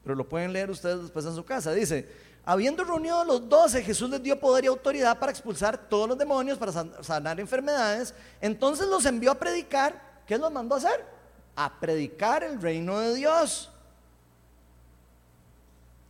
Pero 0.02 0.14
lo 0.14 0.28
pueden 0.28 0.52
leer 0.52 0.70
ustedes 0.70 1.00
después 1.00 1.24
en 1.24 1.34
su 1.34 1.44
casa. 1.44 1.72
Dice, 1.72 2.08
habiendo 2.44 2.84
reunido 2.84 3.20
a 3.20 3.24
los 3.24 3.48
doce, 3.48 3.82
Jesús 3.82 4.10
les 4.10 4.22
dio 4.22 4.38
poder 4.38 4.64
y 4.64 4.66
autoridad 4.66 5.18
para 5.18 5.32
expulsar 5.32 5.88
todos 5.88 6.08
los 6.08 6.18
demonios, 6.18 6.58
para 6.58 6.72
sanar 7.02 7.38
enfermedades. 7.40 8.14
Entonces 8.40 8.86
los 8.88 9.06
envió 9.06 9.30
a 9.30 9.38
predicar. 9.38 10.22
¿Qué 10.26 10.36
los 10.38 10.52
mandó 10.52 10.74
a 10.74 10.78
hacer? 10.78 11.11
A 11.56 11.80
predicar 11.80 12.42
el 12.42 12.60
reino 12.60 12.98
de 12.98 13.14
Dios. 13.14 13.70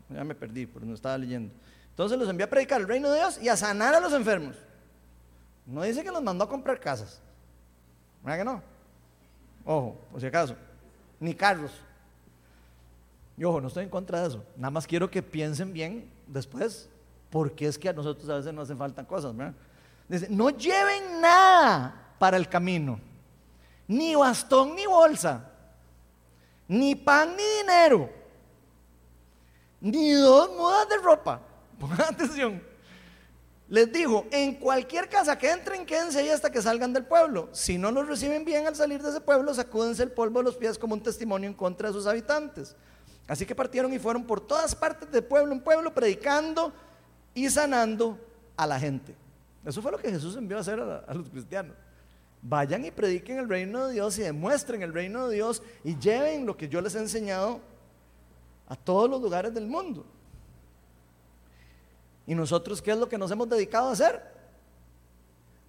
Ya 0.09 0.25
me 0.25 0.35
perdí, 0.35 0.67
porque 0.67 0.87
no 0.87 0.95
estaba 0.95 1.17
leyendo. 1.19 1.53
Entonces 1.91 2.19
los 2.19 2.29
envió 2.29 2.47
a 2.47 2.51
predicar 2.51 2.81
el 2.81 2.89
reino 2.89 3.11
de 3.11 3.19
Dios 3.19 3.39
y 3.43 3.49
a 3.49 3.57
sanar 3.57 3.95
a 3.95 4.01
los 4.01 4.13
enfermos. 4.13 4.57
No 5.67 5.83
dice 5.83 6.03
que 6.03 6.11
los 6.11 6.23
mandó 6.23 6.45
a 6.45 6.49
comprar 6.49 6.81
casas. 6.81 7.21
¿Verdad 8.23 8.39
que 8.39 8.45
no? 8.45 8.63
Ojo, 9.65 9.97
por 10.11 10.21
si 10.21 10.27
acaso. 10.27 10.57
Ni 11.21 11.35
carros. 11.35 11.73
Y 13.37 13.45
ojo, 13.45 13.61
no 13.61 13.69
estoy 13.69 13.85
en 13.85 13.91
contra 13.91 14.21
de 14.21 14.29
eso. 14.29 14.45
Nada 14.57 14.71
más 14.71 14.87
quiero 14.87 15.11
que 15.11 15.23
piensen 15.23 15.73
bien 15.73 16.11
después 16.27 16.89
porque 17.31 17.67
es 17.67 17.79
que 17.79 17.89
a 17.89 17.93
nosotros 17.93 18.29
a 18.29 18.37
veces 18.37 18.53
nos 18.53 18.65
hacen 18.65 18.77
falta 18.77 19.05
cosas. 19.05 19.35
Dice, 20.09 20.29
no 20.29 20.51
lleven 20.51 21.21
nada 21.21 22.15
para 22.19 22.37
el 22.37 22.49
camino. 22.49 23.01
Ni 23.89 24.15
bastón 24.15 24.75
ni 24.75 24.87
bolsa. 24.87 25.51
Ni 26.69 26.95
pan 26.95 27.37
ni 27.37 27.43
dinero. 27.61 28.11
Ni 29.81 30.13
dos 30.13 30.51
mudas 30.51 30.89
de 30.89 30.97
ropa. 30.99 31.41
Pongan 31.79 32.01
atención. 32.01 32.63
Les 33.69 33.91
digo, 33.91 34.27
en 34.31 34.57
cualquier 34.57 35.09
casa 35.09 35.39
que 35.39 35.51
entren, 35.51 35.87
quédense 35.87 36.19
ahí 36.19 36.29
hasta 36.29 36.53
que 36.53 36.61
salgan 36.61 36.93
del 36.93 37.07
pueblo. 37.07 37.49
Si 37.53 37.79
no 37.79 37.91
los 37.91 38.07
reciben 38.07 38.45
bien 38.45 38.67
al 38.67 38.77
salir 38.77 39.03
de 39.03 39.09
ese 39.09 39.21
pueblo, 39.23 39.55
sacúdense 39.55 40.03
el 40.03 40.11
polvo 40.11 40.41
de 40.41 40.45
los 40.45 40.57
pies 40.57 40.79
como 40.79 40.93
un 40.93 41.03
testimonio 41.03 41.49
en 41.49 41.55
contra 41.55 41.89
de 41.89 41.95
sus 41.95 42.07
habitantes. 42.07 42.77
Así 43.27 43.47
que 43.47 43.55
partieron 43.55 43.93
y 43.95 43.99
fueron 43.99 44.25
por 44.25 44.41
todas 44.41 44.75
partes 44.75 45.11
de 45.11 45.23
pueblo 45.23 45.53
en 45.53 45.61
pueblo, 45.61 45.95
predicando 45.95 46.71
y 47.35 47.49
sanando 47.49 48.19
a 48.57 48.67
la 48.67 48.79
gente. 48.79 49.15
Eso 49.65 49.81
fue 49.81 49.93
lo 49.93 49.99
que 49.99 50.11
Jesús 50.11 50.37
envió 50.37 50.59
a 50.59 50.61
hacer 50.61 50.79
a, 50.79 51.15
los 51.15 51.31
cristianos. 51.31 51.75
Vayan 52.43 52.85
y 52.85 52.91
prediquen 52.91 53.39
el 53.39 53.49
reino 53.49 53.87
de 53.87 53.95
Dios 53.95 54.19
y 54.19 54.23
demuestren 54.23 54.83
el 54.83 54.93
reino 54.93 55.29
de 55.29 55.37
Dios 55.37 55.63
y 55.85 55.97
lleven 55.97 56.45
lo 56.45 56.57
que 56.57 56.69
yo 56.69 56.81
les 56.81 56.95
he 56.97 56.99
enseñado 56.99 57.61
a 58.69 58.75
todos 58.75 59.09
los 59.09 59.23
lugares 59.23 59.55
del 59.55 59.67
mundo. 59.67 60.05
¿Y 62.27 62.35
nosotros 62.35 62.83
qué 62.83 62.91
es 62.91 62.99
lo 62.99 63.09
que 63.09 63.19
nos 63.19 63.31
hemos 63.31 63.49
dedicado 63.49 63.89
a 63.89 63.93
hacer? 63.93 64.23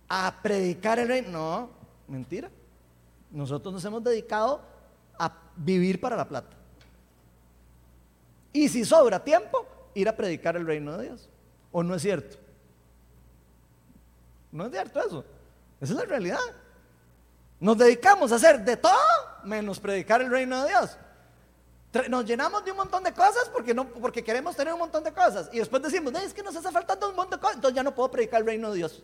A 0.09 0.39
predicar 0.41 0.97
el 0.97 1.07
reino. 1.07 1.29
No, 1.29 1.69
mentira. 2.07 2.49
Nosotros 3.29 3.73
nos 3.73 3.85
hemos 3.85 4.03
dedicado 4.03 4.61
a 5.17 5.31
vivir 5.55 6.01
para 6.01 6.15
la 6.15 6.27
plata. 6.27 6.55
Y 8.51 8.69
si 8.69 8.85
sobra 8.85 9.23
tiempo, 9.23 9.65
ir 9.93 10.07
a 10.07 10.15
predicar 10.15 10.55
el 10.55 10.65
reino 10.65 10.97
de 10.97 11.05
Dios. 11.05 11.29
¿O 11.71 11.83
no 11.83 11.95
es 11.95 12.01
cierto? 12.01 12.37
No 14.51 14.65
es 14.65 14.71
cierto 14.71 14.99
eso. 14.99 15.25
Esa 15.81 15.93
es 15.93 15.99
la 15.99 16.05
realidad. 16.05 16.39
Nos 17.63 17.77
dedicamos 17.77 18.29
a 18.33 18.35
hacer 18.35 18.65
de 18.65 18.75
todo 18.75 18.91
menos 19.45 19.79
predicar 19.79 20.21
el 20.21 20.29
reino 20.29 20.61
de 20.63 20.67
Dios. 20.67 20.97
Nos 22.09 22.25
llenamos 22.25 22.65
de 22.65 22.71
un 22.71 22.77
montón 22.77 23.05
de 23.05 23.13
cosas 23.13 23.49
porque, 23.53 23.73
porque 23.73 24.21
queremos 24.21 24.53
tener 24.53 24.73
un 24.73 24.79
montón 24.79 25.01
de 25.01 25.13
cosas. 25.13 25.49
Y 25.53 25.59
después 25.59 25.81
decimos, 25.81 26.13
es 26.15 26.33
que 26.33 26.43
nos 26.43 26.53
hace 26.57 26.69
faltando 26.71 27.09
un 27.09 27.15
montón 27.15 27.39
de 27.39 27.41
cosas. 27.41 27.55
Entonces 27.55 27.73
ya 27.73 27.81
no 27.81 27.95
puedo 27.95 28.11
predicar 28.11 28.41
el 28.41 28.47
reino 28.47 28.69
de 28.69 28.75
Dios. 28.75 29.01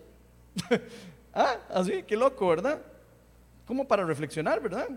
ah, 1.33 1.55
así, 1.69 2.03
qué 2.03 2.17
loco, 2.17 2.49
¿verdad? 2.49 2.81
Como 3.65 3.87
para 3.87 4.03
reflexionar, 4.03 4.59
¿verdad? 4.59 4.89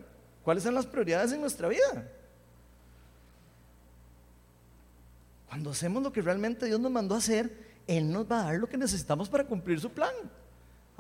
¿Cuáles 0.42 0.64
son 0.64 0.75
las 0.75 0.85
prioridades 0.85 1.31
en 1.31 1.40
nuestra 1.40 1.68
vida? 1.68 2.11
Cuando 5.46 5.70
hacemos 5.70 6.03
lo 6.03 6.12
que 6.12 6.20
realmente 6.20 6.66
Dios 6.66 6.81
nos 6.81 6.90
mandó 6.90 7.14
a 7.14 7.18
hacer, 7.18 7.77
Él 7.87 8.11
nos 8.11 8.29
va 8.29 8.40
a 8.40 8.44
dar 8.46 8.55
lo 8.57 8.68
que 8.68 8.77
necesitamos 8.77 9.29
para 9.29 9.44
cumplir 9.44 9.79
su 9.79 9.90
plan. 9.90 10.12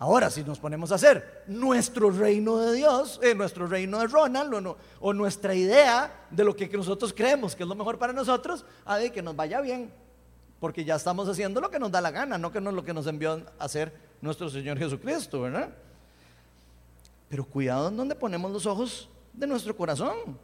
Ahora, 0.02 0.30
si 0.30 0.42
nos 0.42 0.58
ponemos 0.58 0.90
a 0.90 0.96
hacer 0.96 1.44
nuestro 1.46 2.10
reino 2.10 2.58
de 2.58 2.74
Dios, 2.74 3.20
eh, 3.22 3.36
nuestro 3.36 3.68
reino 3.68 4.00
de 4.00 4.08
Ronald, 4.08 4.74
o, 4.98 5.12
nuestra 5.12 5.54
idea 5.54 6.26
de 6.28 6.42
lo 6.42 6.56
que 6.56 6.68
nosotros 6.70 7.12
creemos 7.12 7.54
que 7.54 7.62
es 7.62 7.68
lo 7.68 7.76
mejor 7.76 8.00
para 8.00 8.12
nosotros, 8.12 8.64
a 8.84 8.96
ver, 8.96 9.12
que 9.12 9.22
nos 9.22 9.36
vaya 9.36 9.60
bien, 9.60 9.92
porque 10.58 10.84
ya 10.84 10.96
estamos 10.96 11.28
haciendo 11.28 11.60
lo 11.60 11.70
que 11.70 11.78
nos 11.78 11.92
da 11.92 12.00
la 12.00 12.10
gana, 12.10 12.36
no 12.36 12.50
que 12.50 12.60
no 12.60 12.72
lo 12.72 12.84
que 12.84 12.92
nos 12.92 13.06
envió 13.06 13.34
a 13.60 13.64
hacer 13.64 13.92
nuestro 14.20 14.50
Señor 14.50 14.76
Jesucristo, 14.76 15.42
¿verdad? 15.42 15.68
Pero 17.28 17.44
cuidado 17.44 17.86
en 17.86 17.96
donde 17.96 18.16
ponemos 18.16 18.50
los 18.50 18.66
ojos 18.66 19.08
de 19.32 19.46
nuestro 19.46 19.76
corazón. 19.76 20.36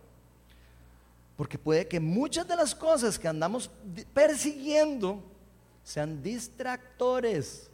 Porque 1.37 1.59
puede 1.59 1.89
que 1.89 1.99
muchas 1.99 2.47
de 2.47 2.55
las 2.55 2.77
cosas 2.77 3.19
que 3.19 3.27
andamos 3.27 3.69
persiguiendo 4.15 5.21
sean 5.83 6.23
distractores 6.23 7.68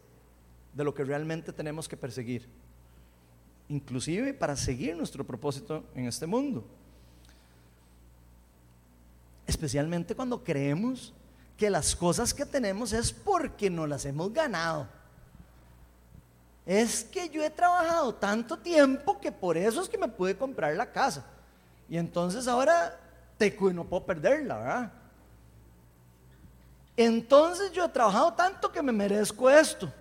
de 0.74 0.84
lo 0.84 0.94
que 0.94 1.04
realmente 1.04 1.52
tenemos 1.52 1.88
que 1.88 1.96
perseguir. 1.96 2.48
Inclusive 3.68 4.34
para 4.34 4.56
seguir 4.56 4.96
nuestro 4.96 5.24
propósito 5.24 5.84
en 5.94 6.06
este 6.06 6.26
mundo. 6.26 6.64
Especialmente 9.46 10.14
cuando 10.14 10.42
creemos 10.42 11.12
que 11.56 11.70
las 11.70 11.94
cosas 11.94 12.34
que 12.34 12.44
tenemos 12.44 12.92
es 12.92 13.12
porque 13.12 13.70
no 13.70 13.86
las 13.86 14.04
hemos 14.04 14.32
ganado. 14.32 14.88
Es 16.66 17.04
que 17.04 17.28
yo 17.28 17.42
he 17.44 17.50
trabajado 17.50 18.14
tanto 18.14 18.58
tiempo 18.58 19.20
que 19.20 19.30
por 19.30 19.56
eso 19.56 19.82
es 19.82 19.88
que 19.88 19.98
me 19.98 20.08
pude 20.08 20.36
comprar 20.36 20.74
la 20.74 20.90
casa. 20.90 21.24
Y 21.88 21.96
entonces 21.98 22.48
ahora 22.48 22.98
teco 23.36 23.70
y 23.70 23.74
no 23.74 23.84
puedo 23.84 24.04
perderla, 24.04 24.58
¿verdad? 24.58 24.92
Entonces 26.96 27.70
yo 27.72 27.84
he 27.84 27.88
trabajado 27.88 28.32
tanto 28.32 28.72
que 28.72 28.82
me 28.82 28.92
merezco 28.92 29.50
esto. 29.50 29.92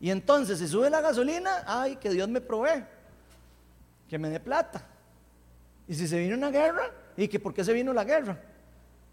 Y 0.00 0.10
entonces 0.10 0.58
si 0.58 0.66
sube 0.66 0.88
la 0.88 1.00
gasolina, 1.00 1.62
ay, 1.66 1.96
que 1.96 2.10
Dios 2.10 2.28
me 2.28 2.40
provee, 2.40 2.84
que 4.08 4.18
me 4.18 4.30
dé 4.30 4.40
plata. 4.40 4.82
Y 5.86 5.94
si 5.94 6.08
se 6.08 6.18
viene 6.18 6.34
una 6.34 6.50
guerra, 6.50 6.90
y 7.16 7.28
que 7.28 7.38
por 7.38 7.52
qué 7.52 7.62
se 7.62 7.72
vino 7.72 7.92
la 7.92 8.04
guerra, 8.04 8.40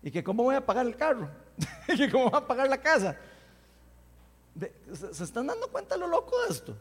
y 0.02 0.10
que 0.10 0.24
cómo 0.24 0.44
voy 0.44 0.56
a 0.56 0.66
pagar 0.66 0.86
el 0.86 0.96
carro, 0.96 1.30
y 1.88 1.98
que 1.98 2.10
cómo 2.10 2.30
voy 2.30 2.40
a 2.40 2.48
pagar 2.48 2.70
la 2.70 2.80
casa. 2.80 3.18
¿Se 5.12 5.24
están 5.24 5.46
dando 5.46 5.68
cuenta 5.68 5.98
lo 5.98 6.08
loco 6.08 6.36
de 6.44 6.54
esto? 6.54 6.76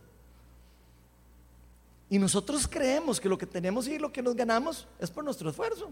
Y 2.08 2.18
nosotros 2.18 2.68
creemos 2.68 3.20
que 3.20 3.28
lo 3.28 3.36
que 3.36 3.46
tenemos 3.46 3.88
y 3.88 3.98
lo 3.98 4.12
que 4.12 4.22
nos 4.22 4.36
ganamos 4.36 4.86
es 4.98 5.10
por 5.10 5.24
nuestro 5.24 5.50
esfuerzo. 5.50 5.90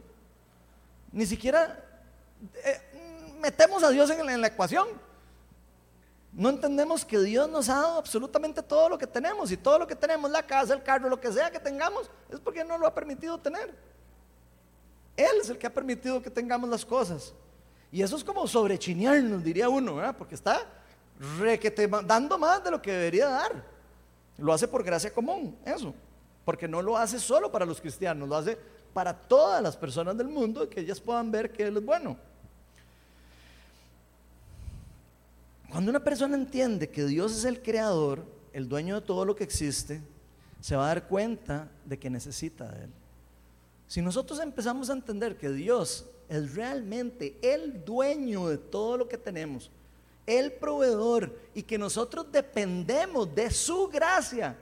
Ni 1.12 1.26
siquiera 1.26 1.84
eh, 2.64 3.34
metemos 3.40 3.82
a 3.82 3.90
Dios 3.90 4.10
en, 4.10 4.40
la 4.40 4.46
ecuación. 4.46 4.86
No 6.34 6.48
entendemos 6.48 7.04
que 7.04 7.18
Dios 7.20 7.48
nos 7.48 7.68
ha 7.68 7.76
dado 7.76 7.98
absolutamente 7.98 8.60
todo 8.60 8.88
lo 8.88 8.98
que 8.98 9.06
tenemos 9.06 9.52
y 9.52 9.56
todo 9.56 9.78
lo 9.78 9.86
que 9.86 9.94
tenemos, 9.94 10.28
la 10.30 10.42
casa, 10.42 10.74
el 10.74 10.82
carro, 10.82 11.08
lo 11.08 11.20
que 11.20 11.32
sea 11.32 11.50
que 11.50 11.60
tengamos, 11.60 12.10
es 12.28 12.40
porque 12.40 12.64
no 12.64 12.76
lo 12.76 12.88
ha 12.88 12.94
permitido 12.94 13.38
tener. 13.38 13.72
Él 15.16 15.36
es 15.40 15.48
el 15.48 15.58
que 15.58 15.68
ha 15.68 15.72
permitido 15.72 16.20
que 16.20 16.30
tengamos 16.30 16.68
las 16.68 16.84
cosas. 16.84 17.32
Y 17.92 18.02
eso 18.02 18.16
es 18.16 18.24
como 18.24 18.48
sobrechinearnos, 18.48 19.44
diría 19.44 19.68
uno, 19.68 19.94
¿verdad? 19.94 20.16
porque 20.18 20.34
está 20.34 20.66
dando 22.04 22.36
más 22.36 22.64
de 22.64 22.72
lo 22.72 22.82
que 22.82 22.90
debería 22.90 23.28
dar. 23.28 23.64
Lo 24.36 24.52
hace 24.52 24.66
por 24.66 24.82
gracia 24.82 25.12
común, 25.12 25.56
eso. 25.64 25.94
Porque 26.44 26.66
no 26.66 26.82
lo 26.82 26.96
hace 26.96 27.20
solo 27.20 27.52
para 27.52 27.64
los 27.64 27.80
cristianos, 27.80 28.28
lo 28.28 28.36
hace 28.36 28.58
para 28.92 29.14
todas 29.14 29.62
las 29.62 29.76
personas 29.76 30.16
del 30.16 30.28
mundo 30.28 30.68
que 30.68 30.80
ellas 30.80 31.00
puedan 31.00 31.30
ver 31.30 31.52
que 31.52 31.62
Él 31.62 31.76
es 31.76 31.84
bueno. 31.84 32.16
Cuando 35.74 35.90
una 35.90 36.04
persona 36.04 36.36
entiende 36.36 36.88
que 36.88 37.04
Dios 37.04 37.36
es 37.36 37.44
el 37.44 37.60
creador, 37.60 38.24
el 38.52 38.68
dueño 38.68 38.94
de 38.94 39.04
todo 39.04 39.24
lo 39.24 39.34
que 39.34 39.42
existe, 39.42 40.00
se 40.60 40.76
va 40.76 40.84
a 40.84 40.94
dar 40.94 41.08
cuenta 41.08 41.68
de 41.84 41.98
que 41.98 42.08
necesita 42.08 42.70
de 42.70 42.84
Él. 42.84 42.90
Si 43.88 44.00
nosotros 44.00 44.38
empezamos 44.38 44.88
a 44.88 44.92
entender 44.92 45.36
que 45.36 45.50
Dios 45.50 46.06
es 46.28 46.54
realmente 46.54 47.36
el 47.42 47.84
dueño 47.84 48.46
de 48.46 48.56
todo 48.56 48.98
lo 48.98 49.08
que 49.08 49.18
tenemos, 49.18 49.68
el 50.28 50.52
proveedor, 50.52 51.36
y 51.56 51.64
que 51.64 51.76
nosotros 51.76 52.30
dependemos 52.30 53.34
de 53.34 53.50
su 53.50 53.88
gracia 53.88 54.56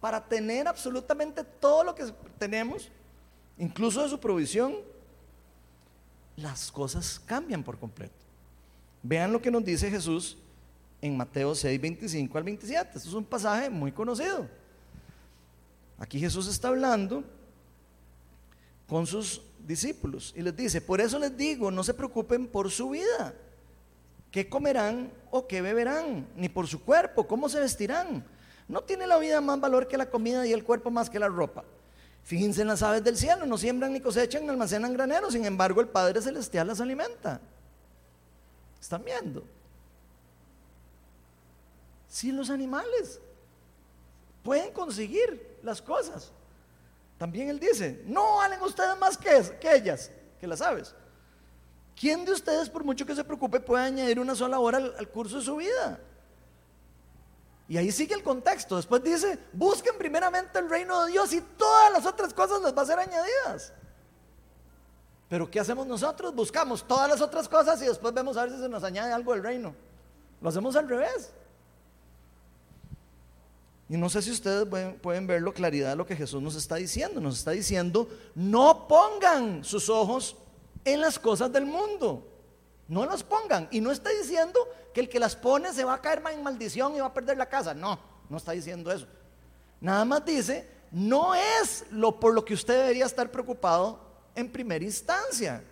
para 0.00 0.20
tener 0.20 0.66
absolutamente 0.66 1.44
todo 1.44 1.84
lo 1.84 1.94
que 1.94 2.12
tenemos, 2.40 2.90
incluso 3.56 4.02
de 4.02 4.08
su 4.08 4.18
provisión, 4.18 4.78
las 6.34 6.72
cosas 6.72 7.20
cambian 7.24 7.62
por 7.62 7.78
completo. 7.78 8.29
Vean 9.02 9.32
lo 9.32 9.40
que 9.40 9.50
nos 9.50 9.64
dice 9.64 9.90
Jesús 9.90 10.36
en 11.00 11.16
Mateo 11.16 11.54
6, 11.54 11.80
25 11.80 12.38
al 12.38 12.44
27. 12.44 12.96
Esto 12.96 13.08
es 13.08 13.14
un 13.14 13.24
pasaje 13.24 13.70
muy 13.70 13.92
conocido. 13.92 14.46
Aquí 15.98 16.18
Jesús 16.18 16.46
está 16.48 16.68
hablando 16.68 17.24
con 18.86 19.06
sus 19.06 19.42
discípulos 19.66 20.34
y 20.36 20.42
les 20.42 20.56
dice, 20.56 20.80
por 20.80 21.00
eso 21.00 21.18
les 21.18 21.36
digo, 21.36 21.70
no 21.70 21.84
se 21.84 21.94
preocupen 21.94 22.46
por 22.46 22.70
su 22.70 22.90
vida, 22.90 23.34
qué 24.30 24.48
comerán 24.48 25.12
o 25.30 25.46
qué 25.46 25.62
beberán, 25.62 26.26
ni 26.36 26.48
por 26.48 26.66
su 26.66 26.82
cuerpo, 26.82 27.26
cómo 27.26 27.48
se 27.48 27.60
vestirán. 27.60 28.24
No 28.66 28.82
tiene 28.82 29.06
la 29.06 29.18
vida 29.18 29.40
más 29.40 29.60
valor 29.60 29.88
que 29.88 29.98
la 29.98 30.10
comida 30.10 30.46
y 30.46 30.52
el 30.52 30.64
cuerpo 30.64 30.90
más 30.90 31.10
que 31.10 31.18
la 31.18 31.28
ropa. 31.28 31.64
Fíjense 32.22 32.62
en 32.62 32.68
las 32.68 32.82
aves 32.82 33.02
del 33.02 33.16
cielo, 33.16 33.46
no 33.46 33.58
siembran 33.58 33.92
ni 33.92 34.00
cosechan 34.00 34.42
ni 34.42 34.48
almacenan 34.48 34.92
graneros, 34.92 35.32
sin 35.32 35.44
embargo 35.44 35.80
el 35.80 35.88
Padre 35.88 36.22
Celestial 36.22 36.66
las 36.66 36.80
alimenta. 36.80 37.40
¿Están 38.80 39.04
viendo? 39.04 39.44
Si 42.08 42.32
los 42.32 42.50
animales 42.50 43.20
pueden 44.42 44.72
conseguir 44.72 45.58
las 45.62 45.80
cosas, 45.82 46.32
también 47.18 47.48
Él 47.50 47.60
dice, 47.60 48.02
no 48.06 48.36
valen 48.36 48.60
ustedes 48.62 48.98
más 48.98 49.16
que, 49.18 49.30
ellas, 49.74 50.10
que 50.40 50.46
las 50.46 50.60
aves. 50.62 50.94
¿Quién 51.94 52.24
de 52.24 52.32
ustedes, 52.32 52.70
por 52.70 52.82
mucho 52.82 53.04
que 53.04 53.14
se 53.14 53.22
preocupe, 53.22 53.60
puede 53.60 53.84
añadir 53.84 54.18
una 54.18 54.34
sola 54.34 54.58
hora 54.58 54.78
al 54.78 55.08
curso 55.08 55.36
de 55.36 55.44
su 55.44 55.56
vida? 55.56 56.00
Y 57.68 57.76
ahí 57.76 57.92
sigue 57.92 58.14
el 58.14 58.22
contexto. 58.22 58.74
Después 58.74 59.00
dice, 59.04 59.38
busquen 59.52 59.96
primeramente 59.96 60.58
el 60.58 60.68
reino 60.68 61.04
de 61.04 61.12
Dios 61.12 61.32
y 61.32 61.40
todas 61.40 61.92
las 61.92 62.04
otras 62.06 62.34
cosas 62.34 62.60
les 62.62 62.76
va 62.76 62.82
a 62.82 62.86
ser 62.86 62.98
añadidas. 62.98 63.72
Pero 65.30 65.48
¿qué 65.48 65.60
hacemos 65.60 65.86
nosotros? 65.86 66.34
Buscamos 66.34 66.82
todas 66.82 67.08
las 67.08 67.20
otras 67.20 67.48
cosas 67.48 67.80
y 67.80 67.86
después 67.86 68.12
vemos 68.12 68.36
a 68.36 68.42
ver 68.42 68.50
si 68.52 68.58
se 68.58 68.68
nos 68.68 68.82
añade 68.82 69.12
algo 69.12 69.32
del 69.32 69.44
reino. 69.44 69.72
Lo 70.40 70.48
hacemos 70.48 70.74
al 70.74 70.88
revés. 70.88 71.30
Y 73.88 73.96
no 73.96 74.10
sé 74.10 74.22
si 74.22 74.32
ustedes 74.32 74.66
pueden 75.00 75.28
ver 75.28 75.40
la 75.40 75.52
claridad 75.52 75.96
lo 75.96 76.04
que 76.04 76.16
Jesús 76.16 76.42
nos 76.42 76.56
está 76.56 76.74
diciendo. 76.74 77.20
Nos 77.20 77.38
está 77.38 77.52
diciendo, 77.52 78.08
no 78.34 78.88
pongan 78.88 79.62
sus 79.62 79.88
ojos 79.88 80.36
en 80.84 81.00
las 81.00 81.16
cosas 81.16 81.52
del 81.52 81.64
mundo. 81.64 82.26
No 82.88 83.06
las 83.06 83.22
pongan. 83.22 83.68
Y 83.70 83.80
no 83.80 83.92
está 83.92 84.10
diciendo 84.10 84.58
que 84.92 85.00
el 85.00 85.08
que 85.08 85.20
las 85.20 85.36
pone 85.36 85.72
se 85.72 85.84
va 85.84 85.94
a 85.94 86.00
caer 86.00 86.24
en 86.32 86.42
maldición 86.42 86.96
y 86.96 86.98
va 86.98 87.06
a 87.06 87.14
perder 87.14 87.36
la 87.36 87.46
casa. 87.46 87.72
No, 87.72 88.00
no 88.28 88.36
está 88.36 88.50
diciendo 88.50 88.90
eso. 88.90 89.06
Nada 89.80 90.04
más 90.04 90.24
dice, 90.24 90.68
no 90.90 91.36
es 91.36 91.84
lo 91.92 92.18
por 92.18 92.34
lo 92.34 92.44
que 92.44 92.54
usted 92.54 92.76
debería 92.76 93.06
estar 93.06 93.30
preocupado 93.30 94.09
en 94.40 94.50
primera 94.50 94.84
instancia. 94.84 95.62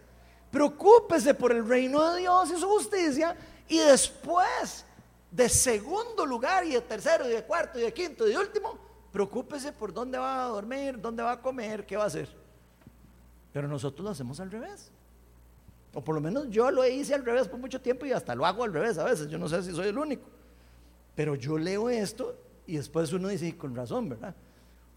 Preocúpese 0.50 1.34
por 1.34 1.52
el 1.52 1.66
reino 1.68 2.12
de 2.12 2.20
Dios 2.20 2.50
y 2.50 2.58
su 2.58 2.68
justicia 2.68 3.36
y 3.68 3.78
después, 3.78 4.84
de 5.30 5.48
segundo 5.48 6.24
lugar 6.24 6.64
y 6.64 6.72
de 6.72 6.80
tercero 6.80 7.28
y 7.28 7.32
de 7.32 7.44
cuarto 7.44 7.78
y 7.78 7.82
de 7.82 7.92
quinto 7.92 8.26
y 8.26 8.30
de 8.30 8.38
último, 8.38 8.78
preocúpese 9.12 9.72
por 9.72 9.92
dónde 9.92 10.16
va 10.16 10.46
a 10.46 10.48
dormir, 10.48 10.98
dónde 10.98 11.22
va 11.22 11.32
a 11.32 11.42
comer, 11.42 11.84
qué 11.84 11.96
va 11.96 12.04
a 12.04 12.06
hacer. 12.06 12.28
Pero 13.52 13.68
nosotros 13.68 14.04
lo 14.04 14.10
hacemos 14.10 14.40
al 14.40 14.50
revés. 14.50 14.90
O 15.92 16.02
por 16.02 16.14
lo 16.14 16.20
menos 16.20 16.48
yo 16.48 16.70
lo 16.70 16.86
hice 16.86 17.14
al 17.14 17.24
revés 17.24 17.48
por 17.48 17.58
mucho 17.58 17.80
tiempo 17.80 18.06
y 18.06 18.12
hasta 18.12 18.34
lo 18.34 18.46
hago 18.46 18.64
al 18.64 18.72
revés 18.72 18.96
a 18.98 19.04
veces. 19.04 19.28
Yo 19.28 19.38
no 19.38 19.48
sé 19.48 19.62
si 19.62 19.72
soy 19.72 19.88
el 19.88 19.98
único. 19.98 20.28
Pero 21.14 21.34
yo 21.34 21.58
leo 21.58 21.90
esto 21.90 22.36
y 22.66 22.76
después 22.76 23.12
uno 23.12 23.28
dice, 23.28 23.56
con 23.56 23.74
razón, 23.74 24.08
¿verdad? 24.08 24.34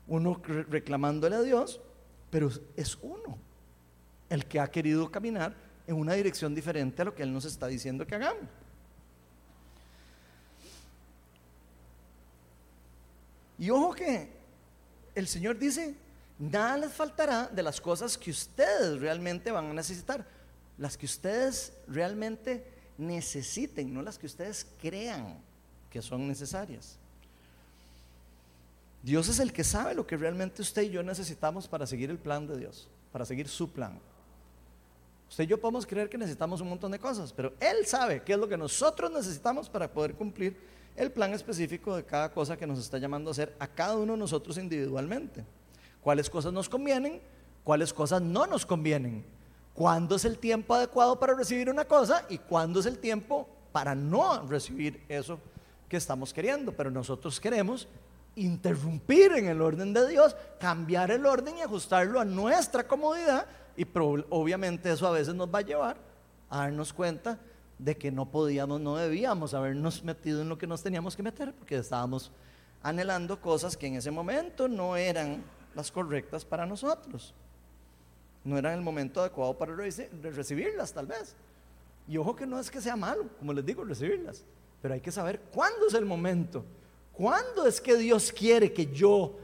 Uno 0.07 0.41
reclamándole 0.69 1.35
a 1.35 1.41
Dios, 1.41 1.81
pero 2.29 2.49
es 2.75 2.97
uno 3.01 3.37
el 4.31 4.45
que 4.45 4.61
ha 4.61 4.67
querido 4.71 5.11
caminar 5.11 5.53
en 5.85 5.97
una 5.97 6.13
dirección 6.13 6.55
diferente 6.55 7.01
a 7.01 7.05
lo 7.05 7.13
que 7.13 7.21
Él 7.21 7.33
nos 7.33 7.43
está 7.43 7.67
diciendo 7.67 8.07
que 8.07 8.15
hagamos. 8.15 8.47
Y 13.59 13.69
ojo 13.69 13.93
que 13.93 14.29
el 15.13 15.27
Señor 15.27 15.59
dice, 15.59 15.95
nada 16.39 16.77
les 16.77 16.93
faltará 16.93 17.47
de 17.47 17.61
las 17.61 17.81
cosas 17.81 18.17
que 18.17 18.31
ustedes 18.31 19.01
realmente 19.01 19.51
van 19.51 19.65
a 19.65 19.73
necesitar, 19.73 20.25
las 20.77 20.97
que 20.97 21.05
ustedes 21.05 21.73
realmente 21.89 22.65
necesiten, 22.97 23.93
no 23.93 24.01
las 24.01 24.17
que 24.17 24.27
ustedes 24.27 24.65
crean 24.81 25.37
que 25.89 26.01
son 26.01 26.25
necesarias. 26.25 26.95
Dios 29.03 29.27
es 29.27 29.39
el 29.39 29.51
que 29.51 29.65
sabe 29.65 29.93
lo 29.93 30.07
que 30.07 30.15
realmente 30.15 30.61
usted 30.61 30.83
y 30.83 30.89
yo 30.89 31.03
necesitamos 31.03 31.67
para 31.67 31.85
seguir 31.85 32.09
el 32.09 32.17
plan 32.17 32.47
de 32.47 32.57
Dios, 32.57 32.87
para 33.11 33.25
seguir 33.25 33.49
su 33.49 33.69
plan. 33.69 33.99
Usted 35.31 35.45
y 35.45 35.47
yo 35.47 35.61
podemos 35.61 35.85
creer 35.85 36.09
que 36.09 36.17
necesitamos 36.17 36.59
un 36.59 36.67
montón 36.67 36.91
de 36.91 36.99
cosas, 36.99 37.31
pero 37.31 37.53
Él 37.61 37.85
sabe 37.85 38.21
qué 38.21 38.33
es 38.33 38.37
lo 38.37 38.49
que 38.49 38.57
nosotros 38.57 39.09
necesitamos 39.09 39.69
para 39.69 39.89
poder 39.89 40.13
cumplir 40.13 40.57
el 40.93 41.09
plan 41.09 41.31
específico 41.33 41.95
de 41.95 42.03
cada 42.03 42.29
cosa 42.33 42.57
que 42.57 42.67
nos 42.67 42.77
está 42.77 42.97
llamando 42.97 43.29
a 43.29 43.31
hacer 43.31 43.55
a 43.57 43.65
cada 43.65 43.95
uno 43.95 44.11
de 44.11 44.19
nosotros 44.19 44.57
individualmente. 44.57 45.45
Cuáles 46.01 46.29
cosas 46.29 46.51
nos 46.51 46.67
convienen, 46.67 47.21
cuáles 47.63 47.93
cosas 47.93 48.21
no 48.21 48.45
nos 48.45 48.65
convienen. 48.65 49.23
Cuándo 49.73 50.17
es 50.17 50.25
el 50.25 50.37
tiempo 50.37 50.75
adecuado 50.75 51.17
para 51.17 51.33
recibir 51.33 51.69
una 51.69 51.85
cosa 51.85 52.25
y 52.27 52.37
cuándo 52.37 52.81
es 52.81 52.85
el 52.85 52.99
tiempo 52.99 53.47
para 53.71 53.95
no 53.95 54.45
recibir 54.47 55.01
eso 55.07 55.39
que 55.87 55.95
estamos 55.95 56.33
queriendo. 56.33 56.73
Pero 56.73 56.91
nosotros 56.91 57.39
queremos 57.39 57.87
interrumpir 58.35 59.31
en 59.31 59.47
el 59.47 59.61
orden 59.61 59.93
de 59.93 60.09
Dios, 60.09 60.35
cambiar 60.59 61.09
el 61.09 61.25
orden 61.25 61.57
y 61.57 61.61
ajustarlo 61.61 62.19
a 62.19 62.25
nuestra 62.25 62.85
comodidad 62.85 63.45
y 63.77 63.87
obviamente 63.95 64.91
eso 64.91 65.07
a 65.07 65.11
veces 65.11 65.33
nos 65.33 65.53
va 65.53 65.59
a 65.59 65.63
llevar 65.63 65.97
a 66.49 66.59
darnos 66.59 66.93
cuenta 66.93 67.39
de 67.77 67.97
que 67.97 68.11
no 68.11 68.29
podíamos, 68.29 68.79
no 68.79 68.95
debíamos 68.95 69.53
habernos 69.53 70.03
metido 70.03 70.41
en 70.41 70.49
lo 70.49 70.57
que 70.57 70.67
nos 70.67 70.83
teníamos 70.83 71.15
que 71.15 71.23
meter, 71.23 71.53
porque 71.53 71.77
estábamos 71.77 72.31
anhelando 72.83 73.39
cosas 73.41 73.75
que 73.75 73.87
en 73.87 73.95
ese 73.95 74.11
momento 74.11 74.67
no 74.67 74.95
eran 74.95 75.43
las 75.73 75.91
correctas 75.91 76.45
para 76.45 76.65
nosotros. 76.65 77.33
No 78.43 78.57
era 78.57 78.73
el 78.73 78.81
momento 78.81 79.21
adecuado 79.21 79.57
para 79.57 79.75
recibirlas, 79.75 80.93
tal 80.93 81.07
vez. 81.07 81.35
Y 82.07 82.17
ojo 82.17 82.35
que 82.35 82.45
no 82.45 82.59
es 82.59 82.69
que 82.69 82.81
sea 82.81 82.95
malo, 82.95 83.27
como 83.39 83.53
les 83.53 83.65
digo, 83.65 83.83
recibirlas, 83.83 84.43
pero 84.81 84.93
hay 84.93 85.01
que 85.01 85.11
saber 85.11 85.39
cuándo 85.53 85.87
es 85.87 85.93
el 85.93 86.05
momento. 86.05 86.65
¿Cuándo 87.13 87.67
es 87.67 87.79
que 87.79 87.95
Dios 87.97 88.31
quiere 88.31 88.73
que 88.73 88.87
yo 88.87 89.37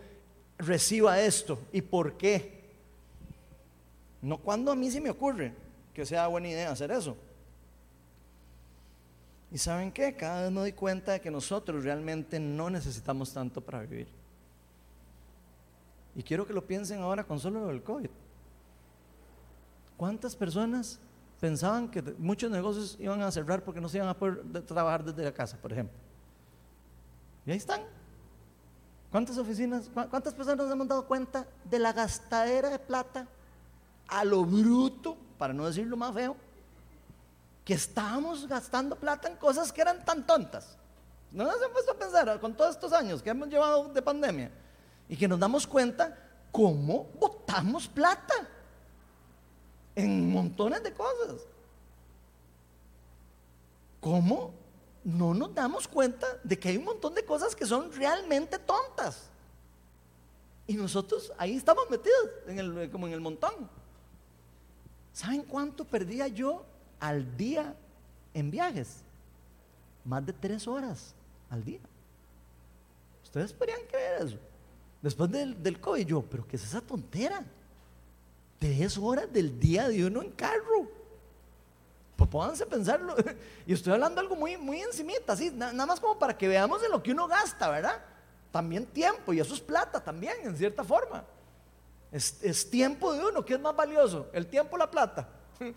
reciba 0.57 1.21
esto 1.21 1.59
y 1.71 1.81
por 1.81 2.17
qué? 2.17 2.56
No 4.27 4.37
cuando 4.37 4.73
a 4.73 4.75
mí 4.75 4.91
se 4.91 4.99
me 4.99 5.09
ocurre 5.09 5.53
que 5.93 6.05
sea 6.05 6.27
buena 6.27 6.49
idea 6.49 6.69
hacer 6.69 6.91
eso. 6.91 7.15
Y 9.49 9.57
saben 9.57 9.89
qué, 9.89 10.17
cada 10.17 10.41
vez 10.41 10.51
me 10.51 10.59
doy 10.59 10.73
cuenta 10.73 11.13
de 11.13 11.21
que 11.21 11.31
nosotros 11.31 11.85
realmente 11.85 12.37
no 12.37 12.69
necesitamos 12.69 13.31
tanto 13.31 13.61
para 13.61 13.79
vivir. 13.83 14.09
Y 16.13 16.23
quiero 16.23 16.45
que 16.45 16.51
lo 16.51 16.67
piensen 16.67 16.99
ahora 16.99 17.23
con 17.23 17.39
solo 17.39 17.61
lo 17.61 17.67
del 17.67 17.81
COVID. 17.81 18.09
¿Cuántas 19.95 20.35
personas 20.35 20.99
pensaban 21.39 21.89
que 21.89 22.01
muchos 22.17 22.51
negocios 22.51 22.97
iban 22.99 23.21
a 23.21 23.31
cerrar 23.31 23.63
porque 23.63 23.79
no 23.79 23.87
se 23.87 23.95
iban 23.95 24.09
a 24.09 24.13
poder 24.13 24.43
trabajar 24.63 25.05
desde 25.05 25.23
la 25.23 25.31
casa, 25.31 25.55
por 25.55 25.71
ejemplo? 25.71 25.97
Y 27.45 27.51
ahí 27.51 27.57
están. 27.57 27.79
¿Cuántas 29.09 29.37
oficinas, 29.37 29.89
cuántas 29.93 30.33
personas 30.33 30.65
nos 30.65 30.73
hemos 30.73 30.89
dado 30.89 31.07
cuenta 31.07 31.47
de 31.63 31.79
la 31.79 31.93
gastadera 31.93 32.69
de 32.69 32.77
plata 32.77 33.25
a 34.07 34.23
lo 34.23 34.45
bruto, 34.45 35.17
para 35.37 35.53
no 35.53 35.65
decirlo 35.65 35.97
más 35.97 36.13
feo, 36.13 36.35
que 37.65 37.73
estábamos 37.73 38.47
gastando 38.47 38.95
plata 38.95 39.27
en 39.27 39.35
cosas 39.35 39.73
que 39.73 39.81
eran 39.81 40.03
tan 40.05 40.25
tontas. 40.25 40.77
No 41.31 41.43
nos 41.43 41.57
hemos 41.57 41.71
puesto 41.71 41.91
a 41.91 41.95
pensar 41.95 42.39
con 42.39 42.55
todos 42.55 42.75
estos 42.75 42.93
años 42.93 43.21
que 43.21 43.29
hemos 43.29 43.49
llevado 43.49 43.89
de 43.89 44.01
pandemia 44.01 44.51
y 45.09 45.17
que 45.17 45.27
nos 45.27 45.39
damos 45.39 45.67
cuenta 45.67 46.17
cómo 46.51 47.09
botamos 47.19 47.87
plata 47.87 48.47
en 49.95 50.31
montones 50.31 50.81
de 50.83 50.93
cosas. 50.93 51.41
¿Cómo 53.99 54.53
no 55.03 55.33
nos 55.33 55.53
damos 55.53 55.87
cuenta 55.87 56.27
de 56.43 56.57
que 56.57 56.69
hay 56.69 56.77
un 56.77 56.85
montón 56.85 57.13
de 57.13 57.25
cosas 57.25 57.55
que 57.55 57.65
son 57.65 57.91
realmente 57.91 58.59
tontas? 58.59 59.29
Y 60.67 60.75
nosotros 60.75 61.33
ahí 61.37 61.57
estamos 61.57 61.89
metidos 61.89 62.89
como 62.91 63.07
en 63.07 63.13
el 63.13 63.21
montón. 63.21 63.69
¿Saben 65.17 65.41
cuánto 65.41 65.83
perdía 65.83 66.27
yo 66.27 66.63
al 66.99 67.35
día 67.35 67.73
en 68.35 68.51
viajes? 68.51 68.97
Más 70.05 70.23
de 70.23 70.31
tres 70.31 70.67
horas 70.67 71.15
al 71.49 71.63
día. 71.63 71.79
Ustedes 73.23 73.51
podrían 73.51 73.79
creer 73.89 74.27
eso. 74.27 74.37
Después 75.01 75.31
del, 75.31 75.63
del 75.63 75.79
COVID, 75.79 76.05
yo, 76.05 76.21
pero 76.21 76.47
¿qué 76.47 76.55
es 76.55 76.63
esa 76.63 76.81
tontera? 76.81 77.43
Tres 78.59 78.95
horas 78.95 79.25
del 79.33 79.59
día 79.59 79.89
de 79.89 80.05
uno 80.05 80.21
en 80.21 80.29
carro. 80.33 80.87
Pues 82.15 82.29
pónganse 82.29 82.65
a 82.65 82.67
pensarlo. 82.67 83.15
Y 83.65 83.73
estoy 83.73 83.93
hablando 83.93 84.21
algo 84.21 84.35
muy, 84.35 84.55
muy 84.55 84.81
encimita, 84.81 85.33
así, 85.33 85.49
nada 85.49 85.87
más 85.87 85.99
como 85.99 86.19
para 86.19 86.37
que 86.37 86.47
veamos 86.47 86.83
en 86.83 86.91
lo 86.91 87.01
que 87.01 87.11
uno 87.11 87.27
gasta, 87.27 87.71
¿verdad? 87.71 87.99
También 88.51 88.85
tiempo, 88.85 89.33
y 89.33 89.39
eso 89.39 89.55
es 89.55 89.61
plata 89.61 89.99
también, 89.99 90.35
en 90.43 90.55
cierta 90.55 90.83
forma. 90.83 91.23
Es, 92.11 92.69
tiempo 92.69 93.13
de 93.13 93.25
uno, 93.25 93.43
¿qué 93.43 93.55
es 93.55 93.59
más 93.59 93.75
valioso? 93.75 94.27
¿El 94.33 94.47
tiempo 94.47 94.75
o 94.75 94.79
la 94.79 94.89
plata? 94.89 95.29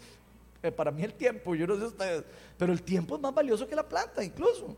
Eh, 0.62 0.70
para 0.70 0.91
mí 0.91 1.03
el 1.03 1.14
tiempo, 1.14 1.55
yo 1.55 1.66
no 1.66 1.74
sé 1.74 1.85
ustedes, 1.85 2.22
pero 2.59 2.70
el 2.70 2.83
tiempo 2.83 3.16
es 3.16 3.22
más 3.22 3.33
valioso 3.33 3.66
que 3.66 3.74
la 3.74 3.89
plata 3.89 4.22
incluso. 4.22 4.76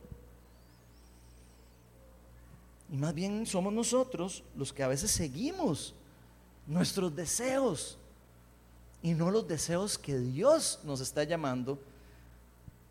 Y 2.89 2.97
más 2.97 3.13
bien 3.13 3.45
somos 3.47 3.73
nosotros 3.73 4.45
los 4.55 4.73
que 4.73 4.85
a 4.85 4.87
veces 4.87 5.11
seguimos 5.11 5.93
nuestros 6.69 7.17
deseos 7.17 7.99
y 9.03 9.13
no 9.13 9.29
los 9.33 9.49
deseos 9.49 9.99
que 9.99 10.17
Dios 10.19 10.79
nos 10.85 11.01
está 11.01 11.25
llamando 11.25 11.81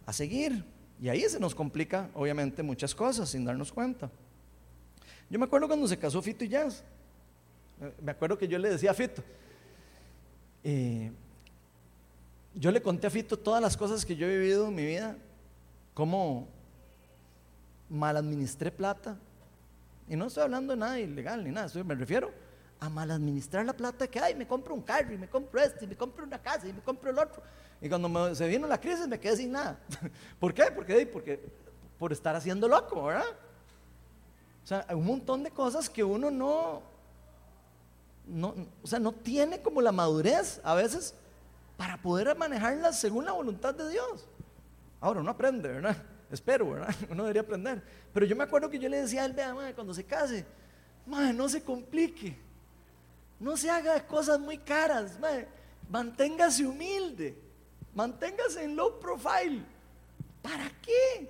a 0.06 0.12
seguir. 0.12 0.66
Y 1.02 1.08
ahí 1.08 1.22
se 1.22 1.40
nos 1.40 1.56
complica, 1.56 2.10
obviamente, 2.14 2.62
muchas 2.62 2.94
cosas 2.94 3.30
sin 3.30 3.46
darnos 3.46 3.72
cuenta. 3.72 4.12
Yo 5.30 5.40
me 5.40 5.46
acuerdo 5.46 5.68
cuando 5.68 5.88
se 5.88 5.98
casó 5.98 6.22
Fito 6.22 6.44
y 6.44 6.50
Jazz. 6.50 6.84
Me 8.00 8.12
acuerdo 8.12 8.38
que 8.38 8.48
yo 8.48 8.60
le 8.60 8.70
decía 8.70 8.92
a 8.92 8.94
Fito, 8.94 9.24
eh, 10.64 11.12
yo 12.54 12.72
le 12.72 12.82
conté 12.82 13.08
a 13.08 13.10
Fito 13.10 13.38
todas 13.38 13.62
las 13.62 13.76
cosas 13.76 14.06
que 14.06 14.16
yo 14.16 14.28
he 14.28 14.38
vivido 14.38 14.68
en 14.68 14.76
mi 14.76 14.86
vida, 14.86 15.16
cómo 15.94 16.48
mal 17.90 18.18
administré 18.18 18.72
plata. 18.72 19.18
Y 20.08 20.16
no 20.16 20.28
estoy 20.28 20.44
hablando 20.44 20.74
de 20.74 20.80
nada 20.80 21.00
ilegal 21.00 21.44
ni 21.44 21.52
nada, 21.52 21.84
me 21.84 21.96
refiero 21.96 22.32
a 22.80 22.90
mal 22.90 23.12
administrar 23.12 23.66
la 23.66 23.74
plata 23.74 24.08
que 24.08 24.20
hay, 24.20 24.34
me 24.36 24.48
compro 24.48 24.74
un 24.74 24.82
carro 24.82 25.14
y 25.14 25.18
me 25.18 25.30
compro 25.30 25.62
este 25.62 25.86
y 25.86 25.88
me 25.88 25.96
compro 25.96 26.26
una 26.26 26.40
casa 26.40 26.68
y 26.68 26.74
me 26.74 26.82
compro 26.82 27.12
el 27.12 27.18
otro. 27.18 27.42
Y 27.80 27.88
cuando 27.88 28.36
se 28.36 28.48
vino 28.48 28.68
la 28.68 28.80
crisis 28.80 29.08
me 29.08 29.20
quedé 29.20 29.38
sin 29.38 29.52
nada. 29.52 29.80
¿Por 30.40 30.54
qué? 30.54 30.66
Porque, 30.74 31.06
porque 31.06 31.40
por 31.98 32.12
estar 32.12 32.36
haciendo 32.36 32.68
loco, 32.68 33.06
¿verdad? 33.06 33.26
O 34.64 34.68
sea, 34.68 34.86
un 34.90 35.06
montón 35.06 35.44
de 35.44 35.52
cosas 35.52 35.90
que 35.90 36.04
uno 36.04 36.32
no, 36.32 36.82
no, 38.28 38.56
o 38.84 38.88
sea, 38.88 39.00
no 39.00 39.12
tiene 39.12 39.62
como 39.62 39.82
la 39.82 39.92
madurez 39.92 40.62
a 40.64 40.74
veces 40.76 41.14
para 41.78 42.02
poder 42.02 42.36
manejarlas 42.38 43.00
según 43.00 43.26
la 43.26 43.32
voluntad 43.32 43.74
de 43.74 43.90
Dios. 43.90 44.28
Ahora 45.00 45.22
uno 45.22 45.32
aprende, 45.32 45.68
¿verdad? 45.68 45.98
Espero, 46.32 46.70
¿verdad? 46.72 46.96
Uno 47.10 47.24
debería 47.24 47.42
aprender. 47.42 47.84
Pero 48.14 48.26
yo 48.26 48.36
me 48.36 48.44
acuerdo 48.44 48.70
que 48.70 48.80
yo 48.80 48.88
le 48.88 49.02
decía 49.02 49.24
a 49.24 49.26
él, 49.26 49.36
madre, 49.36 49.74
cuando 49.74 49.94
se 49.94 50.06
case, 50.06 50.46
madre, 51.06 51.34
no 51.34 51.50
se 51.50 51.62
complique. 51.62 52.38
No 53.38 53.58
se 53.58 53.70
haga 53.70 54.06
cosas 54.08 54.40
muy 54.40 54.58
caras, 54.58 55.20
madre. 55.20 55.48
Manténgase 55.90 56.66
humilde. 56.66 57.36
Manténgase 57.94 58.64
en 58.64 58.76
low 58.76 58.98
profile. 59.00 59.62
¿Para 60.42 60.70
qué? 60.82 61.30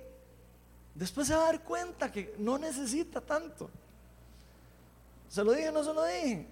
Después 0.94 1.26
se 1.26 1.34
va 1.34 1.42
a 1.42 1.46
dar 1.46 1.64
cuenta 1.64 2.12
que 2.12 2.34
no 2.38 2.58
necesita 2.58 3.20
tanto. 3.20 3.70
¿Se 5.28 5.42
lo 5.42 5.52
dije 5.52 5.72
no 5.72 5.82
se 5.82 5.94
lo 5.94 6.04
dije? 6.04 6.46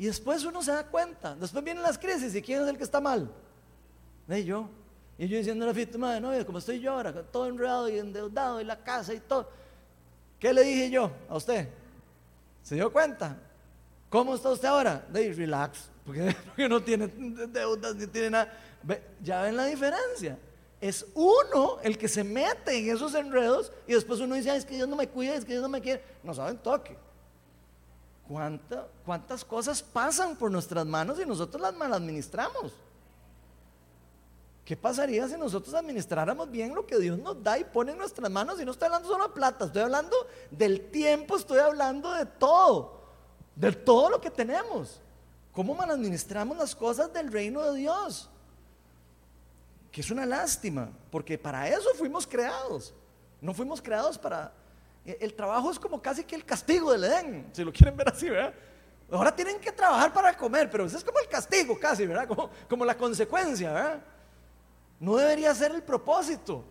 Y 0.00 0.06
después 0.06 0.42
uno 0.46 0.62
se 0.62 0.72
da 0.72 0.82
cuenta. 0.86 1.34
Después 1.34 1.62
vienen 1.62 1.82
las 1.82 1.98
crisis. 1.98 2.34
¿Y 2.34 2.40
quién 2.40 2.62
es 2.62 2.68
el 2.68 2.78
que 2.78 2.84
está 2.84 3.02
mal? 3.02 3.30
De 4.26 4.42
yo. 4.42 4.66
Y 5.18 5.28
yo 5.28 5.36
diciendo 5.36 5.62
a 5.66 5.68
la 5.68 5.74
fiesta, 5.74 5.98
madre, 5.98 6.22
no, 6.22 6.46
como 6.46 6.56
estoy 6.56 6.80
yo 6.80 6.94
ahora, 6.94 7.12
todo 7.24 7.46
enredado 7.46 7.86
y 7.86 7.98
endeudado 7.98 8.62
y 8.62 8.64
la 8.64 8.82
casa 8.82 9.12
y 9.12 9.20
todo. 9.20 9.50
¿Qué 10.38 10.54
le 10.54 10.62
dije 10.62 10.88
yo 10.88 11.12
a 11.28 11.36
usted? 11.36 11.68
¿Se 12.62 12.76
dio 12.76 12.90
cuenta? 12.90 13.36
¿Cómo 14.08 14.34
está 14.34 14.48
usted 14.48 14.68
ahora? 14.68 15.06
De 15.12 15.34
relax, 15.34 15.90
porque, 16.06 16.34
no 16.66 16.82
tiene 16.82 17.06
deudas 17.06 17.94
ni 17.94 18.06
tiene 18.06 18.30
nada. 18.30 18.58
Ya 19.22 19.42
ven 19.42 19.54
la 19.54 19.66
diferencia. 19.66 20.38
Es 20.80 21.04
uno 21.12 21.76
el 21.82 21.98
que 21.98 22.08
se 22.08 22.24
mete 22.24 22.78
en 22.78 22.96
esos 22.96 23.14
enredos 23.14 23.70
y 23.86 23.92
después 23.92 24.18
uno 24.20 24.34
dice, 24.34 24.56
es 24.56 24.64
que 24.64 24.76
Dios 24.76 24.88
no 24.88 24.96
me 24.96 25.08
cuida, 25.10 25.34
es 25.34 25.44
que 25.44 25.52
Dios 25.52 25.62
no 25.62 25.68
me 25.68 25.82
quiere. 25.82 26.02
No 26.22 26.32
saben 26.32 26.56
toque. 26.56 26.96
¿Cuántas 29.04 29.44
cosas 29.44 29.82
pasan 29.82 30.36
por 30.36 30.52
nuestras 30.52 30.86
manos 30.86 31.18
y 31.18 31.26
nosotros 31.26 31.60
las 31.60 31.74
mal 31.74 31.92
administramos? 31.92 32.72
¿Qué 34.64 34.76
pasaría 34.76 35.26
si 35.26 35.36
nosotros 35.36 35.74
administráramos 35.74 36.48
bien 36.48 36.72
lo 36.72 36.86
que 36.86 36.96
Dios 36.98 37.18
nos 37.18 37.42
da 37.42 37.58
y 37.58 37.64
pone 37.64 37.90
en 37.90 37.98
nuestras 37.98 38.30
manos? 38.30 38.60
Y 38.60 38.64
no 38.64 38.70
estoy 38.70 38.86
hablando 38.86 39.08
solo 39.08 39.26
de 39.26 39.34
plata, 39.34 39.64
estoy 39.64 39.82
hablando 39.82 40.16
del 40.48 40.92
tiempo, 40.92 41.36
estoy 41.36 41.58
hablando 41.58 42.12
de 42.12 42.24
todo, 42.24 43.00
de 43.56 43.72
todo 43.72 44.10
lo 44.10 44.20
que 44.20 44.30
tenemos. 44.30 45.00
¿Cómo 45.52 45.74
mal 45.74 45.90
administramos 45.90 46.56
las 46.56 46.76
cosas 46.76 47.12
del 47.12 47.32
reino 47.32 47.62
de 47.62 47.78
Dios? 47.80 48.30
Que 49.90 50.02
es 50.02 50.10
una 50.12 50.24
lástima, 50.24 50.88
porque 51.10 51.36
para 51.36 51.68
eso 51.68 51.88
fuimos 51.96 52.28
creados. 52.28 52.94
No 53.40 53.52
fuimos 53.52 53.82
creados 53.82 54.16
para 54.16 54.52
el 55.04 55.34
trabajo 55.34 55.70
es 55.70 55.78
como 55.78 56.00
casi 56.00 56.24
que 56.24 56.36
el 56.36 56.44
castigo 56.44 56.92
del 56.92 57.04
Edén, 57.04 57.50
si 57.52 57.64
lo 57.64 57.72
quieren 57.72 57.96
ver 57.96 58.08
así, 58.08 58.28
¿verdad? 58.28 58.54
Ahora 59.10 59.34
tienen 59.34 59.58
que 59.58 59.72
trabajar 59.72 60.12
para 60.12 60.36
comer, 60.36 60.70
pero 60.70 60.84
eso 60.84 60.96
es 60.96 61.02
como 61.04 61.18
el 61.18 61.28
castigo 61.28 61.78
casi, 61.78 62.06
¿verdad? 62.06 62.28
Como, 62.28 62.50
como 62.68 62.84
la 62.84 62.96
consecuencia, 62.96 63.72
¿verdad? 63.72 64.02
No 65.00 65.16
debería 65.16 65.54
ser 65.54 65.72
el 65.72 65.82
propósito. 65.82 66.64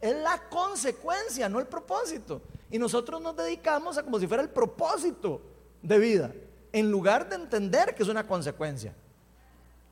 Es 0.00 0.14
la 0.14 0.38
consecuencia, 0.48 1.48
no 1.48 1.58
el 1.58 1.66
propósito. 1.66 2.42
Y 2.70 2.78
nosotros 2.78 3.20
nos 3.20 3.34
dedicamos 3.34 3.96
a 3.98 4.02
como 4.02 4.20
si 4.20 4.26
fuera 4.26 4.42
el 4.42 4.50
propósito 4.50 5.40
de 5.82 5.98
vida, 5.98 6.32
en 6.72 6.90
lugar 6.90 7.28
de 7.28 7.36
entender 7.36 7.94
que 7.94 8.02
es 8.02 8.08
una 8.08 8.26
consecuencia. 8.26 8.94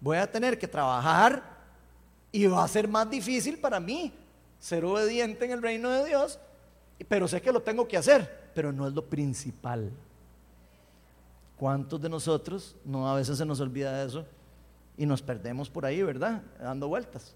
Voy 0.01 0.19
a 0.19 0.31
tener 0.31 0.59
que 0.59 0.69
trabajar 0.69 1.43
y 2.31 2.47
va 2.47 2.65
a 2.65 2.69
ser 2.69 2.89
más 2.89 3.09
difícil 3.09 3.59
para 3.59 3.81
mí 3.81 4.13
ser 4.59 4.85
obediente 4.85 5.45
en 5.45 5.53
el 5.53 5.63
reino 5.63 5.91
de 5.91 6.05
Dios 6.05 6.39
pero 7.09 7.29
sé 7.29 7.41
que 7.41 7.53
lo 7.53 7.63
tengo 7.63 7.87
que 7.87 7.97
hacer, 7.97 8.51
pero 8.55 8.73
no 8.73 8.87
es 8.87 8.95
lo 8.95 9.05
principal. 9.05 9.91
¿Cuántos 11.57 12.01
de 12.01 12.09
nosotros 12.09 12.77
no 12.85 13.09
a 13.09 13.15
veces 13.15 13.39
se 13.39 13.45
nos 13.45 13.61
olvida 13.61 13.99
de 13.99 14.07
eso 14.07 14.27
y 14.97 15.07
nos 15.07 15.23
perdemos 15.23 15.71
por 15.71 15.87
ahí, 15.87 16.03
verdad? 16.03 16.43
Dando 16.61 16.89
vueltas. 16.89 17.35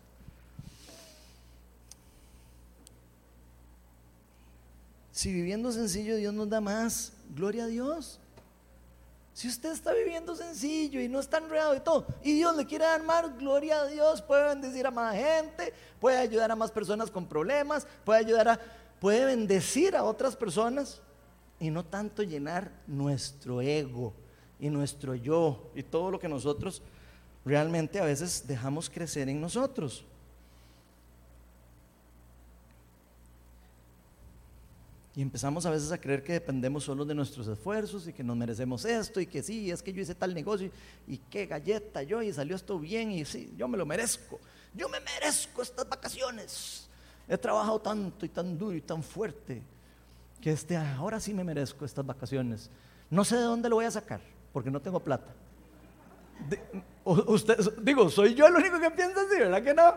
Si 5.12 5.32
viviendo 5.32 5.72
sencillo 5.72 6.16
Dios 6.16 6.34
nos 6.34 6.48
da 6.50 6.60
más, 6.60 7.12
gloria 7.34 7.64
a 7.64 7.66
Dios. 7.68 8.20
Si 9.32 9.48
usted 9.48 9.70
está 9.70 9.92
viviendo 9.92 10.34
sencillo 10.34 11.00
y 11.00 11.08
no 11.08 11.20
está 11.20 11.38
enredado 11.38 11.74
y 11.76 11.80
todo, 11.80 12.06
y 12.22 12.32
Dios 12.34 12.56
le 12.56 12.66
quiere 12.66 12.84
dar 12.84 13.02
más, 13.02 13.36
gloria 13.38 13.82
a 13.82 13.86
Dios, 13.86 14.22
puede 14.22 14.44
bendecir 14.44 14.86
a 14.86 14.90
más 14.90 15.14
gente, 15.14 15.72
puede 16.00 16.16
ayudar 16.16 16.50
a 16.50 16.56
más 16.56 16.70
personas 16.70 17.10
con 17.10 17.26
problemas, 17.26 17.86
puede 18.04 18.20
ayudar 18.20 18.48
a 18.48 18.60
puede 19.00 19.24
bendecir 19.24 19.96
a 19.96 20.04
otras 20.04 20.36
personas 20.36 21.00
y 21.58 21.70
no 21.70 21.84
tanto 21.84 22.22
llenar 22.22 22.70
nuestro 22.86 23.60
ego 23.60 24.12
y 24.58 24.68
nuestro 24.70 25.14
yo 25.14 25.70
y 25.74 25.82
todo 25.82 26.10
lo 26.10 26.18
que 26.18 26.28
nosotros 26.28 26.82
realmente 27.44 28.00
a 28.00 28.04
veces 28.04 28.46
dejamos 28.46 28.90
crecer 28.90 29.28
en 29.28 29.40
nosotros. 29.40 30.04
Y 35.14 35.22
empezamos 35.22 35.64
a 35.64 35.70
veces 35.70 35.90
a 35.92 35.98
creer 35.98 36.22
que 36.22 36.34
dependemos 36.34 36.84
solo 36.84 37.02
de 37.06 37.14
nuestros 37.14 37.48
esfuerzos 37.48 38.06
y 38.06 38.12
que 38.12 38.22
nos 38.22 38.36
merecemos 38.36 38.84
esto 38.84 39.18
y 39.18 39.26
que 39.26 39.42
sí, 39.42 39.70
es 39.70 39.82
que 39.82 39.90
yo 39.90 40.02
hice 40.02 40.14
tal 40.14 40.34
negocio 40.34 40.70
y 41.08 41.16
qué 41.16 41.46
galleta 41.46 42.02
yo 42.02 42.20
y 42.20 42.34
salió 42.34 42.54
esto 42.54 42.78
bien 42.78 43.10
y 43.10 43.24
sí, 43.24 43.54
yo 43.56 43.66
me 43.66 43.78
lo 43.78 43.86
merezco. 43.86 44.38
Yo 44.74 44.90
me 44.90 45.00
merezco 45.00 45.62
estas 45.62 45.88
vacaciones. 45.88 46.85
He 47.28 47.36
trabajado 47.36 47.80
tanto 47.80 48.24
y 48.24 48.28
tan 48.28 48.56
duro 48.56 48.76
y 48.76 48.80
tan 48.80 49.02
fuerte 49.02 49.62
que 50.40 50.52
este, 50.52 50.76
ahora 50.76 51.18
sí 51.18 51.34
me 51.34 51.42
merezco 51.42 51.84
estas 51.84 52.06
vacaciones. 52.06 52.70
No 53.10 53.24
sé 53.24 53.36
de 53.36 53.42
dónde 53.42 53.68
lo 53.68 53.76
voy 53.76 53.84
a 53.84 53.90
sacar, 53.90 54.20
porque 54.52 54.70
no 54.70 54.80
tengo 54.80 55.00
plata. 55.00 55.32
usted, 57.04 57.58
digo, 57.82 58.08
soy 58.10 58.34
yo 58.34 58.46
el 58.46 58.54
único 58.54 58.78
que 58.78 58.90
piensa 58.90 59.20
así, 59.22 59.38
¿verdad 59.38 59.62
que 59.62 59.74
no? 59.74 59.94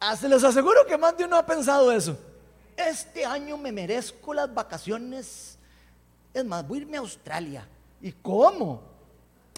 Ah, 0.00 0.16
se 0.16 0.28
les 0.28 0.42
aseguro 0.42 0.84
que 0.86 0.98
más 0.98 1.16
de 1.16 1.24
uno 1.24 1.36
ha 1.36 1.46
pensado 1.46 1.90
eso. 1.92 2.18
Este 2.76 3.24
año 3.24 3.56
me 3.56 3.70
merezco 3.70 4.34
las 4.34 4.52
vacaciones. 4.52 5.58
Es 6.34 6.44
más, 6.44 6.66
voy 6.66 6.78
a 6.78 6.82
irme 6.82 6.96
a 6.96 7.00
Australia. 7.00 7.68
¿Y 8.00 8.12
cómo? 8.12 8.82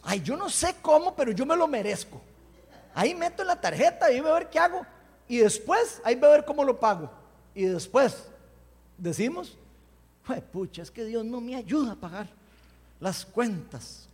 Ay, 0.03 0.20
yo 0.20 0.37
no 0.37 0.51
sé 0.51 0.77
cómo, 0.83 1.14
pero 1.14 1.33
yo 1.33 1.47
me 1.47 1.57
lo 1.57 1.66
merezco. 1.66 2.20
Ahí 2.95 3.14
meto 3.14 3.43
la 3.43 3.61
tarjeta 3.61 4.12
y 4.12 4.20
voy 4.20 4.31
a 4.31 4.35
ver 4.35 4.51
qué 4.51 4.59
hago. 4.59 4.87
Y 5.29 5.39
después, 5.39 6.01
ahí 6.05 6.14
voy 6.14 6.29
a 6.29 6.33
ver 6.33 6.45
cómo 6.45 6.64
lo 6.64 6.79
pago. 6.79 7.11
Y 7.55 7.64
después, 7.64 8.29
decimos, 8.99 9.57
pucha, 10.53 10.83
es 10.83 10.91
que 10.91 11.05
Dios 11.05 11.25
no 11.25 11.41
me 11.41 11.57
ayuda 11.57 11.93
a 11.93 11.97
pagar 11.97 12.29
las 13.01 13.25
cuentas. 13.25 14.09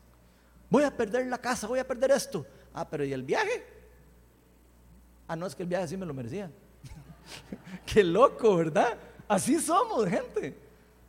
Voy 0.68 0.84
a 0.84 0.96
perder 0.96 1.26
la 1.26 1.38
casa, 1.38 1.66
voy 1.66 1.78
a 1.78 1.86
perder 1.86 2.10
esto. 2.12 2.46
Ah, 2.72 2.88
pero 2.88 3.04
¿y 3.04 3.12
el 3.12 3.22
viaje? 3.22 3.64
Ah, 5.26 5.36
no, 5.36 5.46
es 5.46 5.54
que 5.54 5.62
el 5.62 5.68
viaje 5.68 5.88
sí 5.88 5.96
me 5.96 6.06
lo 6.06 6.14
merecía. 6.14 6.50
Qué 7.86 8.04
loco, 8.04 8.56
¿verdad? 8.56 8.96
Así 9.26 9.58
somos, 9.60 10.06
gente. 10.06 10.56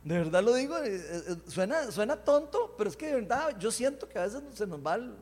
De 0.04 0.18
verdad 0.18 0.42
lo 0.42 0.54
digo, 0.54 0.76
eh, 0.78 0.96
eh, 0.96 1.36
suena, 1.46 1.90
suena 1.92 2.16
tonto, 2.16 2.74
pero 2.76 2.90
es 2.90 2.96
que 2.96 3.06
de 3.06 3.14
verdad 3.14 3.56
yo 3.58 3.70
siento 3.70 4.08
que 4.08 4.18
a 4.18 4.22
veces 4.22 4.42
se 4.52 4.66
nos 4.66 4.84
va 4.84 4.96
un 4.96 5.14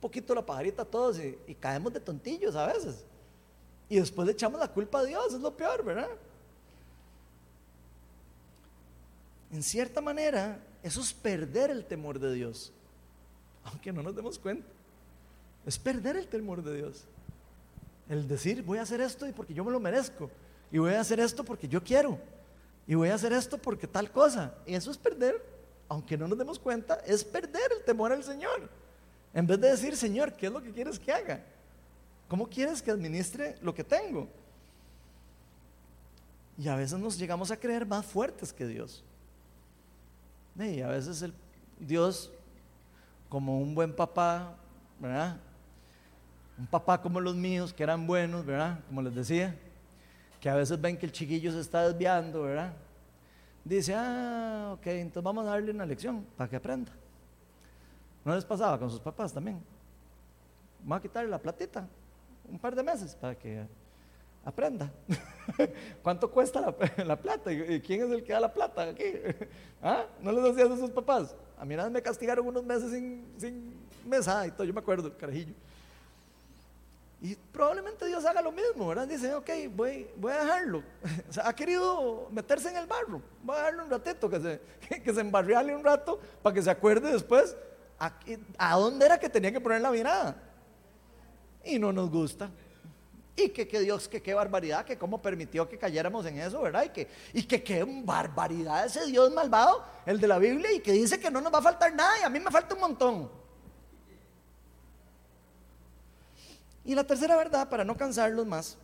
poquito 0.00 0.34
la 0.34 0.44
pajarita 0.44 0.82
a 0.82 0.84
todos 0.84 1.18
y 1.18 1.54
caemos 1.54 1.92
de 1.94 2.00
tontillos 2.00 2.54
a 2.54 2.66
veces. 2.66 3.04
Y 3.88 3.96
después 3.96 4.26
le 4.26 4.32
echamos 4.32 4.60
la 4.60 4.68
culpa 4.68 5.00
a 5.00 5.04
Dios, 5.04 5.32
es 5.32 5.40
lo 5.40 5.56
peor, 5.56 5.84
¿verdad? 5.84 6.08
En 9.50 9.62
cierta 9.62 10.00
manera, 10.00 10.58
eso 10.82 11.00
es 11.00 11.12
perder 11.12 11.70
el 11.70 11.84
temor 11.84 12.18
de 12.18 12.32
Dios. 12.34 12.72
Aunque 13.64 13.92
no 13.92 14.02
nos 14.02 14.14
demos 14.14 14.38
cuenta. 14.38 14.66
Es 15.66 15.78
perder 15.78 16.16
el 16.16 16.28
temor 16.28 16.62
de 16.62 16.76
Dios. 16.76 17.04
El 18.08 18.28
decir, 18.28 18.62
voy 18.62 18.78
a 18.78 18.82
hacer 18.82 19.00
esto 19.00 19.26
porque 19.34 19.54
yo 19.54 19.64
me 19.64 19.70
lo 19.70 19.80
merezco. 19.80 20.30
Y 20.70 20.78
voy 20.78 20.92
a 20.94 21.00
hacer 21.00 21.20
esto 21.20 21.44
porque 21.44 21.68
yo 21.68 21.82
quiero. 21.82 22.18
Y 22.86 22.94
voy 22.94 23.08
a 23.08 23.14
hacer 23.14 23.32
esto 23.32 23.58
porque 23.58 23.86
tal 23.86 24.10
cosa. 24.10 24.54
Y 24.66 24.74
eso 24.74 24.90
es 24.90 24.98
perder, 24.98 25.42
aunque 25.88 26.16
no 26.16 26.28
nos 26.28 26.38
demos 26.38 26.58
cuenta, 26.58 26.96
es 27.06 27.24
perder 27.24 27.72
el 27.76 27.84
temor 27.84 28.12
al 28.12 28.24
Señor. 28.24 28.68
En 29.34 29.46
vez 29.46 29.60
de 29.60 29.70
decir, 29.70 29.96
Señor, 29.96 30.32
¿qué 30.32 30.46
es 30.46 30.52
lo 30.52 30.62
que 30.62 30.72
quieres 30.72 30.98
que 30.98 31.12
haga? 31.12 31.44
¿Cómo 32.28 32.46
quieres 32.46 32.82
que 32.82 32.90
administre 32.90 33.56
lo 33.62 33.74
que 33.74 33.82
tengo? 33.82 34.28
Y 36.58 36.68
a 36.68 36.76
veces 36.76 36.98
nos 36.98 37.18
llegamos 37.18 37.50
a 37.50 37.56
creer 37.56 37.86
más 37.86 38.04
fuertes 38.04 38.52
que 38.52 38.66
Dios. 38.66 39.02
Y 40.58 40.82
a 40.82 40.88
veces 40.88 41.24
Dios, 41.78 42.30
como 43.28 43.58
un 43.58 43.74
buen 43.74 43.94
papá, 43.94 44.56
¿verdad? 44.98 45.38
Un 46.58 46.66
papá 46.66 47.00
como 47.00 47.20
los 47.20 47.34
míos, 47.34 47.72
que 47.72 47.82
eran 47.82 48.06
buenos, 48.06 48.44
¿verdad? 48.44 48.80
Como 48.88 49.00
les 49.00 49.14
decía, 49.14 49.56
que 50.40 50.50
a 50.50 50.54
veces 50.54 50.78
ven 50.78 50.98
que 50.98 51.06
el 51.06 51.12
chiquillo 51.12 51.50
se 51.52 51.60
está 51.60 51.88
desviando, 51.88 52.42
¿verdad? 52.42 52.74
Dice, 53.64 53.94
ah, 53.94 54.72
ok, 54.74 54.86
entonces 54.88 55.22
vamos 55.22 55.46
a 55.46 55.50
darle 55.50 55.70
una 55.70 55.86
lección 55.86 56.26
para 56.36 56.50
que 56.50 56.56
aprenda. 56.56 56.92
¿No 58.24 58.34
les 58.34 58.44
pasaba 58.44 58.78
con 58.78 58.90
sus 58.90 59.00
papás 59.00 59.32
también? 59.32 59.62
Vamos 60.80 60.98
a 60.98 61.02
quitarle 61.02 61.30
la 61.30 61.38
platita 61.38 61.88
un 62.50 62.58
par 62.58 62.74
de 62.74 62.82
meses 62.82 63.14
para 63.14 63.34
que 63.34 63.66
aprenda. 64.44 64.90
¿Cuánto 66.02 66.30
cuesta 66.30 66.74
la, 67.04 67.16
plata? 67.20 67.52
¿Y 67.52 67.80
quién 67.80 68.02
es 68.02 68.10
el 68.10 68.24
que 68.24 68.32
da 68.32 68.40
la 68.40 68.52
plata 68.52 68.82
aquí? 68.82 69.04
¿Ah? 69.82 70.06
¿No 70.20 70.32
les 70.32 70.44
hacías 70.44 70.70
a 70.70 70.76
sus 70.76 70.90
papás? 70.90 71.34
A 71.58 71.64
mí 71.64 71.76
nada 71.76 71.90
me 71.90 72.02
castigaron 72.02 72.46
unos 72.46 72.64
meses 72.64 72.90
sin, 72.90 73.26
sin 73.36 73.74
mesa 74.06 74.46
y 74.46 74.50
todo, 74.50 74.64
yo 74.64 74.72
me 74.72 74.80
acuerdo, 74.80 75.16
carajillo. 75.16 75.54
Y 77.20 77.34
probablemente 77.34 78.06
Dios 78.06 78.24
haga 78.24 78.40
lo 78.40 78.52
mismo, 78.52 78.86
¿verdad? 78.86 79.08
Dice, 79.08 79.34
ok, 79.34 79.50
voy, 79.74 80.08
voy 80.16 80.32
a 80.32 80.44
dejarlo. 80.44 80.84
O 81.28 81.32
sea, 81.32 81.48
ha 81.48 81.52
querido 81.52 82.28
meterse 82.30 82.68
en 82.68 82.76
el 82.76 82.86
barro. 82.86 83.20
Voy 83.42 83.56
a 83.56 83.58
dejarlo 83.58 83.84
un 83.84 83.90
ratito, 83.90 84.30
que 84.30 84.38
se, 84.38 84.60
que, 85.00 85.12
se 85.12 85.20
embarriale 85.20 85.74
un 85.74 85.82
rato 85.82 86.20
para 86.42 86.54
que 86.54 86.62
se 86.62 86.70
acuerde 86.70 87.10
después 87.10 87.56
a, 87.98 88.12
a 88.56 88.76
dónde 88.76 89.04
era 89.04 89.18
que 89.18 89.28
tenía 89.28 89.50
que 89.50 89.60
poner 89.60 89.80
la 89.80 89.90
mirada. 89.90 90.36
Y 91.68 91.78
no 91.78 91.92
nos 91.92 92.10
gusta. 92.10 92.50
Y 93.36 93.50
que, 93.50 93.68
que 93.68 93.80
Dios, 93.80 94.08
que 94.08 94.20
qué 94.20 94.34
barbaridad, 94.34 94.84
que 94.84 94.98
cómo 94.98 95.22
permitió 95.22 95.68
que 95.68 95.78
cayéramos 95.78 96.26
en 96.26 96.40
eso, 96.40 96.60
¿verdad? 96.60 96.84
Y 96.84 96.88
que, 96.88 97.08
y 97.32 97.42
que 97.44 97.62
qué 97.62 97.84
barbaridad 97.84 98.86
ese 98.86 99.06
Dios 99.06 99.32
malvado, 99.32 99.84
el 100.06 100.18
de 100.18 100.26
la 100.26 100.38
Biblia, 100.38 100.72
y 100.72 100.80
que 100.80 100.92
dice 100.92 101.20
que 101.20 101.30
no 101.30 101.40
nos 101.40 101.54
va 101.54 101.58
a 101.58 101.62
faltar 101.62 101.94
nada 101.94 102.18
y 102.18 102.22
a 102.24 102.28
mí 102.28 102.40
me 102.40 102.50
falta 102.50 102.74
un 102.74 102.80
montón. 102.80 103.30
Y 106.84 106.94
la 106.94 107.04
tercera 107.04 107.36
verdad, 107.36 107.68
para 107.68 107.84
no 107.84 107.96
cansarlos 107.96 108.46
más, 108.46 108.76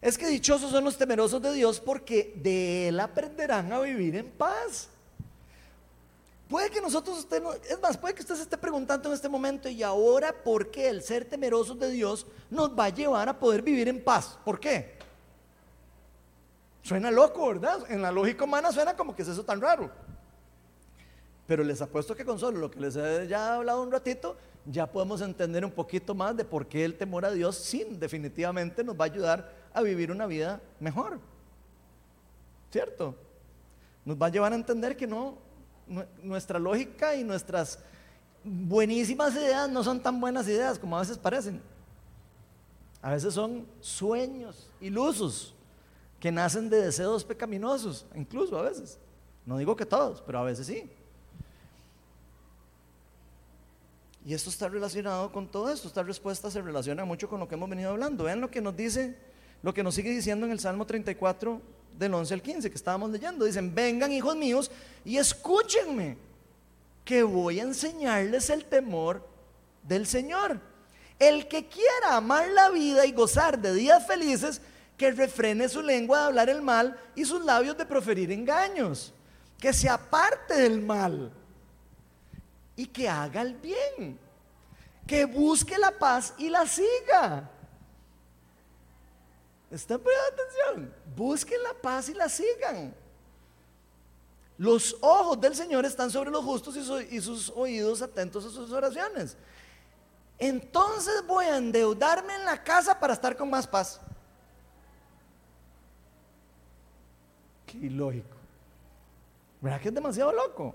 es 0.00 0.16
que 0.16 0.28
dichosos 0.28 0.70
son 0.70 0.84
los 0.84 0.96
temerosos 0.96 1.42
de 1.42 1.52
Dios 1.52 1.80
porque 1.80 2.32
de 2.36 2.88
Él 2.88 3.00
aprenderán 3.00 3.72
a 3.72 3.80
vivir 3.80 4.14
en 4.16 4.30
paz. 4.30 4.88
Puede 6.48 6.70
que 6.70 6.80
nosotros, 6.80 7.18
usted 7.18 7.42
es 7.68 7.80
más, 7.80 7.98
puede 7.98 8.14
que 8.14 8.22
usted 8.22 8.34
se 8.34 8.42
esté 8.42 8.56
preguntando 8.56 9.08
en 9.08 9.14
este 9.14 9.28
momento, 9.28 9.68
y 9.68 9.82
ahora, 9.82 10.32
¿por 10.32 10.70
qué 10.70 10.88
el 10.88 11.02
ser 11.02 11.26
temerosos 11.26 11.78
de 11.78 11.90
Dios 11.90 12.26
nos 12.48 12.76
va 12.76 12.84
a 12.84 12.88
llevar 12.88 13.28
a 13.28 13.38
poder 13.38 13.60
vivir 13.60 13.86
en 13.88 14.02
paz? 14.02 14.38
¿Por 14.44 14.58
qué? 14.58 14.96
Suena 16.82 17.10
loco, 17.10 17.48
¿verdad? 17.48 17.80
En 17.90 18.00
la 18.00 18.10
lógica 18.10 18.44
humana 18.44 18.72
suena 18.72 18.96
como 18.96 19.14
que 19.14 19.20
es 19.20 19.28
eso 19.28 19.44
tan 19.44 19.60
raro. 19.60 19.90
Pero 21.46 21.62
les 21.62 21.82
apuesto 21.82 22.16
que 22.16 22.24
con 22.24 22.38
solo 22.38 22.58
lo 22.58 22.70
que 22.70 22.80
les 22.80 22.96
he 22.96 23.26
ya 23.28 23.56
hablado 23.56 23.82
un 23.82 23.92
ratito, 23.92 24.36
ya 24.64 24.86
podemos 24.86 25.20
entender 25.20 25.66
un 25.66 25.70
poquito 25.70 26.14
más 26.14 26.34
de 26.34 26.46
por 26.46 26.66
qué 26.66 26.84
el 26.84 26.96
temor 26.96 27.26
a 27.26 27.30
Dios, 27.30 27.56
sin 27.56 28.00
definitivamente, 28.00 28.82
nos 28.82 28.98
va 28.98 29.04
a 29.04 29.08
ayudar 29.08 29.52
a 29.74 29.82
vivir 29.82 30.10
una 30.10 30.26
vida 30.26 30.62
mejor. 30.80 31.18
¿Cierto? 32.70 33.14
Nos 34.06 34.16
va 34.16 34.26
a 34.26 34.30
llevar 34.30 34.52
a 34.52 34.56
entender 34.56 34.96
que 34.96 35.06
no, 35.06 35.36
nuestra 36.22 36.58
lógica 36.58 37.14
y 37.14 37.24
nuestras 37.24 37.78
buenísimas 38.44 39.34
ideas 39.34 39.68
no 39.70 39.82
son 39.82 40.02
tan 40.02 40.20
buenas 40.20 40.46
ideas 40.48 40.78
como 40.78 40.96
a 40.96 41.00
veces 41.00 41.18
parecen. 41.18 41.60
A 43.00 43.12
veces 43.12 43.34
son 43.34 43.66
sueños 43.80 44.68
ilusos 44.80 45.54
que 46.18 46.32
nacen 46.32 46.68
de 46.68 46.82
deseos 46.82 47.24
pecaminosos, 47.24 48.06
incluso 48.14 48.58
a 48.58 48.62
veces. 48.62 48.98
No 49.46 49.56
digo 49.56 49.76
que 49.76 49.86
todos, 49.86 50.20
pero 50.20 50.40
a 50.40 50.42
veces 50.42 50.66
sí. 50.66 50.90
Y 54.24 54.34
esto 54.34 54.50
está 54.50 54.68
relacionado 54.68 55.32
con 55.32 55.48
todo 55.48 55.70
esto. 55.70 55.88
Esta 55.88 56.02
respuesta 56.02 56.50
se 56.50 56.60
relaciona 56.60 57.04
mucho 57.04 57.28
con 57.28 57.40
lo 57.40 57.48
que 57.48 57.54
hemos 57.54 57.70
venido 57.70 57.90
hablando. 57.90 58.24
Vean 58.24 58.40
lo 58.40 58.50
que 58.50 58.60
nos 58.60 58.76
dice, 58.76 59.16
lo 59.62 59.72
que 59.72 59.82
nos 59.82 59.94
sigue 59.94 60.10
diciendo 60.10 60.44
en 60.44 60.52
el 60.52 60.60
Salmo 60.60 60.84
34, 60.84 61.62
del 61.98 62.14
11 62.14 62.34
al 62.34 62.42
15 62.42 62.70
que 62.70 62.76
estábamos 62.76 63.10
leyendo. 63.10 63.44
Dicen, 63.44 63.74
vengan 63.74 64.12
hijos 64.12 64.36
míos 64.36 64.70
y 65.04 65.18
escúchenme, 65.18 66.16
que 67.04 67.22
voy 67.22 67.58
a 67.58 67.64
enseñarles 67.64 68.50
el 68.50 68.64
temor 68.64 69.26
del 69.82 70.06
Señor. 70.06 70.60
El 71.18 71.48
que 71.48 71.66
quiera 71.66 72.16
amar 72.16 72.48
la 72.50 72.68
vida 72.68 73.04
y 73.04 73.12
gozar 73.12 73.58
de 73.58 73.74
días 73.74 74.06
felices, 74.06 74.60
que 74.96 75.10
refrene 75.10 75.68
su 75.68 75.82
lengua 75.82 76.20
de 76.20 76.26
hablar 76.26 76.50
el 76.50 76.62
mal 76.62 76.98
y 77.14 77.24
sus 77.24 77.44
labios 77.44 77.76
de 77.76 77.86
proferir 77.86 78.30
engaños. 78.30 79.12
Que 79.58 79.72
se 79.72 79.88
aparte 79.88 80.54
del 80.54 80.80
mal 80.80 81.32
y 82.76 82.86
que 82.86 83.08
haga 83.08 83.42
el 83.42 83.54
bien. 83.54 84.18
Que 85.06 85.24
busque 85.24 85.78
la 85.78 85.90
paz 85.90 86.34
y 86.38 86.48
la 86.48 86.66
siga. 86.66 87.50
¿Están 89.70 90.00
poniendo 90.00 90.26
atención? 90.32 90.94
Busquen 91.14 91.62
la 91.62 91.74
paz 91.74 92.08
y 92.08 92.14
la 92.14 92.28
sigan. 92.28 92.94
Los 94.56 94.96
ojos 95.00 95.40
del 95.40 95.54
Señor 95.54 95.84
están 95.84 96.10
sobre 96.10 96.30
los 96.30 96.44
justos 96.44 96.76
y, 96.76 97.20
sus 97.20 97.50
oídos 97.50 98.02
atentos 98.02 98.44
a 98.44 98.50
sus 98.50 98.72
oraciones. 98.72 99.36
Entonces 100.38 101.24
voy 101.26 101.44
a 101.44 101.58
endeudarme 101.58 102.34
en 102.34 102.44
la 102.44 102.62
casa 102.62 102.98
para 102.98 103.12
estar 103.12 103.36
con 103.36 103.50
más 103.50 103.66
paz. 103.66 104.00
Qué 107.66 107.76
ilógico. 107.78 108.36
¿Verdad 109.60 109.80
que 109.80 109.88
es 109.88 109.94
demasiado 109.94 110.32
loco? 110.32 110.74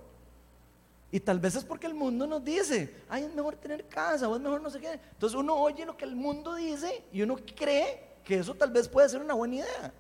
Y 1.11 1.19
tal 1.19 1.39
vez 1.39 1.55
es 1.55 1.65
porque 1.65 1.87
el 1.87 1.93
mundo 1.93 2.25
nos 2.25 2.43
dice, 2.43 3.03
ay, 3.09 3.23
es 3.23 3.33
mejor 3.33 3.55
tener 3.55 3.87
casa 3.87 4.27
o 4.27 4.35
es 4.35 4.41
mejor 4.41 4.61
no 4.61 4.69
sé 4.69 4.79
qué. 4.79 4.93
Entonces 4.93 5.37
uno 5.37 5.55
oye 5.55 5.85
lo 5.85 5.97
que 5.97 6.05
el 6.05 6.15
mundo 6.15 6.55
dice 6.55 7.03
y 7.11 7.21
uno 7.21 7.35
cree 7.55 8.12
que 8.23 8.39
eso 8.39 8.53
tal 8.55 8.71
vez 8.71 8.87
puede 8.87 9.09
ser 9.09 9.21
una 9.21 9.33
buena 9.33 9.55
idea. 9.55 9.93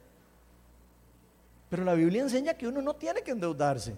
Pero 1.69 1.83
la 1.83 1.93
Biblia 1.93 2.21
enseña 2.21 2.53
que 2.53 2.67
uno 2.67 2.81
no 2.81 2.95
tiene 2.95 3.21
que 3.21 3.31
endeudarse. 3.31 3.95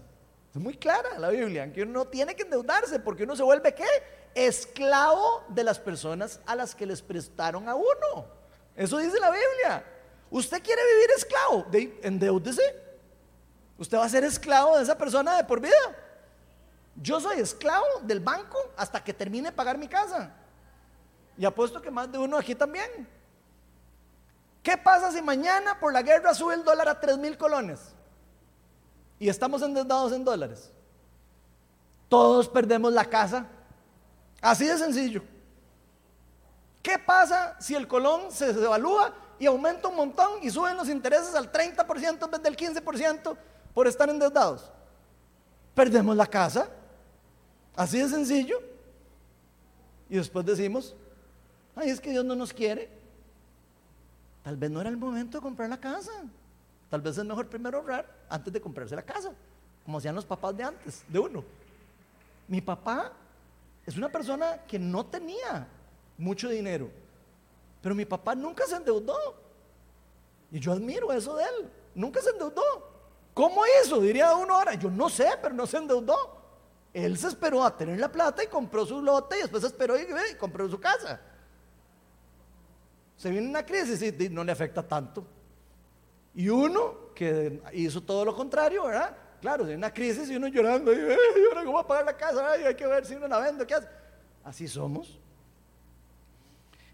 Es 0.53 0.61
muy 0.61 0.77
clara 0.77 1.19
la 1.19 1.29
Biblia, 1.29 1.71
que 1.73 1.83
uno 1.83 1.91
no 1.91 2.05
tiene 2.05 2.33
que 2.33 2.43
endeudarse 2.43 2.99
porque 2.99 3.23
uno 3.23 3.35
se 3.35 3.43
vuelve 3.43 3.73
qué? 3.73 3.85
Esclavo 4.33 5.43
de 5.49 5.63
las 5.63 5.79
personas 5.79 6.39
a 6.45 6.55
las 6.55 6.73
que 6.73 6.85
les 6.85 7.01
prestaron 7.01 7.67
a 7.67 7.75
uno. 7.75 8.25
Eso 8.75 8.97
dice 8.97 9.19
la 9.19 9.31
Biblia. 9.31 9.83
¿Usted 10.29 10.63
quiere 10.63 10.81
vivir 10.93 11.09
esclavo? 11.17 11.65
De. 11.69 12.61
Usted 13.77 13.97
va 13.97 14.05
a 14.05 14.09
ser 14.09 14.23
esclavo 14.23 14.77
de 14.77 14.83
esa 14.83 14.97
persona 14.97 15.35
de 15.35 15.43
por 15.43 15.59
vida. 15.59 15.73
Yo 16.95 17.19
soy 17.19 17.39
esclavo 17.39 17.85
del 18.03 18.21
banco 18.21 18.57
hasta 18.77 19.03
que 19.03 19.13
termine 19.13 19.49
de 19.49 19.55
pagar 19.55 19.77
mi 19.77 19.89
casa. 19.89 20.31
Y 21.37 21.43
apuesto 21.43 21.81
que 21.81 21.91
más 21.91 22.09
de 22.09 22.17
uno 22.17 22.37
aquí 22.37 22.55
también. 22.55 23.07
¿Qué 24.65 24.75
pasa 24.77 25.11
si 25.11 25.21
mañana 25.21 25.79
por 25.79 25.93
la 25.93 26.01
guerra 26.01 26.33
sube 26.33 26.55
el 26.55 26.63
dólar 26.63 26.89
a 26.89 26.99
3 26.99 27.19
mil 27.19 27.37
colones? 27.37 27.93
Y 29.19 29.29
estamos 29.29 29.61
endeudados 29.61 30.11
en 30.11 30.25
dólares. 30.25 30.71
Todos 32.09 32.49
perdemos 32.49 32.91
la 32.91 33.05
casa. 33.05 33.45
Así 34.41 34.65
de 34.65 34.75
sencillo. 34.79 35.21
¿Qué 36.81 36.97
pasa 36.97 37.55
si 37.59 37.75
el 37.75 37.87
colón 37.87 38.31
se 38.31 38.53
devalúa 38.53 39.13
y 39.37 39.45
aumenta 39.45 39.87
un 39.87 39.97
montón 39.97 40.39
y 40.41 40.49
suben 40.49 40.75
los 40.75 40.89
intereses 40.89 41.35
al 41.35 41.51
30% 41.51 42.25
en 42.25 42.31
vez 42.31 42.41
del 42.41 42.57
15% 42.57 43.37
por 43.71 43.85
estar 43.85 44.09
endeudados? 44.09 44.71
Perdemos 45.75 46.15
la 46.17 46.25
casa. 46.25 46.69
Así 47.75 47.99
de 47.99 48.09
sencillo. 48.09 48.59
Y 50.09 50.17
después 50.17 50.43
decimos, 50.43 50.95
ay, 51.75 51.91
es 51.91 52.01
que 52.01 52.09
Dios 52.09 52.25
no 52.25 52.33
nos 52.33 52.51
quiere. 52.51 53.04
Tal 54.45 54.57
vez 54.57 54.69
no 54.69 54.79
era 54.79 54.91
el 54.91 54.97
momento 54.97 55.39
de 55.39 55.41
comprar 55.41 55.67
la 55.67 55.79
casa. 55.79 56.11
Tal 56.87 57.01
vez 57.01 57.17
es 57.17 57.25
mejor 57.25 57.47
primero 57.47 57.79
ahorrar 57.79 58.05
antes 58.29 58.53
de 58.53 58.61
comprarse 58.61 58.95
la 58.95 59.01
casa, 59.01 59.31
como 59.83 59.97
hacían 59.97 60.13
los 60.13 60.23
papás 60.23 60.55
de 60.55 60.63
antes, 60.63 61.03
de 61.07 61.17
uno. 61.17 61.43
Mi 62.47 62.61
papá 62.61 63.11
es 63.87 63.97
una 63.97 64.07
persona 64.07 64.61
que 64.67 64.77
no 64.77 65.03
tenía 65.03 65.67
mucho 66.15 66.47
dinero, 66.47 66.91
pero 67.81 67.95
mi 67.95 68.05
papá 68.05 68.35
nunca 68.35 68.67
se 68.67 68.75
endeudó. 68.75 69.17
Y 70.51 70.59
yo 70.59 70.73
admiro 70.73 71.11
eso 71.11 71.35
de 71.35 71.43
él. 71.43 71.71
Nunca 71.95 72.21
se 72.21 72.29
endeudó. 72.29 72.61
¿Cómo 73.33 73.63
hizo? 73.65 73.99
Diría 73.99 74.35
uno 74.35 74.53
ahora. 74.53 74.75
Yo 74.75 74.91
no 74.91 75.09
sé, 75.09 75.27
pero 75.41 75.55
no 75.55 75.65
se 75.65 75.77
endeudó. 75.77 76.15
Él 76.93 77.17
se 77.17 77.29
esperó 77.29 77.63
a 77.63 77.75
tener 77.75 77.99
la 77.99 78.11
plata 78.11 78.43
y 78.43 78.47
compró 78.47 78.85
su 78.85 79.01
lote 79.01 79.39
y 79.39 79.41
después 79.41 79.61
se 79.61 79.67
esperó 79.67 79.99
y 79.99 80.05
compró 80.39 80.69
su 80.69 80.79
casa. 80.79 81.19
Se 83.17 83.29
viene 83.29 83.47
una 83.47 83.65
crisis 83.65 84.01
y 84.01 84.29
no 84.29 84.43
le 84.43 84.51
afecta 84.51 84.83
tanto. 84.83 85.25
Y 86.33 86.49
uno 86.49 87.13
que 87.15 87.61
hizo 87.73 88.01
todo 88.01 88.25
lo 88.25 88.35
contrario, 88.35 88.83
¿verdad? 88.85 89.15
Claro, 89.41 89.65
hay 89.65 89.75
una 89.75 89.93
crisis 89.93 90.29
y 90.29 90.35
uno 90.35 90.47
llorando, 90.47 90.91
y, 90.93 90.99
ahora 90.99 91.63
cómo 91.63 91.75
va 91.75 91.81
a 91.81 91.87
pagar 91.87 92.05
la 92.05 92.17
casa, 92.17 92.51
hay 92.51 92.75
que 92.75 92.87
ver 92.87 93.05
si 93.05 93.15
uno 93.15 93.27
la 93.27 93.39
vende, 93.39 93.65
¿qué 93.65 93.75
hace? 93.75 93.87
Así 94.43 94.67
somos. 94.67 95.19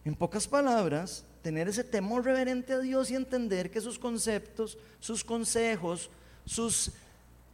En 0.05 0.15
pocas 0.15 0.47
palabras, 0.47 1.23
tener 1.41 1.67
ese 1.67 1.83
temor 1.83 2.23
reverente 2.23 2.73
a 2.73 2.79
Dios 2.79 3.09
y 3.09 3.15
entender 3.15 3.71
que 3.71 3.81
sus 3.81 3.97
conceptos, 3.97 4.77
sus 4.99 5.23
consejos, 5.23 6.09
sus 6.45 6.91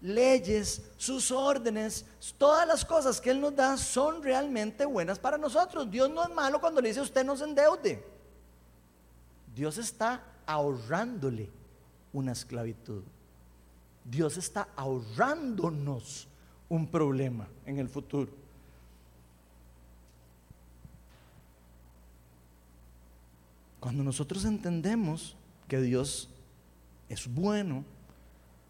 leyes, 0.02 0.82
sus 0.98 1.32
órdenes, 1.32 2.06
todas 2.38 2.68
las 2.68 2.86
cosas 2.86 3.20
que 3.20 3.32
Él 3.32 3.42
nos 3.42 3.56
da 3.56 3.78
son 3.78 4.22
realmente 4.24 4.86
buenas 4.86 5.20
para 5.20 5.38
nosotros. 5.38 5.90
Dios 5.90 6.10
no 6.10 6.24
es 6.24 6.30
malo 6.30 6.60
cuando 6.60 6.82
le 6.82 6.90
dice 6.90 7.02
usted 7.02 7.24
no 7.24 7.36
se 7.36 7.46
endeude. 7.46 8.17
Dios 9.58 9.80
está 9.80 10.22
ahorrándole 10.46 11.50
una 12.14 12.34
esclavitud. 12.34 13.02
Dios 14.06 14.38
está 14.38 14.70
ahorrándonos 14.76 16.28
un 16.70 16.86
problema 16.86 17.48
en 17.66 17.80
el 17.80 17.90
futuro. 17.90 18.32
Cuando 23.80 24.04
nosotros 24.04 24.46
entendemos 24.46 25.36
que 25.68 25.82
Dios 25.82 26.30
es 27.10 27.28
bueno, 27.28 27.84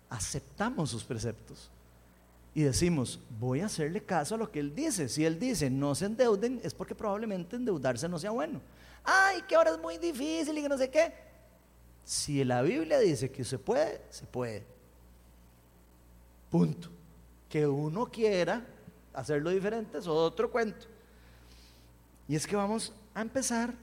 aceptamos 0.10 0.92
sus 0.92 1.04
preceptos 1.04 1.70
y 2.54 2.64
decimos, 2.64 3.20
voy 3.40 3.62
a 3.62 3.68
hacerle 3.68 4.02
caso 4.02 4.36
a 4.36 4.38
lo 4.38 4.52
que 4.52 4.60
Él 4.60 4.74
dice. 4.74 5.10
Si 5.10 5.26
Él 5.26 5.40
dice, 5.40 5.70
no 5.70 5.94
se 5.94 6.06
endeuden, 6.06 6.60
es 6.64 6.74
porque 6.74 6.96
probablemente 6.96 7.56
endeudarse 7.56 8.10
no 8.10 8.18
sea 8.18 8.32
bueno. 8.32 8.62
ay, 9.04 9.42
que 9.48 9.56
ahora 9.56 9.72
es 9.72 9.80
muy 9.80 9.98
difícil 9.98 10.58
y 10.58 10.62
que 10.62 10.70
no 10.70 10.78
sé 10.78 10.90
qué. 10.90 11.14
Si 12.04 12.44
la 12.44 12.62
Biblia 12.62 13.00
dice 13.00 13.32
que 13.32 13.44
se 13.44 13.60
puede, 13.60 14.02
se 14.10 14.26
puede. 14.26 14.66
Punto. 16.50 16.90
Que 17.50 17.68
uno 17.68 18.08
quiera 18.08 18.66
hacerlo 19.14 19.50
diferente 19.50 19.98
es 19.98 20.08
otro 20.08 20.52
cuento. 20.52 20.86
Y 22.28 22.36
es 22.36 22.46
que 22.46 22.56
vamos 22.56 22.94
a 23.14 23.22
empezar 23.22 23.74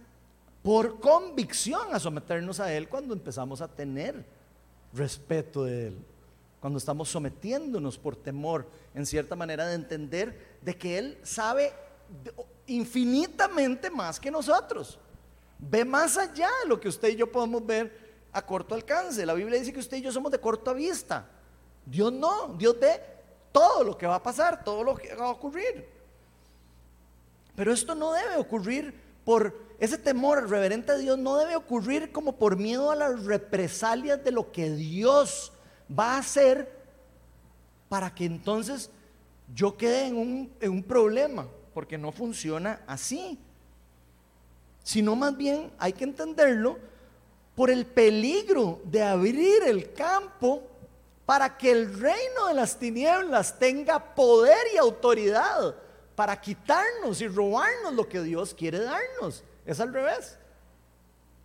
por 0.63 1.01
convicción 1.01 1.93
a 1.93 2.01
someternos 2.01 2.61
a 2.61 2.73
Él 2.73 2.89
cuando 2.89 3.13
empezamos 3.15 3.61
a 3.61 3.69
tener 3.69 4.25
respeto 4.95 5.65
de 5.65 5.89
Él, 5.89 5.99
cuando 6.65 6.79
estamos 6.79 7.11
sometiéndonos 7.11 7.99
por 7.99 8.17
temor, 8.17 8.67
en 8.95 9.05
cierta 9.05 9.37
manera 9.37 9.67
de 9.67 9.75
entender 9.75 10.57
de 10.63 10.75
que 10.75 10.97
Él 10.97 11.19
sabe 11.23 11.75
infinitamente 12.67 13.91
más 13.91 14.19
que 14.19 14.31
nosotros, 14.31 14.99
ve 15.59 15.85
más 15.85 16.17
allá 16.17 16.49
de 16.63 16.69
lo 16.71 16.81
que 16.81 16.89
usted 16.89 17.09
y 17.09 17.17
yo 17.17 17.31
podemos 17.31 17.67
ver 17.67 18.15
a 18.33 18.41
corto 18.41 18.75
alcance. 18.75 19.27
La 19.27 19.35
Biblia 19.35 19.59
dice 19.59 19.75
que 19.75 19.81
usted 19.81 19.99
y 19.99 20.01
yo 20.01 20.11
somos 20.11 20.33
de 20.33 20.41
corta 20.41 20.73
vista. 20.73 21.29
Dios 21.85 22.11
no, 22.11 22.55
Dios 22.57 22.81
ve 22.81 22.99
todo 23.53 23.85
lo 23.85 23.99
que 23.99 24.07
va 24.07 24.15
a 24.15 24.23
pasar, 24.23 24.65
todo 24.65 24.83
lo 24.83 24.97
que 24.97 25.15
va 25.15 25.27
a 25.27 25.33
ocurrir. 25.33 25.87
Pero 27.55 27.75
esto 27.75 27.95
no 27.95 28.15
debe 28.15 28.39
ocurrir 28.39 28.99
por 29.23 29.55
ese 29.79 29.99
temor 29.99 30.49
reverente 30.49 30.93
a 30.93 30.97
Dios, 30.97 31.19
no 31.19 31.37
debe 31.37 31.57
ocurrir 31.57 32.11
como 32.11 32.37
por 32.37 32.57
miedo 32.57 32.91
a 32.91 32.97
las 32.97 33.27
represalias 33.27 34.25
de 34.25 34.31
lo 34.31 34.51
que 34.51 34.71
Dios 34.71 35.51
va 35.91 36.15
a 36.15 36.19
hacer 36.19 36.71
para 37.89 38.15
que 38.15 38.25
entonces 38.25 38.91
yo 39.55 39.77
quede 39.77 40.07
en 40.07 40.17
un, 40.17 40.53
en 40.61 40.71
un 40.73 40.83
problema, 40.83 41.47
porque 41.73 41.99
no 41.99 42.13
funciona 42.13 42.81
así. 42.87 43.39
Sino 44.83 45.17
más 45.17 45.37
bien 45.37 45.73
hay 45.79 45.93
que 45.93 46.05
entenderlo 46.05 46.79
por 47.55 47.71
el 47.71 47.87
peligro 47.87 48.81
de 48.85 49.03
abrir 49.03 49.63
el 49.65 49.93
campo 49.93 50.63
para 51.25 51.57
que 51.57 51.71
el 51.71 51.99
reino 51.99 52.49
de 52.49 52.55
las 52.55 52.79
tinieblas 52.79 53.59
tenga 53.59 54.15
poder 54.15 54.59
y 54.75 54.77
autoridad 54.77 55.75
para 56.15 56.41
quitarnos 56.41 57.21
y 57.21 57.29
robarnos 57.29 57.95
lo 57.95 58.09
que 58.09 58.23
Dios 58.23 58.55
quiere 58.55 58.81
darnos. 58.81 59.43
Es 59.65 59.81
al 59.81 59.93
revés. 59.93 60.39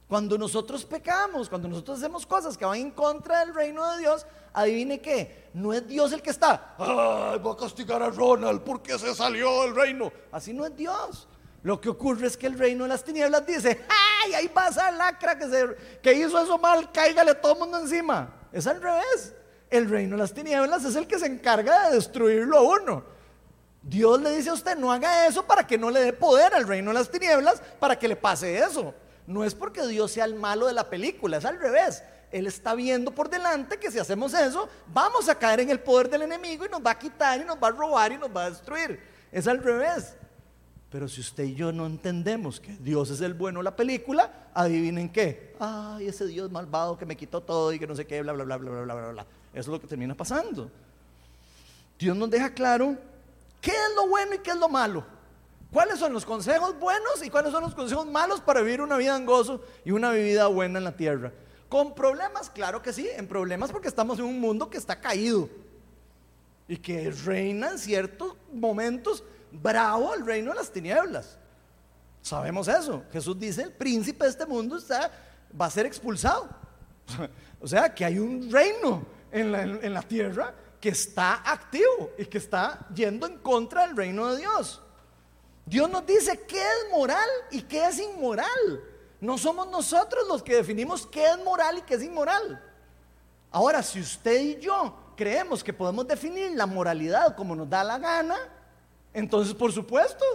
Cuando 0.09 0.39
nosotros 0.39 0.85
pecamos, 0.85 1.47
cuando 1.47 1.67
nosotros 1.67 1.99
hacemos 1.99 2.25
cosas 2.25 2.57
que 2.57 2.65
van 2.65 2.79
en 2.79 2.89
contra 2.89 3.41
del 3.41 3.53
reino 3.53 3.87
de 3.91 3.99
Dios, 3.99 4.25
adivine 4.51 4.99
qué, 4.99 5.51
no 5.53 5.71
es 5.71 5.87
Dios 5.87 6.11
el 6.13 6.23
que 6.23 6.31
está, 6.31 6.73
ay, 6.79 7.37
voy 7.37 7.53
a 7.53 7.55
castigar 7.55 8.01
a 8.01 8.09
Ronald 8.09 8.61
porque 8.61 8.97
se 8.97 9.13
salió 9.13 9.61
del 9.61 9.75
reino. 9.75 10.11
Así 10.31 10.51
no 10.51 10.65
es 10.65 10.75
Dios. 10.75 11.27
Lo 11.61 11.79
que 11.79 11.89
ocurre 11.89 12.25
es 12.25 12.35
que 12.35 12.47
el 12.47 12.57
reino 12.57 12.85
de 12.85 12.89
las 12.89 13.03
tinieblas 13.03 13.45
dice, 13.45 13.85
¡ay! 14.25 14.33
Ahí 14.33 14.49
pasa 14.49 14.89
el 14.89 14.97
lacra 14.97 15.37
que, 15.37 15.47
se, 15.47 16.13
hizo 16.15 16.41
eso 16.41 16.57
mal, 16.57 16.91
cáigale 16.91 17.35
todo 17.35 17.53
el 17.53 17.59
mundo 17.59 17.77
encima. 17.77 18.33
Es 18.51 18.65
al 18.65 18.81
revés. 18.81 19.35
El 19.69 19.87
reino 19.87 20.15
de 20.15 20.23
las 20.23 20.33
tinieblas 20.33 20.85
es 20.85 20.95
el 20.95 21.05
que 21.05 21.19
se 21.19 21.27
encarga 21.27 21.89
de 21.89 21.97
destruirlo 21.97 22.57
a 22.57 22.61
uno. 22.63 23.03
Dios 23.83 24.19
le 24.19 24.35
dice 24.35 24.49
a 24.49 24.53
usted, 24.53 24.75
no 24.75 24.91
haga 24.91 25.27
eso 25.27 25.45
para 25.45 25.67
que 25.67 25.77
no 25.77 25.91
le 25.91 26.01
dé 26.01 26.13
poder 26.13 26.55
al 26.55 26.67
reino 26.67 26.89
de 26.89 26.95
las 26.97 27.11
tinieblas, 27.11 27.61
para 27.79 27.99
que 27.99 28.07
le 28.07 28.15
pase 28.15 28.57
eso. 28.57 28.91
No 29.29 29.43
es 29.43 29.53
porque 29.53 29.85
Dios 29.85 30.09
sea 30.09 30.25
el 30.25 30.33
malo 30.33 30.65
de 30.65 30.73
la 30.73 30.89
película, 30.89 31.37
es 31.37 31.45
al 31.45 31.59
revés. 31.59 32.01
Él 32.31 32.47
está 32.47 32.73
viendo 32.73 33.11
por 33.11 33.29
delante 33.29 33.77
que 33.77 33.91
si 33.91 33.99
hacemos 33.99 34.33
eso, 34.33 34.67
vamos 34.91 35.29
a 35.29 35.35
caer 35.35 35.59
en 35.59 35.69
el 35.69 35.79
poder 35.79 36.09
del 36.09 36.23
enemigo 36.23 36.65
y 36.65 36.69
nos 36.69 36.83
va 36.83 36.89
a 36.89 36.97
quitar 36.97 37.39
y 37.39 37.45
nos 37.45 37.57
va 37.57 37.67
a 37.67 37.71
robar 37.71 38.11
y 38.11 38.17
nos 38.17 38.35
va 38.35 38.45
a 38.45 38.49
destruir. 38.49 38.99
Es 39.31 39.47
al 39.47 39.59
revés. 39.63 40.15
Pero 40.89 41.07
si 41.07 41.21
usted 41.21 41.43
y 41.43 41.53
yo 41.53 41.71
no 41.71 41.85
entendemos 41.85 42.59
que 42.59 42.75
Dios 42.77 43.11
es 43.11 43.21
el 43.21 43.35
bueno 43.35 43.59
de 43.59 43.65
la 43.65 43.75
película, 43.75 44.49
adivinen 44.51 45.09
qué. 45.09 45.55
Ay, 45.59 46.07
ese 46.07 46.25
Dios 46.25 46.49
malvado 46.49 46.97
que 46.97 47.05
me 47.05 47.15
quitó 47.15 47.39
todo 47.39 47.71
y 47.71 47.77
que 47.77 47.85
no 47.85 47.95
sé 47.95 48.07
qué, 48.07 48.23
bla, 48.23 48.33
bla, 48.33 48.45
bla, 48.45 48.57
bla, 48.57 48.81
bla, 48.81 48.95
bla, 48.95 49.11
bla. 49.11 49.25
Eso 49.53 49.59
es 49.59 49.67
lo 49.67 49.79
que 49.79 49.85
termina 49.85 50.15
pasando. 50.15 50.71
Dios 51.99 52.17
nos 52.17 52.31
deja 52.31 52.51
claro 52.51 52.97
qué 53.61 53.69
es 53.69 53.95
lo 53.95 54.07
bueno 54.07 54.33
y 54.33 54.39
qué 54.39 54.49
es 54.49 54.57
lo 54.57 54.69
malo. 54.69 55.18
¿Cuáles 55.71 55.99
son 55.99 56.13
los 56.13 56.25
consejos 56.25 56.79
buenos 56.79 57.23
y 57.23 57.29
cuáles 57.29 57.51
son 57.51 57.63
los 57.63 57.75
consejos 57.75 58.07
malos 58.07 58.41
para 58.41 58.61
vivir 58.61 58.81
una 58.81 58.97
vida 58.97 59.15
en 59.15 59.25
gozo 59.25 59.61
y 59.85 59.91
una 59.91 60.11
vida 60.11 60.47
buena 60.47 60.79
en 60.79 60.83
la 60.83 60.95
tierra? 60.95 61.31
Con 61.67 61.93
problemas, 61.93 62.49
claro 62.49 62.81
que 62.81 62.91
sí, 62.91 63.07
en 63.15 63.27
problemas 63.27 63.71
porque 63.71 63.87
estamos 63.87 64.17
en 64.17 64.25
un 64.25 64.39
mundo 64.39 64.69
que 64.69 64.77
está 64.77 64.99
caído 64.99 65.47
y 66.67 66.77
que 66.77 67.11
reina 67.11 67.69
en 67.69 67.77
ciertos 67.77 68.35
momentos 68.51 69.23
bravo 69.51 70.11
al 70.11 70.25
reino 70.25 70.49
de 70.51 70.57
las 70.57 70.71
tinieblas. 70.71 71.37
Sabemos 72.23 72.67
eso. 72.67 73.03
Jesús 73.11 73.37
dice, 73.37 73.61
el 73.61 73.71
príncipe 73.71 74.23
de 74.23 74.31
este 74.31 74.47
mundo 74.47 74.77
está, 74.77 75.11
va 75.59 75.67
a 75.67 75.69
ser 75.69 75.85
expulsado. 75.85 76.49
o 77.61 77.67
sea, 77.67 77.93
que 77.93 78.05
hay 78.05 78.17
un 78.17 78.51
reino 78.51 79.05
en 79.31 79.51
la, 79.51 79.61
en 79.61 79.93
la 79.93 80.01
tierra 80.01 80.53
que 80.81 80.89
está 80.89 81.43
activo 81.45 82.11
y 82.17 82.25
que 82.25 82.39
está 82.39 82.87
yendo 82.93 83.27
en 83.27 83.37
contra 83.37 83.85
del 83.85 83.95
reino 83.95 84.33
de 84.33 84.39
Dios. 84.39 84.81
Dios 85.69 85.87
nos 85.87 86.03
dice 86.03 86.35
qué 86.47 86.59
es 86.59 86.91
moral 86.91 87.29
y 87.51 87.61
qué 87.61 87.85
es 87.85 87.99
inmoral. 87.99 88.83
No 89.21 89.37
somos 89.37 89.69
nosotros 89.69 90.27
los 90.27 90.41
que 90.41 90.55
definimos 90.55 91.05
qué 91.05 91.23
es 91.27 91.37
moral 91.43 91.77
y 91.77 91.81
qué 91.83 91.93
es 91.93 92.01
inmoral. 92.01 92.59
Ahora, 93.51 93.83
si 93.83 93.99
usted 93.99 94.41
y 94.41 94.59
yo 94.59 94.95
creemos 95.15 95.63
que 95.63 95.71
podemos 95.71 96.07
definir 96.07 96.51
la 96.55 96.65
moralidad 96.65 97.35
como 97.35 97.55
nos 97.55 97.69
da 97.69 97.83
la 97.83 97.99
gana, 97.99 98.35
entonces, 99.13 99.53
por 99.53 99.71
supuesto, 99.71 100.25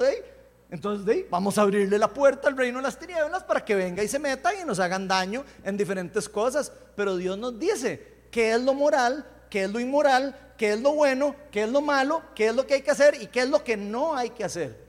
entonces 0.71 1.25
vamos 1.29 1.59
a 1.59 1.63
abrirle 1.63 1.99
la 1.99 2.15
puerta 2.15 2.47
al 2.47 2.57
reino 2.57 2.79
de 2.79 2.85
las 2.85 2.97
tinieblas 2.97 3.43
para 3.43 3.65
que 3.65 3.75
venga 3.75 4.05
y 4.05 4.09
se 4.09 4.21
meta 4.21 4.55
y 4.55 4.65
nos 4.65 4.79
hagan 4.79 5.09
daño 5.09 5.45
en 5.65 5.77
diferentes 5.77 6.29
cosas. 6.29 6.71
Pero 6.95 7.17
Dios 7.17 7.37
nos 7.37 7.59
dice 7.59 8.29
qué 8.31 8.53
es 8.53 8.61
lo 8.61 8.73
moral, 8.73 9.27
qué 9.51 9.65
es 9.65 9.71
lo 9.71 9.81
inmoral, 9.81 10.55
qué 10.57 10.75
es 10.75 10.81
lo 10.81 10.93
bueno, 10.93 11.35
qué 11.51 11.65
es 11.65 11.71
lo 11.71 11.81
malo, 11.81 12.23
qué 12.37 12.47
es 12.47 12.55
lo 12.55 12.65
que 12.65 12.75
hay 12.75 12.83
que 12.83 12.93
hacer 12.93 13.21
y 13.21 13.27
qué 13.27 13.41
es 13.41 13.49
lo 13.49 13.65
que 13.65 13.77
no 13.77 14.15
hay 14.15 14.31
que 14.31 14.45
hacer. 14.45 14.84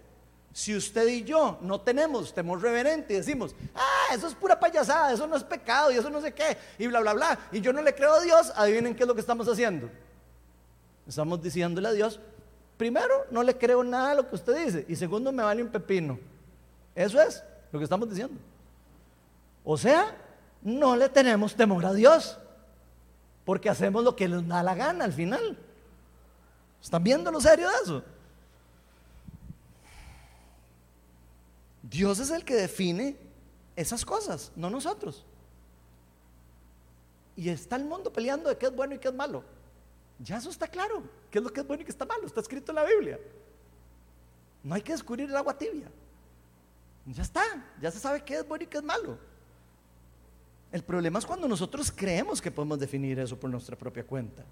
Si 0.55 0.73
usted 0.73 1.05
y 1.09 1.25
yo 1.25 1.57
no 1.59 1.81
tenemos 1.81 2.33
temor 2.33 2.61
reverente 2.61 3.13
y 3.13 3.17
decimos, 3.17 3.53
ah, 3.75 4.13
eso 4.15 4.27
es 4.27 4.33
pura 4.33 4.57
payasada, 4.57 5.11
eso 5.11 5.27
no 5.27 5.35
es 5.35 5.43
pecado 5.43 5.91
y 5.91 5.97
eso 5.97 6.09
no 6.09 6.21
sé 6.21 6.33
qué, 6.33 6.57
y 6.79 6.87
bla, 6.87 7.01
bla, 7.01 7.13
bla, 7.13 7.39
y 7.51 7.59
yo 7.59 7.73
no 7.73 7.81
le 7.81 7.93
creo 7.93 8.13
a 8.13 8.21
Dios, 8.21 8.53
adivinen 8.55 8.95
qué 8.95 9.03
es 9.03 9.07
lo 9.07 9.13
que 9.13 9.19
estamos 9.19 9.49
haciendo. 9.49 9.89
Estamos 11.05 11.43
diciéndole 11.43 11.89
a 11.89 11.91
Dios, 11.91 12.21
Primero, 12.77 13.25
no 13.31 13.41
le 13.41 13.57
creo 13.57 13.83
nada 13.83 14.11
a 14.11 14.15
lo 14.15 14.27
que 14.27 14.35
usted 14.35 14.65
dice. 14.65 14.85
Y 14.89 14.95
segundo, 14.95 15.31
me 15.31 15.43
vale 15.43 15.63
un 15.63 15.69
pepino. 15.69 16.19
Eso 16.93 17.21
es 17.21 17.43
lo 17.71 17.79
que 17.79 17.83
estamos 17.83 18.09
diciendo. 18.09 18.35
O 19.63 19.77
sea, 19.77 20.15
no 20.61 20.95
le 20.95 21.07
tenemos 21.09 21.55
temor 21.55 21.85
a 21.85 21.93
Dios. 21.93 22.37
Porque 23.45 23.69
hacemos 23.69 24.03
lo 24.03 24.15
que 24.15 24.27
nos 24.27 24.45
da 24.47 24.61
la 24.61 24.75
gana 24.75 25.05
al 25.05 25.13
final. 25.13 25.57
¿Están 26.81 27.03
viendo 27.03 27.31
lo 27.31 27.39
serio 27.39 27.69
de 27.69 27.75
eso? 27.83 28.03
Dios 31.89 32.19
es 32.19 32.31
el 32.31 32.43
que 32.43 32.55
define 32.55 33.15
esas 33.75 34.05
cosas, 34.05 34.51
no 34.55 34.69
nosotros. 34.69 35.23
Y 37.35 37.49
está 37.49 37.75
el 37.75 37.85
mundo 37.85 38.11
peleando 38.11 38.49
de 38.49 38.57
qué 38.57 38.67
es 38.67 38.75
bueno 38.75 38.95
y 38.95 38.99
qué 38.99 39.09
es 39.09 39.13
malo. 39.13 39.43
Ya 40.19 40.37
eso 40.37 40.49
está 40.49 40.67
claro. 40.67 41.03
¿Qué 41.29 41.39
es 41.39 41.43
lo 41.43 41.51
que 41.51 41.59
es 41.59 41.67
bueno 41.67 41.81
y 41.81 41.85
qué 41.85 41.91
está 41.91 42.05
malo? 42.05 42.25
Está 42.25 42.39
escrito 42.39 42.71
en 42.71 42.77
la 42.77 42.85
Biblia. 42.85 43.19
No 44.63 44.73
hay 44.73 44.81
que 44.81 44.93
descubrir 44.93 45.29
el 45.29 45.35
agua 45.35 45.57
tibia. 45.57 45.91
Ya 47.05 47.21
está, 47.21 47.43
ya 47.79 47.91
se 47.91 47.99
sabe 47.99 48.23
qué 48.23 48.37
es 48.37 48.47
bueno 48.47 48.63
y 48.63 48.67
qué 48.67 48.77
es 48.77 48.83
malo. 48.83 49.17
El 50.71 50.83
problema 50.83 51.19
es 51.19 51.25
cuando 51.25 51.47
nosotros 51.47 51.91
creemos 51.91 52.41
que 52.41 52.49
podemos 52.49 52.79
definir 52.79 53.19
eso 53.19 53.37
por 53.37 53.49
nuestra 53.49 53.75
propia 53.75 54.03
cuenta. 54.03 54.43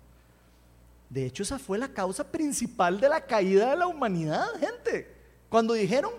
De 1.09 1.25
hecho, 1.25 1.43
esa 1.43 1.57
fue 1.57 1.77
la 1.77 1.87
causa 1.87 2.29
principal 2.29 2.99
de 2.99 3.09
la 3.09 3.25
caída 3.25 3.71
de 3.71 3.77
la 3.77 3.87
humanidad, 3.87 4.47
gente. 4.59 5.11
Cuando 5.49 5.73
dijeron, 5.73 6.11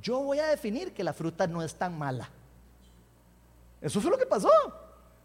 yo 0.00 0.20
voy 0.20 0.38
a 0.38 0.46
definir 0.46 0.92
que 0.92 1.04
la 1.04 1.12
fruta 1.12 1.46
no 1.46 1.62
es 1.62 1.74
tan 1.74 1.98
mala. 1.98 2.30
Eso 3.80 4.00
fue 4.00 4.10
lo 4.10 4.18
que 4.18 4.26
pasó. 4.26 4.50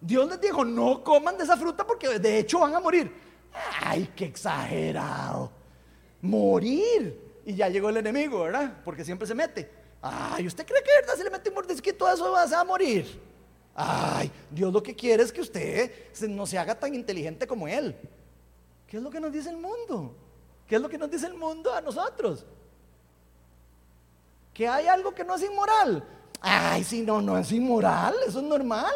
Dios 0.01 0.27
les 0.29 0.41
dijo, 0.41 0.65
no 0.65 1.03
coman 1.03 1.37
de 1.37 1.43
esa 1.43 1.57
fruta 1.57 1.85
porque 1.85 2.19
de 2.19 2.39
hecho 2.39 2.59
van 2.59 2.75
a 2.75 2.79
morir. 2.79 3.11
Ay, 3.81 4.11
qué 4.15 4.25
exagerado. 4.25 5.51
Morir. 6.21 7.41
Y 7.45 7.55
ya 7.55 7.69
llegó 7.69 7.89
el 7.89 7.97
enemigo, 7.97 8.41
¿verdad? 8.41 8.81
Porque 8.83 9.05
siempre 9.05 9.27
se 9.27 9.33
mete. 9.33 9.69
Ay, 10.01 10.45
¿usted 10.47 10.65
cree 10.65 10.83
que 10.83 10.91
verdad 11.01 11.15
se 11.15 11.23
le 11.23 11.29
mete 11.29 11.49
un 11.49 11.55
mordisquito 11.55 12.05
a 12.05 12.13
eso 12.13 12.31
vas 12.31 12.51
a 12.51 12.63
morir? 12.63 13.19
Ay, 13.73 14.31
Dios 14.49 14.73
lo 14.73 14.81
que 14.81 14.95
quiere 14.95 15.23
es 15.23 15.31
que 15.31 15.41
usted 15.41 15.91
no 16.27 16.45
se 16.45 16.57
haga 16.57 16.77
tan 16.77 16.93
inteligente 16.93 17.47
como 17.47 17.67
Él. 17.67 17.95
¿Qué 18.87 18.97
es 18.97 19.03
lo 19.03 19.09
que 19.09 19.19
nos 19.19 19.31
dice 19.31 19.49
el 19.49 19.57
mundo? 19.57 20.15
¿Qué 20.67 20.75
es 20.75 20.81
lo 20.81 20.89
que 20.89 20.97
nos 20.97 21.09
dice 21.09 21.27
el 21.27 21.35
mundo 21.35 21.73
a 21.73 21.81
nosotros? 21.81 22.45
Que 24.57 24.67
hay 24.67 24.87
algo 24.87 25.13
que 25.13 25.23
no 25.23 25.35
es 25.35 25.43
inmoral. 25.43 26.03
Ay, 26.41 26.83
si 26.83 27.03
no, 27.03 27.21
no 27.21 27.37
es 27.37 27.51
inmoral, 27.51 28.15
eso 28.25 28.39
es 28.39 28.43
normal. 28.43 28.91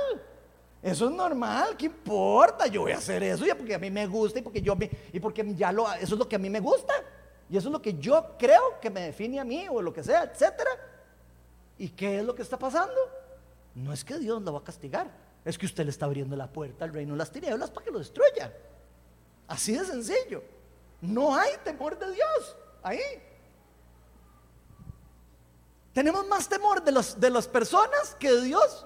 Eso 0.81 1.05
es 1.05 1.11
normal, 1.11 1.77
¿qué 1.77 1.85
importa? 1.85 2.65
Yo 2.65 2.81
voy 2.81 2.93
a 2.93 2.97
hacer 2.97 3.21
eso 3.21 3.45
ya 3.45 3.55
porque 3.55 3.75
a 3.75 3.77
mí 3.77 3.91
me 3.91 4.07
gusta 4.07 4.39
y 4.39 4.41
porque 4.41 4.63
yo 4.63 4.75
y 5.13 5.19
porque 5.19 5.45
ya 5.53 5.71
lo 5.71 5.87
eso 5.93 6.15
es 6.15 6.19
lo 6.19 6.27
que 6.27 6.35
a 6.35 6.39
mí 6.39 6.49
me 6.49 6.59
gusta 6.59 6.91
y 7.47 7.55
eso 7.57 7.67
es 7.67 7.71
lo 7.71 7.79
que 7.79 7.93
yo 7.93 8.35
creo 8.39 8.79
que 8.81 8.89
me 8.89 9.01
define 9.01 9.39
a 9.39 9.43
mí 9.43 9.67
o 9.69 9.83
lo 9.83 9.93
que 9.93 10.03
sea, 10.03 10.23
etcétera. 10.23 10.71
¿Y 11.77 11.89
qué 11.89 12.17
es 12.17 12.25
lo 12.25 12.33
que 12.33 12.41
está 12.41 12.57
pasando? 12.57 12.97
No 13.75 13.93
es 13.93 14.03
que 14.03 14.17
Dios 14.17 14.41
lo 14.41 14.53
va 14.53 14.59
a 14.59 14.63
castigar, 14.63 15.11
es 15.45 15.59
que 15.59 15.67
usted 15.67 15.83
le 15.83 15.91
está 15.91 16.07
abriendo 16.07 16.35
la 16.35 16.47
puerta 16.47 16.85
al 16.85 16.91
reino 16.91 17.11
de 17.11 17.19
las 17.19 17.31
tinieblas 17.31 17.69
para 17.69 17.85
que 17.85 17.91
lo 17.91 17.99
destruya. 17.99 18.51
Así 19.47 19.77
de 19.77 19.85
sencillo. 19.85 20.41
No 21.01 21.35
hay 21.35 21.51
temor 21.63 21.99
de 21.99 22.11
Dios 22.11 22.57
ahí. 22.81 22.99
Tenemos 25.93 26.27
más 26.27 26.47
temor 26.47 26.83
de, 26.83 26.91
los, 26.91 27.19
de 27.19 27.29
las 27.29 27.47
personas 27.47 28.15
que 28.19 28.31
de 28.31 28.43
Dios. 28.43 28.85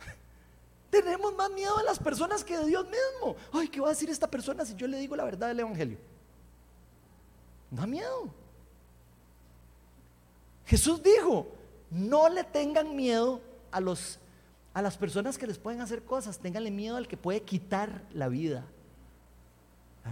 Tenemos 0.90 1.34
más 1.34 1.50
miedo 1.50 1.76
de 1.78 1.84
las 1.84 1.98
personas 1.98 2.42
que 2.42 2.56
de 2.58 2.66
Dios 2.66 2.84
mismo. 2.84 3.36
Ay, 3.52 3.68
¿qué 3.68 3.80
va 3.80 3.88
a 3.88 3.90
decir 3.90 4.10
esta 4.10 4.28
persona 4.28 4.64
si 4.64 4.74
yo 4.74 4.86
le 4.88 4.98
digo 4.98 5.14
la 5.14 5.24
verdad 5.24 5.48
del 5.48 5.60
Evangelio? 5.60 5.98
Da 7.70 7.86
miedo. 7.86 8.30
Jesús 10.66 11.00
dijo, 11.02 11.46
no 11.90 12.28
le 12.28 12.42
tengan 12.42 12.96
miedo 12.96 13.40
a, 13.70 13.80
los, 13.80 14.18
a 14.74 14.82
las 14.82 14.96
personas 14.96 15.38
que 15.38 15.46
les 15.46 15.58
pueden 15.58 15.80
hacer 15.80 16.02
cosas, 16.02 16.38
tenganle 16.38 16.72
miedo 16.72 16.96
al 16.96 17.06
que 17.06 17.16
puede 17.16 17.42
quitar 17.42 18.02
la 18.12 18.28
vida. 18.28 18.64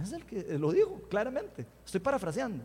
Es 0.01 0.11
el 0.11 0.25
que 0.25 0.57
lo 0.57 0.71
digo 0.71 1.01
claramente, 1.09 1.65
estoy 1.85 2.01
parafraseando. 2.01 2.63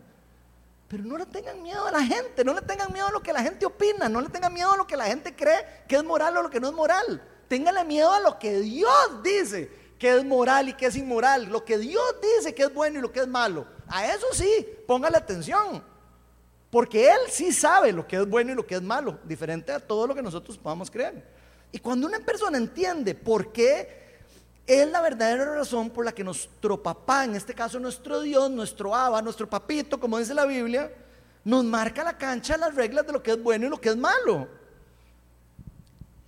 Pero 0.91 1.05
no 1.05 1.17
le 1.17 1.25
tengan 1.25 1.63
miedo 1.63 1.87
a 1.87 1.91
la 1.91 2.03
gente, 2.03 2.43
no 2.43 2.53
le 2.53 2.59
tengan 2.59 2.91
miedo 2.91 3.07
a 3.07 3.11
lo 3.11 3.23
que 3.23 3.31
la 3.31 3.41
gente 3.41 3.65
opina, 3.65 4.09
no 4.09 4.19
le 4.19 4.27
tengan 4.27 4.53
miedo 4.53 4.73
a 4.73 4.75
lo 4.75 4.85
que 4.85 4.97
la 4.97 5.05
gente 5.05 5.33
cree 5.33 5.85
que 5.87 5.95
es 5.95 6.03
moral 6.03 6.35
o 6.35 6.41
lo 6.41 6.49
que 6.49 6.59
no 6.59 6.67
es 6.67 6.73
moral. 6.73 7.23
Ténganle 7.47 7.85
miedo 7.85 8.11
a 8.11 8.19
lo 8.19 8.37
que 8.37 8.59
Dios 8.59 9.23
dice 9.23 9.71
que 9.97 10.17
es 10.17 10.25
moral 10.25 10.67
y 10.67 10.73
que 10.73 10.87
es 10.87 10.97
inmoral, 10.97 11.45
lo 11.45 11.63
que 11.63 11.77
Dios 11.77 12.03
dice 12.21 12.53
que 12.53 12.63
es 12.63 12.73
bueno 12.73 12.99
y 12.99 13.01
lo 13.01 13.09
que 13.09 13.21
es 13.21 13.27
malo. 13.27 13.65
A 13.87 14.05
eso 14.13 14.27
sí, 14.33 14.67
póngale 14.85 15.15
atención. 15.15 15.81
Porque 16.69 17.07
Él 17.07 17.19
sí 17.29 17.53
sabe 17.53 17.93
lo 17.93 18.05
que 18.05 18.17
es 18.17 18.27
bueno 18.27 18.51
y 18.51 18.55
lo 18.55 18.67
que 18.67 18.75
es 18.75 18.81
malo, 18.81 19.17
diferente 19.23 19.71
a 19.71 19.79
todo 19.79 20.07
lo 20.07 20.13
que 20.13 20.21
nosotros 20.21 20.57
podamos 20.57 20.91
creer. 20.91 21.25
Y 21.71 21.79
cuando 21.79 22.05
una 22.05 22.19
persona 22.19 22.57
entiende 22.57 23.15
por 23.15 23.53
qué 23.53 24.10
es 24.67 24.89
la 24.89 25.01
verdadera 25.01 25.55
razón 25.55 25.89
por 25.89 26.05
la 26.05 26.11
que 26.11 26.23
nuestro 26.23 26.81
papá, 26.81 27.25
en 27.25 27.35
este 27.35 27.53
caso 27.53 27.79
nuestro 27.79 28.21
Dios, 28.21 28.49
nuestro 28.49 28.95
Abba, 28.95 29.21
nuestro 29.21 29.49
papito, 29.49 29.99
como 29.99 30.17
dice 30.17 30.33
la 30.33 30.45
Biblia, 30.45 30.91
nos 31.43 31.63
marca 31.63 32.03
la 32.03 32.17
cancha, 32.17 32.57
las 32.57 32.75
reglas 32.75 33.05
de 33.05 33.13
lo 33.13 33.23
que 33.23 33.31
es 33.31 33.41
bueno 33.41 33.65
y 33.65 33.69
lo 33.69 33.81
que 33.81 33.89
es 33.89 33.97
malo. 33.97 34.47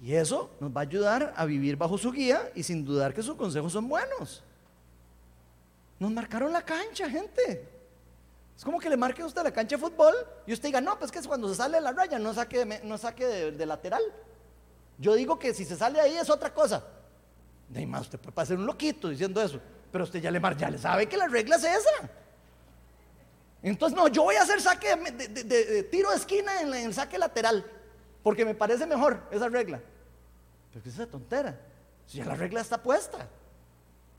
Y 0.01 0.13
eso 0.15 0.49
nos 0.59 0.71
va 0.71 0.81
a 0.81 0.83
ayudar 0.83 1.33
a 1.37 1.45
vivir 1.45 1.77
bajo 1.77 1.97
su 1.97 2.11
guía 2.11 2.51
y 2.55 2.63
sin 2.63 2.83
dudar 2.83 3.13
que 3.13 3.23
sus 3.23 3.35
consejos 3.35 3.71
son 3.71 3.87
buenos. 3.87 4.43
Nos 5.99 6.11
marcaron 6.11 6.51
la 6.51 6.61
cancha, 6.61 7.09
gente. 7.09 7.69
Es 8.57 8.63
como 8.65 8.79
que 8.79 8.89
le 8.89 8.97
marque 8.97 9.21
a 9.21 9.25
usted 9.25 9.43
la 9.43 9.51
cancha 9.51 9.77
de 9.77 9.81
fútbol 9.81 10.13
y 10.45 10.53
usted 10.53 10.69
diga, 10.69 10.81
no, 10.81 10.99
pues 10.99 11.11
que 11.11 11.19
es 11.19 11.27
cuando 11.27 11.47
se 11.47 11.55
sale 11.55 11.77
de 11.77 11.81
la 11.81 11.93
raya, 11.93 12.19
no 12.19 12.33
saque, 12.33 12.81
no 12.83 12.97
saque 12.97 13.25
de 13.51 13.65
lateral. 13.65 14.03
Yo 14.97 15.13
digo 15.15 15.39
que 15.39 15.53
si 15.53 15.63
se 15.63 15.77
sale 15.77 16.01
ahí 16.01 16.17
es 16.17 16.29
otra 16.29 16.53
cosa. 16.53 16.83
Más, 17.87 18.01
usted 18.01 18.19
puede 18.19 18.33
pasar 18.33 18.57
un 18.57 18.65
loquito 18.65 19.09
diciendo 19.09 19.41
eso, 19.41 19.59
pero 19.91 20.03
usted 20.03 20.21
ya 20.21 20.29
le, 20.29 20.39
ya 20.57 20.69
le 20.69 20.77
sabe 20.77 21.07
que 21.07 21.17
la 21.17 21.27
regla 21.27 21.55
es 21.55 21.63
esa. 21.63 22.09
Entonces, 23.63 23.97
no, 23.97 24.07
yo 24.09 24.23
voy 24.23 24.35
a 24.35 24.41
hacer 24.41 24.61
saque 24.61 24.95
de, 24.95 25.83
tiro 25.83 26.09
de 26.11 26.17
esquina 26.17 26.61
en, 26.61 26.73
el 26.73 26.93
saque 26.93 27.17
lateral, 27.17 27.65
porque 28.21 28.45
me 28.45 28.53
parece 28.53 28.85
mejor 28.85 29.23
esa 29.31 29.47
regla. 29.49 29.81
Pero 30.71 30.83
que 30.83 30.89
es 30.89 30.95
esa 30.95 31.07
tontera. 31.07 31.59
Si 32.05 32.17
ya 32.17 32.25
la 32.25 32.35
regla 32.35 32.61
está 32.61 32.81
puesta. 32.81 33.27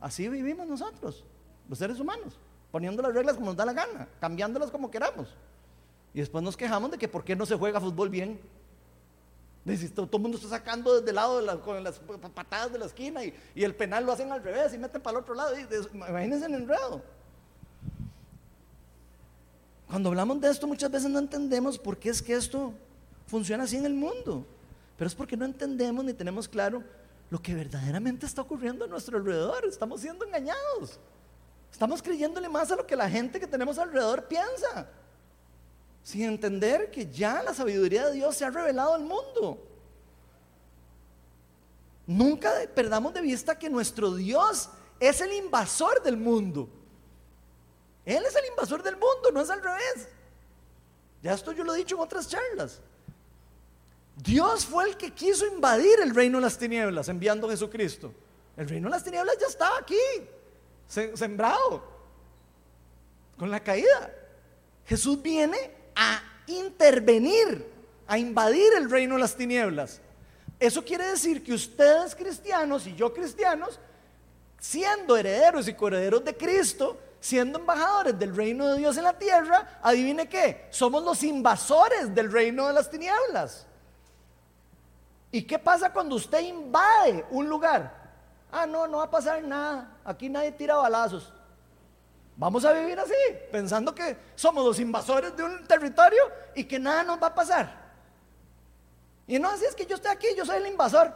Así 0.01 0.29
vivimos 0.29 0.67
nosotros, 0.67 1.25
los 1.69 1.79
seres 1.79 2.01
humanos, 2.01 2.39
poniendo 2.71 3.03
las 3.03 3.15
reglas 3.15 3.37
como 3.37 3.47
nos 3.47 3.57
da 3.57 3.65
la 3.65 3.73
gana, 3.73 4.09
cambiándolas 4.21 4.71
como 4.71 4.91
queramos. 4.91 5.29
Y 6.13 6.21
después 6.21 6.43
nos 6.43 6.57
quejamos 6.57 6.91
de 6.91 6.99
que 6.99 7.09
por 7.09 7.25
qué 7.25 7.37
no 7.37 7.47
se 7.47 7.57
juega 7.57 7.81
fútbol 7.81 8.09
bien 8.09 8.41
todo 9.95 10.09
el 10.13 10.23
mundo 10.23 10.37
está 10.37 10.51
sacando 10.51 10.95
desde 10.95 11.09
el 11.09 11.17
lado 11.17 11.41
de 11.41 11.61
con 11.61 11.83
las 11.83 11.99
patadas 12.35 12.71
de 12.73 12.79
la 12.79 12.85
esquina 12.85 13.25
y, 13.25 13.35
el 13.55 13.75
penal 13.75 14.05
lo 14.05 14.13
hacen 14.13 14.31
al 14.31 14.43
revés 14.43 14.75
y 14.75 14.79
meten 14.79 15.01
para 15.01 15.17
el 15.17 15.23
otro 15.23 15.35
lado. 15.35 15.55
imagínense 15.93 16.47
el 16.47 16.55
enredo. 16.55 17.03
Cuando 19.89 20.11
hablamos 20.11 20.41
de 20.41 20.51
esto 20.51 20.67
muchas 20.67 20.91
veces 20.91 21.09
no 21.09 21.19
entendemos 21.19 21.79
por 21.79 21.97
qué 21.97 22.11
es 22.11 22.21
que 22.21 22.35
esto 22.35 22.75
funciona 23.27 23.65
así 23.65 23.77
en 23.77 23.87
el 23.87 23.95
mundo. 23.95 24.45
Pero 24.99 25.09
es 25.09 25.15
porque 25.15 25.37
no 25.37 25.47
entendemos 25.47 26.05
ni 26.05 26.13
tenemos 26.13 26.47
claro 26.47 26.83
lo 27.31 27.41
que 27.41 27.55
verdaderamente 27.55 28.27
está 28.27 28.43
ocurriendo 28.43 28.85
a 28.85 28.89
nuestro 28.89 29.17
alrededor. 29.17 29.65
Estamos 29.65 30.03
siendo 30.03 30.27
engañados. 30.27 30.99
Estamos 31.73 32.03
creyéndole 32.03 32.49
más 32.49 32.71
a 32.71 32.77
lo 32.77 32.87
que 32.87 32.97
la 32.97 33.09
gente 33.09 33.41
que 33.41 33.47
tenemos 33.47 33.79
alrededor 33.79 34.29
piensa 34.29 34.89
sin 36.05 36.23
entender 36.23 36.91
que 36.91 37.11
ya 37.11 37.43
la 37.43 37.55
sabiduría 37.55 38.07
de 38.07 38.13
Dios 38.13 38.37
se 38.37 38.45
ha 38.45 38.51
revelado 38.51 38.95
al 38.95 39.03
mundo. 39.03 39.59
Nunca 42.07 42.53
perdamos 42.75 43.15
de 43.15 43.23
vista 43.23 43.59
que 43.59 43.71
nuestro 43.71 44.15
Dios 44.15 44.69
es 45.01 45.23
el 45.23 45.33
invasor 45.33 46.03
del 46.03 46.19
mundo. 46.19 46.69
Él 48.05 48.23
es 48.23 48.37
el 48.37 48.45
invasor 48.51 48.83
del 48.83 48.97
mundo, 48.97 49.31
no 49.33 49.41
es 49.41 49.49
al 49.49 49.63
revés. 49.63 50.09
Ya 51.23 51.33
esto 51.33 51.53
yo 51.53 51.65
lo 51.65 51.75
he 51.75 51.79
dicho 51.79 51.95
en 51.95 52.03
otras 52.03 52.29
charlas. 52.29 52.83
Dios 54.15 54.67
fue 54.67 54.85
el 54.85 54.99
que 54.99 55.11
quiso 55.11 55.47
invadir 55.47 56.01
el 56.03 56.15
reino 56.15 56.37
de 56.37 56.43
las 56.43 56.59
tinieblas 56.59 57.09
enviando 57.09 57.47
a 57.47 57.51
Jesucristo. 57.51 58.13
El 58.59 58.69
reino 58.69 58.89
de 58.89 58.91
las 58.91 59.05
tinieblas 59.05 59.39
ya 59.41 59.47
estaba 59.47 59.79
aquí, 59.79 59.97
sembrado, 60.87 61.83
con 63.39 63.51
la 63.51 63.59
caída. 63.65 64.15
Jesús 64.85 65.21
viene 65.23 65.84
a 65.95 66.23
intervenir, 66.47 67.67
a 68.07 68.19
invadir 68.19 68.73
el 68.77 68.91
reino 68.91 69.15
de 69.15 69.21
las 69.21 69.37
tinieblas. 69.37 70.01
Eso 70.59 70.85
quiere 70.85 71.07
decir 71.07 71.43
que 71.43 71.53
ustedes 71.53 72.15
cristianos 72.15 72.87
y 72.87 72.95
yo 72.95 73.13
cristianos, 73.13 73.79
siendo 74.59 75.17
herederos 75.17 75.69
y 75.69 75.75
coherederos 75.75 76.25
de 76.25 76.37
Cristo, 76.37 76.99
siendo 77.21 77.59
embajadores 77.59 78.19
del 78.19 78.35
reino 78.35 78.67
de 78.69 78.79
Dios 78.79 78.97
en 78.97 79.05
la 79.05 79.19
tierra, 79.19 79.79
adivine 79.83 80.29
qué, 80.29 80.69
somos 80.71 81.03
los 81.03 81.23
invasores 81.23 82.15
del 82.15 82.31
reino 82.31 82.67
de 82.67 82.73
las 82.73 82.91
tinieblas. 82.91 83.67
¿Y 85.33 85.43
qué 85.43 85.59
pasa 85.59 85.93
cuando 85.93 86.15
usted 86.15 86.41
invade 86.41 87.25
un 87.31 87.49
lugar? 87.49 87.93
Ah, 88.53 88.67
no, 88.67 88.87
no 88.87 88.99
va 88.99 89.05
a 89.05 89.11
pasar 89.11 89.43
nada, 89.43 89.99
aquí 90.05 90.29
nadie 90.29 90.53
tira 90.53 90.77
balazos. 90.77 91.33
Vamos 92.37 92.65
a 92.65 92.73
vivir 92.73 92.99
así, 92.99 93.15
pensando 93.53 93.95
que 93.95 94.17
somos 94.35 94.65
los 94.65 94.81
invasores 94.81 95.37
de 95.37 95.45
un 95.45 95.65
territorio 95.67 96.23
y 96.55 96.65
que 96.65 96.79
nada 96.79 97.05
nos 97.05 97.23
va 97.23 97.29
a 97.29 97.35
pasar. 97.35 97.85
Y 99.27 99.39
no, 99.39 99.49
así 99.49 99.65
es 99.65 99.75
que 99.75 99.87
yo 99.87 99.95
estoy 99.97 100.11
aquí, 100.11 100.27
yo 100.37 100.45
soy 100.45 100.57
el 100.57 100.67
invasor 100.67 101.15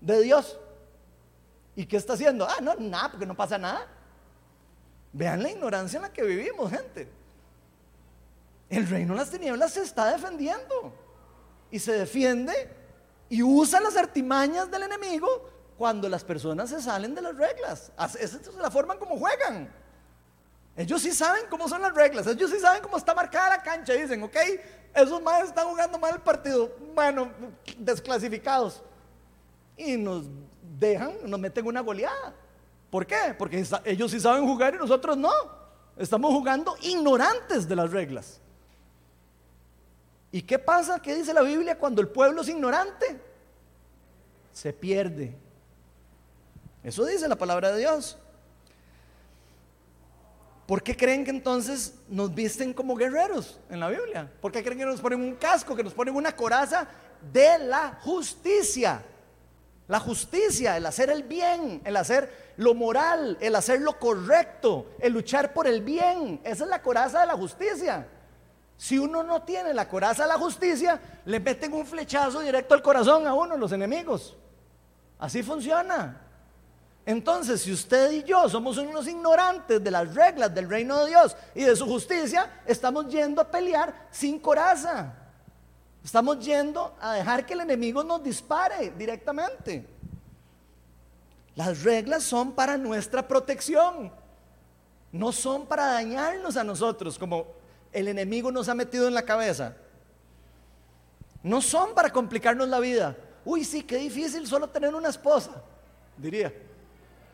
de 0.00 0.20
Dios. 0.20 0.58
¿Y 1.74 1.86
qué 1.86 1.96
está 1.96 2.12
haciendo? 2.12 2.46
Ah, 2.46 2.60
no, 2.60 2.74
nada, 2.76 3.10
porque 3.10 3.26
no 3.26 3.34
pasa 3.34 3.58
nada. 3.58 3.86
Vean 5.12 5.42
la 5.42 5.50
ignorancia 5.50 5.96
en 5.96 6.02
la 6.02 6.12
que 6.12 6.22
vivimos, 6.22 6.70
gente. 6.70 7.10
El 8.68 8.86
reino 8.88 9.14
de 9.14 9.20
las 9.20 9.30
tinieblas 9.30 9.72
se 9.72 9.82
está 9.82 10.10
defendiendo 10.12 10.92
y 11.70 11.78
se 11.78 11.92
defiende 11.92 12.52
y 13.28 13.42
usa 13.42 13.80
las 13.80 13.96
artimañas 13.96 14.70
del 14.70 14.82
enemigo 14.82 15.50
cuando 15.78 16.08
las 16.08 16.24
personas 16.24 16.70
se 16.70 16.80
salen 16.82 17.14
de 17.14 17.22
las 17.22 17.36
reglas. 17.36 17.92
Esa 18.18 18.36
es 18.36 18.54
la 18.54 18.70
forma 18.70 18.98
como 18.98 19.18
juegan. 19.18 19.72
Ellos 20.76 21.00
sí 21.00 21.12
saben 21.12 21.44
cómo 21.48 21.68
son 21.68 21.80
las 21.80 21.94
reglas, 21.94 22.26
ellos 22.26 22.50
sí 22.50 22.60
saben 22.60 22.82
cómo 22.82 22.98
está 22.98 23.14
marcada 23.14 23.56
la 23.56 23.62
cancha. 23.62 23.94
Dicen, 23.94 24.22
ok, 24.22 24.36
esos 24.94 25.22
más 25.22 25.44
están 25.44 25.66
jugando 25.68 25.98
mal 25.98 26.14
el 26.14 26.20
partido. 26.20 26.70
Bueno, 26.94 27.30
desclasificados. 27.78 28.82
Y 29.76 29.96
nos 29.96 30.24
dejan, 30.78 31.14
nos 31.24 31.40
meten 31.40 31.66
una 31.66 31.80
goleada. 31.80 32.34
¿Por 32.90 33.06
qué? 33.06 33.34
Porque 33.38 33.64
ellos 33.84 34.10
sí 34.10 34.20
saben 34.20 34.46
jugar 34.46 34.74
y 34.74 34.78
nosotros 34.78 35.16
no. 35.16 35.32
Estamos 35.96 36.32
jugando 36.32 36.76
ignorantes 36.82 37.66
de 37.66 37.76
las 37.76 37.90
reglas. 37.90 38.40
¿Y 40.30 40.42
qué 40.42 40.58
pasa? 40.58 41.00
¿Qué 41.00 41.14
dice 41.14 41.32
la 41.32 41.42
Biblia 41.42 41.78
cuando 41.78 42.02
el 42.02 42.08
pueblo 42.08 42.42
es 42.42 42.48
ignorante? 42.48 43.18
Se 44.52 44.72
pierde. 44.72 45.34
Eso 46.82 47.04
dice 47.06 47.26
la 47.26 47.36
palabra 47.36 47.72
de 47.72 47.78
Dios. 47.78 48.18
¿Por 50.66 50.82
qué 50.82 50.96
creen 50.96 51.24
que 51.24 51.30
entonces 51.30 51.94
nos 52.08 52.34
visten 52.34 52.74
como 52.74 52.96
guerreros 52.96 53.60
en 53.70 53.78
la 53.78 53.88
Biblia? 53.88 54.30
¿Por 54.40 54.50
qué 54.50 54.64
creen 54.64 54.78
que 54.78 54.84
nos 54.84 55.00
ponen 55.00 55.20
un 55.20 55.36
casco, 55.36 55.76
que 55.76 55.84
nos 55.84 55.94
ponen 55.94 56.16
una 56.16 56.34
coraza 56.34 56.88
de 57.32 57.58
la 57.60 57.98
justicia? 58.02 59.02
La 59.86 60.00
justicia, 60.00 60.76
el 60.76 60.84
hacer 60.84 61.10
el 61.10 61.22
bien, 61.22 61.80
el 61.84 61.96
hacer 61.96 62.54
lo 62.56 62.74
moral, 62.74 63.38
el 63.40 63.54
hacer 63.54 63.80
lo 63.80 63.96
correcto, 64.00 64.86
el 64.98 65.12
luchar 65.12 65.52
por 65.52 65.68
el 65.68 65.82
bien. 65.82 66.40
Esa 66.42 66.64
es 66.64 66.70
la 66.70 66.82
coraza 66.82 67.20
de 67.20 67.26
la 67.26 67.34
justicia. 67.34 68.08
Si 68.76 68.98
uno 68.98 69.22
no 69.22 69.42
tiene 69.42 69.72
la 69.72 69.88
coraza 69.88 70.24
de 70.24 70.28
la 70.30 70.38
justicia, 70.38 71.00
le 71.24 71.38
meten 71.38 71.72
un 71.72 71.86
flechazo 71.86 72.40
directo 72.40 72.74
al 72.74 72.82
corazón 72.82 73.24
a 73.28 73.34
uno, 73.34 73.56
los 73.56 73.70
enemigos. 73.70 74.36
Así 75.20 75.44
funciona. 75.44 76.25
Entonces, 77.06 77.62
si 77.62 77.72
usted 77.72 78.10
y 78.10 78.24
yo 78.24 78.48
somos 78.48 78.76
unos 78.78 79.06
ignorantes 79.06 79.82
de 79.82 79.90
las 79.92 80.12
reglas 80.12 80.52
del 80.52 80.68
reino 80.68 81.04
de 81.04 81.10
Dios 81.10 81.36
y 81.54 81.62
de 81.62 81.76
su 81.76 81.86
justicia, 81.86 82.62
estamos 82.66 83.06
yendo 83.06 83.40
a 83.40 83.48
pelear 83.48 84.08
sin 84.10 84.40
coraza. 84.40 85.14
Estamos 86.04 86.44
yendo 86.44 86.96
a 87.00 87.14
dejar 87.14 87.46
que 87.46 87.54
el 87.54 87.60
enemigo 87.60 88.02
nos 88.02 88.24
dispare 88.24 88.90
directamente. 88.90 89.86
Las 91.54 91.84
reglas 91.84 92.24
son 92.24 92.52
para 92.52 92.76
nuestra 92.76 93.26
protección. 93.26 94.12
No 95.12 95.30
son 95.30 95.64
para 95.64 95.86
dañarnos 95.86 96.56
a 96.56 96.64
nosotros 96.64 97.16
como 97.18 97.46
el 97.92 98.08
enemigo 98.08 98.50
nos 98.50 98.68
ha 98.68 98.74
metido 98.74 99.06
en 99.06 99.14
la 99.14 99.22
cabeza. 99.22 99.76
No 101.40 101.62
son 101.62 101.94
para 101.94 102.10
complicarnos 102.10 102.68
la 102.68 102.80
vida. 102.80 103.16
Uy, 103.44 103.64
sí, 103.64 103.84
qué 103.84 103.96
difícil 103.96 104.44
solo 104.48 104.68
tener 104.68 104.92
una 104.92 105.08
esposa, 105.08 105.62
diría. 106.16 106.52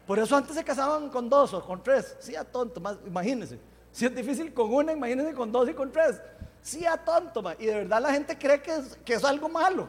Por 0.06 0.18
eso 0.18 0.36
antes 0.36 0.56
se 0.56 0.64
casaban 0.64 1.08
con 1.08 1.28
dos 1.28 1.54
o 1.54 1.64
con 1.64 1.82
tres. 1.82 2.16
Sí, 2.20 2.34
a 2.34 2.44
tonto, 2.44 2.80
más, 2.80 2.96
imagínense. 3.06 3.58
Si 3.92 4.06
es 4.06 4.14
difícil 4.14 4.52
con 4.52 4.72
una, 4.72 4.92
imagínense 4.92 5.34
con 5.34 5.52
dos 5.52 5.68
y 5.68 5.74
con 5.74 5.92
tres. 5.92 6.20
Sí, 6.60 6.84
a 6.86 6.96
tonto. 6.96 7.42
Y 7.58 7.66
de 7.66 7.74
verdad 7.74 8.00
la 8.02 8.12
gente 8.12 8.36
cree 8.36 8.60
que 8.62 8.74
es, 8.74 8.98
que 9.04 9.14
es 9.14 9.24
algo 9.24 9.48
malo. 9.48 9.88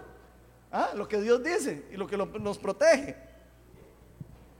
¿Ah? 0.71 0.89
Lo 0.95 1.07
que 1.07 1.21
Dios 1.21 1.43
dice 1.43 1.85
y 1.91 1.97
lo 1.97 2.07
que 2.07 2.17
nos 2.17 2.57
protege. 2.57 3.15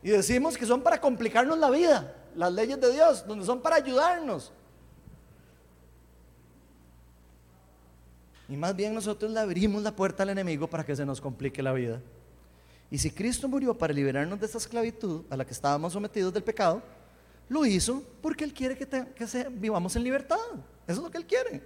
Y 0.04 0.10
decimos 0.10 0.58
que 0.58 0.66
son 0.66 0.82
para 0.82 1.00
complicarnos 1.00 1.58
la 1.58 1.70
vida, 1.70 2.14
las 2.36 2.52
leyes 2.52 2.80
de 2.80 2.92
Dios, 2.92 3.26
donde 3.26 3.46
son 3.46 3.62
para 3.62 3.78
ayudarnos. 3.78 4.52
Y 8.50 8.58
más 8.58 8.76
bien 8.76 8.94
nosotros 8.94 9.32
le 9.32 9.40
abrimos 9.40 9.82
la 9.82 9.96
puerta 9.96 10.24
al 10.24 10.30
enemigo 10.30 10.68
para 10.68 10.86
que 10.86 10.96
se 10.96 11.06
nos 11.06 11.22
complique 11.22 11.64
la 11.64 11.74
vida. 11.74 12.02
Y 12.94 13.00
si 13.00 13.10
Cristo 13.10 13.48
murió 13.48 13.74
para 13.74 13.92
liberarnos 13.92 14.40
de 14.40 14.46
esa 14.46 14.60
esclavitud 14.60 15.24
a 15.28 15.36
la 15.36 15.44
que 15.44 15.52
estábamos 15.52 15.94
sometidos 15.94 16.32
del 16.32 16.44
pecado, 16.44 16.80
lo 17.50 17.66
hizo 17.66 18.04
porque 18.22 18.44
Él 18.44 18.54
quiere 18.54 18.78
que, 18.78 18.88
vivamos 19.50 19.96
en 19.96 20.04
libertad. 20.04 20.38
Eso 20.86 21.00
es 21.00 21.04
lo 21.04 21.10
que 21.10 21.18
Él 21.18 21.26
quiere. 21.26 21.64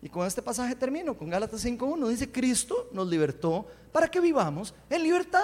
Y 0.00 0.08
con 0.08 0.26
este 0.26 0.40
pasaje 0.40 0.74
termino, 0.74 1.12
con 1.18 1.28
Gálatas 1.28 1.62
5.1, 1.62 2.08
dice, 2.08 2.32
Cristo 2.32 2.88
nos 2.92 3.06
libertó 3.08 3.66
para 3.92 4.10
que 4.10 4.20
vivamos 4.20 4.72
en 4.88 5.02
libertad. 5.02 5.42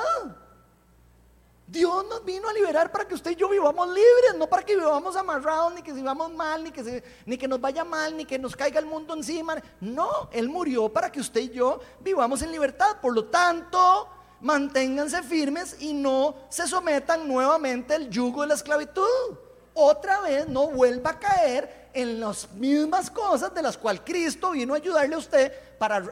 Dios 1.66 2.06
nos 2.08 2.24
vino 2.24 2.48
a 2.48 2.54
liberar 2.54 2.90
para 2.90 3.06
que 3.06 3.14
usted 3.14 3.32
y 3.32 3.36
yo 3.36 3.50
vivamos 3.50 3.86
libres, 3.88 4.36
no 4.38 4.46
para 4.46 4.62
que 4.62 4.74
vivamos 4.74 5.16
amarrados, 5.16 5.74
ni 5.74 5.82
que 5.82 5.92
vivamos 5.92 6.32
mal, 6.32 6.64
ni 6.64 6.70
que, 6.70 7.04
ni 7.26 7.36
que 7.36 7.46
nos 7.46 7.60
vaya 7.60 7.84
mal, 7.84 8.16
ni 8.16 8.24
que 8.24 8.38
nos 8.38 8.56
caiga 8.56 8.80
el 8.80 8.86
mundo 8.86 9.12
encima. 9.12 9.62
No, 9.82 10.30
Él 10.32 10.48
murió 10.48 10.88
para 10.88 11.12
que 11.12 11.20
usted 11.20 11.42
y 11.42 11.50
yo 11.50 11.78
vivamos 12.00 12.40
en 12.40 12.52
libertad. 12.52 13.02
Por 13.02 13.14
lo 13.14 13.26
tanto, 13.26 14.08
manténganse 14.44 15.22
firmes 15.22 15.74
y 15.80 15.94
no 15.94 16.36
se 16.50 16.68
sometan 16.68 17.26
nuevamente 17.26 17.94
al 17.94 18.10
yugo 18.10 18.42
de 18.42 18.48
la 18.48 18.54
esclavitud. 18.54 19.38
Otra 19.72 20.20
vez 20.20 20.46
no 20.46 20.68
vuelva 20.68 21.12
a 21.12 21.18
caer 21.18 21.88
en 21.94 22.20
las 22.20 22.52
mismas 22.52 23.10
cosas 23.10 23.54
de 23.54 23.62
las 23.62 23.78
cuales 23.78 24.02
Cristo 24.04 24.50
vino 24.50 24.74
a 24.74 24.76
ayudarle 24.76 25.14
a 25.14 25.18
usted 25.18 25.50
para 25.78 26.04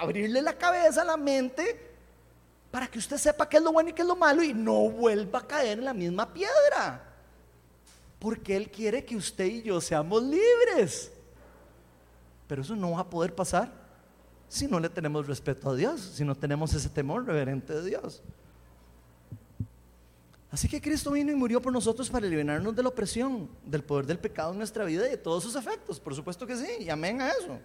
abrirle 0.00 0.42
la 0.42 0.58
cabeza, 0.58 1.04
la 1.04 1.16
mente, 1.16 1.94
para 2.72 2.88
que 2.88 2.98
usted 2.98 3.18
sepa 3.18 3.48
qué 3.48 3.58
es 3.58 3.62
lo 3.62 3.70
bueno 3.72 3.90
y 3.90 3.92
qué 3.92 4.02
es 4.02 4.08
lo 4.08 4.16
malo 4.16 4.42
y 4.42 4.52
no 4.52 4.90
vuelva 4.90 5.38
a 5.38 5.46
caer 5.46 5.78
en 5.78 5.84
la 5.84 5.94
misma 5.94 6.32
piedra. 6.32 7.04
Porque 8.18 8.56
Él 8.56 8.68
quiere 8.68 9.04
que 9.04 9.14
usted 9.14 9.44
y 9.44 9.62
yo 9.62 9.80
seamos 9.80 10.24
libres. 10.24 11.12
Pero 12.48 12.62
eso 12.62 12.74
no 12.74 12.90
va 12.90 13.00
a 13.00 13.08
poder 13.08 13.32
pasar 13.32 13.85
si 14.48 14.66
no 14.66 14.80
le 14.80 14.88
tenemos 14.88 15.26
respeto 15.26 15.70
a 15.70 15.74
Dios, 15.74 16.00
si 16.14 16.24
no 16.24 16.34
tenemos 16.34 16.72
ese 16.74 16.88
temor 16.88 17.26
reverente 17.26 17.74
de 17.74 17.84
Dios. 17.84 18.22
Así 20.50 20.68
que 20.68 20.80
Cristo 20.80 21.10
vino 21.10 21.32
y 21.32 21.34
murió 21.34 21.60
por 21.60 21.72
nosotros 21.72 22.08
para 22.08 22.26
liberarnos 22.26 22.74
de 22.74 22.82
la 22.82 22.88
opresión, 22.88 23.48
del 23.64 23.82
poder 23.82 24.06
del 24.06 24.18
pecado 24.18 24.52
en 24.52 24.58
nuestra 24.58 24.84
vida 24.84 25.06
y 25.06 25.10
de 25.10 25.16
todos 25.16 25.42
sus 25.42 25.56
efectos. 25.56 26.00
Por 26.00 26.14
supuesto 26.14 26.46
que 26.46 26.56
sí, 26.56 26.66
y 26.80 26.88
amén 26.88 27.20
a 27.20 27.30
eso. 27.30 27.58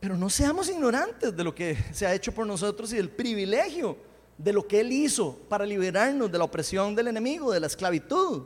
Pero 0.00 0.16
no 0.16 0.28
seamos 0.28 0.68
ignorantes 0.68 1.36
de 1.36 1.44
lo 1.44 1.54
que 1.54 1.76
se 1.92 2.06
ha 2.06 2.14
hecho 2.14 2.32
por 2.32 2.46
nosotros 2.46 2.92
y 2.92 2.96
del 2.96 3.10
privilegio 3.10 3.96
de 4.36 4.52
lo 4.52 4.66
que 4.66 4.80
Él 4.80 4.90
hizo 4.90 5.36
para 5.48 5.64
liberarnos 5.64 6.32
de 6.32 6.38
la 6.38 6.44
opresión 6.44 6.96
del 6.96 7.08
enemigo, 7.08 7.52
de 7.52 7.60
la 7.60 7.68
esclavitud. 7.68 8.42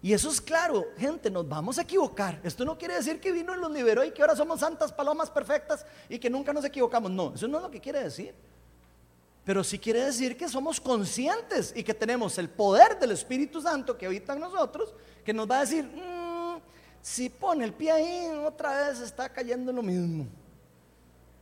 Y 0.00 0.12
eso 0.12 0.30
es 0.30 0.40
claro, 0.40 0.86
gente, 0.96 1.30
nos 1.30 1.48
vamos 1.48 1.78
a 1.78 1.82
equivocar. 1.82 2.40
Esto 2.44 2.64
no 2.64 2.78
quiere 2.78 2.94
decir 2.94 3.20
que 3.20 3.32
vino 3.32 3.54
y 3.54 3.58
los 3.58 3.70
liberó 3.70 4.04
y 4.04 4.12
que 4.12 4.22
ahora 4.22 4.36
somos 4.36 4.60
santas 4.60 4.92
palomas 4.92 5.28
perfectas 5.28 5.84
y 6.08 6.18
que 6.18 6.30
nunca 6.30 6.52
nos 6.52 6.64
equivocamos. 6.64 7.10
No, 7.10 7.32
eso 7.34 7.48
no 7.48 7.58
es 7.58 7.64
lo 7.64 7.70
que 7.70 7.80
quiere 7.80 8.04
decir. 8.04 8.32
Pero 9.44 9.64
sí 9.64 9.78
quiere 9.78 10.04
decir 10.04 10.36
que 10.36 10.48
somos 10.48 10.80
conscientes 10.80 11.72
y 11.74 11.82
que 11.82 11.94
tenemos 11.94 12.38
el 12.38 12.48
poder 12.48 12.98
del 12.98 13.12
Espíritu 13.12 13.60
Santo 13.60 13.96
que 13.96 14.06
habita 14.06 14.34
en 14.34 14.40
nosotros, 14.40 14.94
que 15.24 15.32
nos 15.32 15.50
va 15.50 15.56
a 15.56 15.60
decir, 15.60 15.84
mm, 15.84 16.60
si 17.00 17.28
pone 17.28 17.64
el 17.64 17.72
pie 17.72 17.90
ahí, 17.90 18.28
otra 18.46 18.88
vez 18.88 19.00
está 19.00 19.28
cayendo 19.28 19.72
lo 19.72 19.82
mismo. 19.82 20.26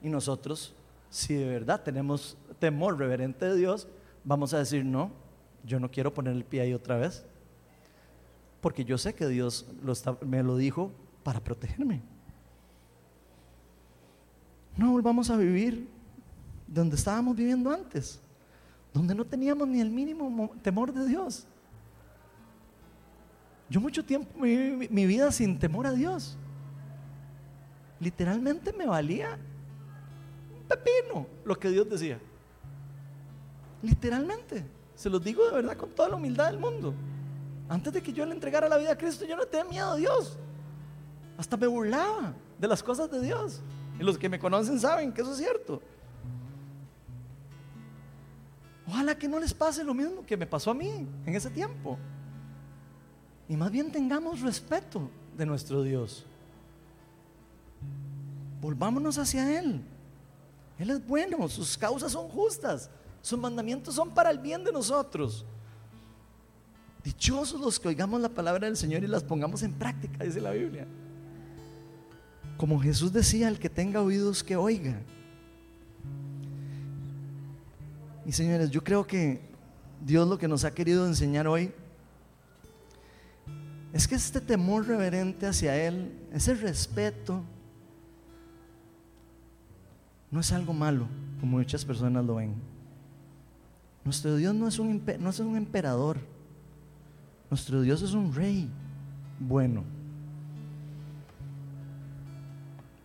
Y 0.00 0.08
nosotros, 0.08 0.72
si 1.10 1.34
de 1.34 1.46
verdad 1.46 1.82
tenemos 1.82 2.38
temor 2.58 2.96
reverente 2.98 3.44
de 3.44 3.56
Dios, 3.56 3.88
vamos 4.24 4.54
a 4.54 4.58
decir, 4.58 4.84
no, 4.84 5.10
yo 5.64 5.80
no 5.80 5.90
quiero 5.90 6.14
poner 6.14 6.34
el 6.34 6.44
pie 6.44 6.60
ahí 6.62 6.72
otra 6.72 6.96
vez. 6.96 7.24
Porque 8.60 8.84
yo 8.84 8.98
sé 8.98 9.14
que 9.14 9.26
Dios 9.26 9.66
me 10.22 10.42
lo 10.42 10.56
dijo 10.56 10.90
para 11.22 11.40
protegerme. 11.40 12.02
No 14.76 14.92
volvamos 14.92 15.30
a 15.30 15.36
vivir 15.36 15.88
donde 16.66 16.96
estábamos 16.96 17.36
viviendo 17.36 17.70
antes, 17.70 18.20
donde 18.92 19.14
no 19.14 19.24
teníamos 19.24 19.66
ni 19.68 19.80
el 19.80 19.90
mínimo 19.90 20.50
temor 20.62 20.92
de 20.92 21.06
Dios. 21.06 21.46
Yo 23.68 23.80
mucho 23.80 24.04
tiempo 24.04 24.40
viví 24.40 24.88
mi 24.88 25.06
vida 25.06 25.32
sin 25.32 25.58
temor 25.58 25.86
a 25.86 25.92
Dios. 25.92 26.36
Literalmente 27.98 28.72
me 28.72 28.86
valía 28.86 29.38
un 30.54 30.68
pepino 30.68 31.26
lo 31.44 31.58
que 31.58 31.70
Dios 31.70 31.88
decía. 31.88 32.18
Literalmente. 33.82 34.64
Se 34.94 35.10
los 35.10 35.22
digo 35.22 35.44
de 35.46 35.52
verdad 35.52 35.76
con 35.76 35.90
toda 35.90 36.08
la 36.08 36.16
humildad 36.16 36.50
del 36.50 36.58
mundo. 36.58 36.94
Antes 37.68 37.92
de 37.92 38.02
que 38.02 38.12
yo 38.12 38.24
le 38.24 38.32
entregara 38.32 38.68
la 38.68 38.76
vida 38.76 38.92
a 38.92 38.98
Cristo, 38.98 39.24
yo 39.24 39.36
no 39.36 39.44
tenía 39.46 39.64
miedo 39.64 39.90
a 39.92 39.96
Dios. 39.96 40.38
Hasta 41.36 41.56
me 41.56 41.66
burlaba 41.66 42.32
de 42.58 42.68
las 42.68 42.82
cosas 42.82 43.10
de 43.10 43.20
Dios. 43.20 43.60
Y 43.98 44.02
los 44.02 44.18
que 44.18 44.28
me 44.28 44.38
conocen 44.38 44.78
saben 44.78 45.12
que 45.12 45.22
eso 45.22 45.32
es 45.32 45.38
cierto. 45.38 45.82
Ojalá 48.88 49.18
que 49.18 49.26
no 49.26 49.40
les 49.40 49.52
pase 49.52 49.82
lo 49.82 49.94
mismo 49.94 50.24
que 50.24 50.36
me 50.36 50.46
pasó 50.46 50.70
a 50.70 50.74
mí 50.74 51.06
en 51.26 51.34
ese 51.34 51.50
tiempo. 51.50 51.98
Y 53.48 53.56
más 53.56 53.70
bien 53.70 53.90
tengamos 53.90 54.40
respeto 54.40 55.10
de 55.36 55.44
nuestro 55.44 55.82
Dios. 55.82 56.24
Volvámonos 58.60 59.18
hacia 59.18 59.58
Él. 59.58 59.82
Él 60.78 60.90
es 60.90 61.06
bueno, 61.06 61.48
sus 61.48 61.76
causas 61.76 62.12
son 62.12 62.28
justas, 62.28 62.90
sus 63.22 63.38
mandamientos 63.38 63.94
son 63.94 64.10
para 64.10 64.30
el 64.30 64.38
bien 64.38 64.62
de 64.62 64.72
nosotros. 64.72 65.44
Dichosos 67.06 67.60
los 67.60 67.78
que 67.78 67.86
oigamos 67.86 68.20
la 68.20 68.30
palabra 68.30 68.66
del 68.66 68.76
Señor 68.76 69.04
y 69.04 69.06
las 69.06 69.22
pongamos 69.22 69.62
en 69.62 69.72
práctica, 69.72 70.24
dice 70.24 70.40
la 70.40 70.50
Biblia. 70.50 70.88
Como 72.56 72.80
Jesús 72.80 73.12
decía, 73.12 73.46
el 73.46 73.60
que 73.60 73.70
tenga 73.70 74.02
oídos 74.02 74.42
que 74.42 74.56
oiga. 74.56 75.00
Y 78.24 78.32
señores, 78.32 78.72
yo 78.72 78.82
creo 78.82 79.06
que 79.06 79.40
Dios 80.04 80.26
lo 80.26 80.36
que 80.36 80.48
nos 80.48 80.64
ha 80.64 80.74
querido 80.74 81.06
enseñar 81.06 81.46
hoy 81.46 81.70
es 83.92 84.08
que 84.08 84.16
este 84.16 84.40
temor 84.40 84.88
reverente 84.88 85.46
hacia 85.46 85.76
Él, 85.76 86.12
ese 86.32 86.56
respeto, 86.56 87.40
no 90.28 90.40
es 90.40 90.50
algo 90.50 90.72
malo, 90.72 91.06
como 91.38 91.58
muchas 91.58 91.84
personas 91.84 92.24
lo 92.24 92.34
ven. 92.34 92.56
Nuestro 94.04 94.34
Dios 94.34 94.56
no 94.56 94.66
es 94.66 94.80
un, 94.80 95.04
no 95.20 95.30
es 95.30 95.38
un 95.38 95.56
emperador, 95.56 96.18
nuestro 97.50 97.80
Dios 97.80 98.02
es 98.02 98.12
un 98.12 98.34
rey 98.34 98.68
bueno. 99.38 99.84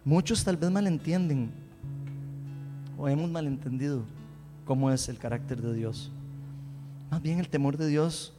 Muchos 0.03 0.43
tal 0.43 0.57
vez 0.57 0.71
malentienden 0.71 1.51
o 2.97 3.07
hemos 3.07 3.29
malentendido 3.29 4.03
cómo 4.65 4.91
es 4.91 5.07
el 5.09 5.17
carácter 5.17 5.61
de 5.61 5.73
Dios. 5.73 6.11
Más 7.11 7.21
bien 7.21 7.39
el 7.39 7.49
temor 7.49 7.77
de 7.77 7.87
Dios, 7.87 8.33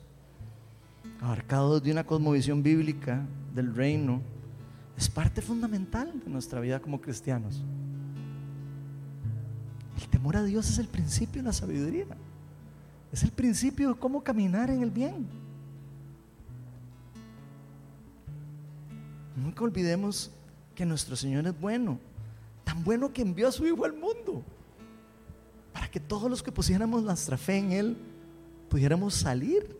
abarcado 1.21 1.79
de 1.79 1.93
una 1.93 2.05
cosmovisión 2.05 2.63
bíblica 2.63 3.25
del 3.55 3.75
reino, 3.75 4.21
es 4.97 5.09
parte 5.09 5.43
fundamental 5.43 6.13
de 6.25 6.31
nuestra 6.31 6.61
vida 6.61 6.81
como 6.81 7.01
cristianos. 7.01 7.63
El 10.01 10.09
temor 10.09 10.37
a 10.37 10.43
Dios 10.43 10.69
es 10.69 10.79
el 10.79 10.89
principio 10.89 11.43
de 11.43 11.47
la 11.47 11.53
sabiduría. 11.53 12.07
Es 13.13 13.23
el 13.23 13.31
principio 13.31 13.91
de 13.91 13.95
cómo 14.01 14.23
caminar 14.23 14.71
en 14.71 14.83
el 14.83 14.91
bien. 14.91 15.42
Nunca 19.37 19.65
olvidemos 19.65 20.31
que 20.75 20.85
nuestro 20.85 21.17
Señor 21.17 21.47
es 21.47 21.59
bueno, 21.59 21.99
tan 22.65 22.83
bueno 22.85 23.13
que 23.13 23.23
envió 23.23 23.49
a 23.49 23.53
su 23.53 23.67
Hijo 23.67 23.85
al 23.85 23.93
mundo 23.93 24.43
para 25.73 25.91
que 25.91 26.01
todos 26.01 26.31
los 26.31 26.43
que 26.43 26.53
pusiéramos 26.53 27.03
nuestra 27.03 27.37
fe 27.37 27.59
en 27.59 27.73
Él 27.73 27.97
pudiéramos 28.69 29.15
salir 29.15 29.77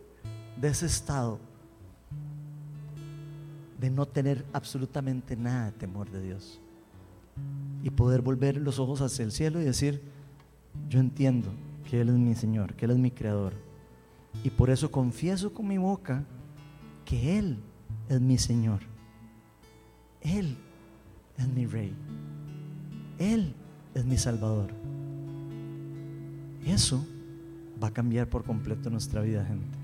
de 0.59 0.67
ese 0.67 0.85
estado 0.85 1.39
de 3.79 3.89
no 3.89 4.05
tener 4.05 4.45
absolutamente 4.53 5.35
nada 5.35 5.65
de 5.65 5.71
temor 5.73 6.09
de 6.09 6.21
Dios. 6.21 6.59
y 7.81 7.89
poder 7.89 8.21
volver 8.21 8.55
los 8.55 8.79
ojos 8.79 9.01
hacia 9.01 9.25
el 9.25 9.31
cielo 9.33 9.59
y 9.59 9.65
decir, 9.65 10.01
yo 10.87 11.01
entiendo 11.01 11.49
que 11.89 11.99
Él 11.99 12.07
es 12.09 12.15
mi 12.15 12.33
Señor, 12.33 12.75
que 12.75 12.85
Él 12.85 12.91
es 12.91 12.97
mi 12.97 13.11
Creador. 13.11 13.53
Y 14.41 14.49
por 14.51 14.69
eso 14.69 14.89
confieso 14.89 15.53
con 15.53 15.67
mi 15.67 15.77
boca 15.77 16.23
que 17.03 17.37
Él 17.37 17.57
es 18.07 18.21
mi 18.21 18.37
Señor. 18.37 18.92
Él 20.23 20.55
es 21.37 21.47
mi 21.47 21.65
Rey. 21.65 21.93
Él 23.19 23.53
es 23.93 24.05
mi 24.05 24.17
Salvador. 24.17 24.71
Eso 26.65 27.05
va 27.81 27.89
a 27.89 27.93
cambiar 27.93 28.27
por 28.27 28.43
completo 28.43 28.89
nuestra 28.89 29.21
vida, 29.21 29.45
gente. 29.45 29.77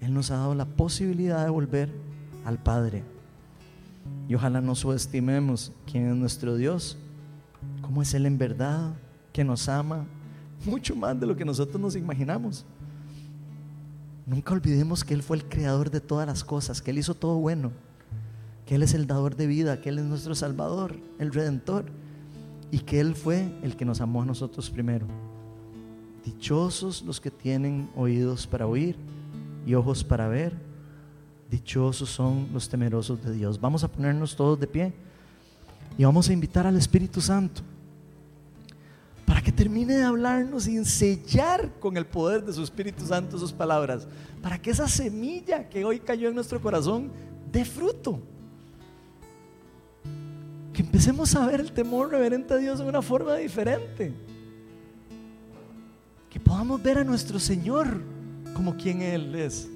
Él 0.00 0.14
nos 0.14 0.30
ha 0.30 0.36
dado 0.36 0.54
la 0.54 0.64
posibilidad 0.64 1.44
de 1.44 1.50
volver 1.50 1.90
al 2.44 2.58
Padre. 2.58 3.02
Y 4.28 4.34
ojalá 4.34 4.60
no 4.60 4.74
subestimemos 4.74 5.72
quién 5.90 6.08
es 6.08 6.16
nuestro 6.16 6.56
Dios, 6.56 6.96
cómo 7.82 8.02
es 8.02 8.14
Él 8.14 8.26
en 8.26 8.38
verdad, 8.38 8.94
que 9.32 9.44
nos 9.44 9.68
ama 9.68 10.06
mucho 10.64 10.94
más 10.94 11.18
de 11.18 11.26
lo 11.26 11.36
que 11.36 11.44
nosotros 11.44 11.80
nos 11.80 11.96
imaginamos. 11.96 12.64
Nunca 14.26 14.52
olvidemos 14.52 15.04
que 15.04 15.14
Él 15.14 15.22
fue 15.22 15.36
el 15.38 15.44
creador 15.44 15.90
de 15.90 16.00
todas 16.00 16.26
las 16.26 16.44
cosas, 16.44 16.80
que 16.80 16.90
Él 16.90 16.98
hizo 16.98 17.14
todo 17.14 17.36
bueno, 17.36 17.72
que 18.70 18.76
Él 18.76 18.84
es 18.84 18.94
el 18.94 19.08
dador 19.08 19.34
de 19.34 19.48
vida, 19.48 19.80
que 19.80 19.88
Él 19.88 19.98
es 19.98 20.04
nuestro 20.04 20.32
Salvador, 20.32 20.94
el 21.18 21.32
Redentor, 21.32 21.86
y 22.70 22.78
que 22.78 23.00
Él 23.00 23.16
fue 23.16 23.52
el 23.64 23.74
que 23.74 23.84
nos 23.84 24.00
amó 24.00 24.22
a 24.22 24.24
nosotros 24.24 24.70
primero. 24.70 25.08
Dichosos 26.24 27.02
los 27.02 27.20
que 27.20 27.32
tienen 27.32 27.90
oídos 27.96 28.46
para 28.46 28.68
oír 28.68 28.94
y 29.66 29.74
ojos 29.74 30.04
para 30.04 30.28
ver. 30.28 30.52
Dichosos 31.50 32.10
son 32.10 32.46
los 32.52 32.68
temerosos 32.68 33.20
de 33.24 33.32
Dios. 33.32 33.60
Vamos 33.60 33.82
a 33.82 33.88
ponernos 33.88 34.36
todos 34.36 34.60
de 34.60 34.68
pie 34.68 34.92
y 35.98 36.04
vamos 36.04 36.28
a 36.28 36.32
invitar 36.32 36.64
al 36.64 36.76
Espíritu 36.76 37.20
Santo 37.20 37.62
para 39.26 39.42
que 39.42 39.50
termine 39.50 39.96
de 39.96 40.04
hablarnos 40.04 40.68
y 40.68 40.84
sellar 40.84 41.72
con 41.80 41.96
el 41.96 42.06
poder 42.06 42.44
de 42.44 42.52
su 42.52 42.62
Espíritu 42.62 43.04
Santo 43.04 43.36
sus 43.36 43.52
palabras, 43.52 44.06
para 44.40 44.62
que 44.62 44.70
esa 44.70 44.86
semilla 44.86 45.68
que 45.68 45.84
hoy 45.84 45.98
cayó 45.98 46.28
en 46.28 46.36
nuestro 46.36 46.62
corazón 46.62 47.10
dé 47.50 47.64
fruto. 47.64 48.22
Empecemos 50.90 51.36
a 51.36 51.46
ver 51.46 51.60
el 51.60 51.70
temor 51.70 52.10
reverente 52.10 52.52
a 52.52 52.56
Dios 52.56 52.80
de 52.80 52.84
una 52.84 53.00
forma 53.00 53.36
diferente. 53.36 54.12
Que 56.28 56.40
podamos 56.40 56.82
ver 56.82 56.98
a 56.98 57.04
nuestro 57.04 57.38
Señor 57.38 58.02
como 58.54 58.76
quien 58.76 59.00
Él 59.00 59.32
es. 59.36 59.70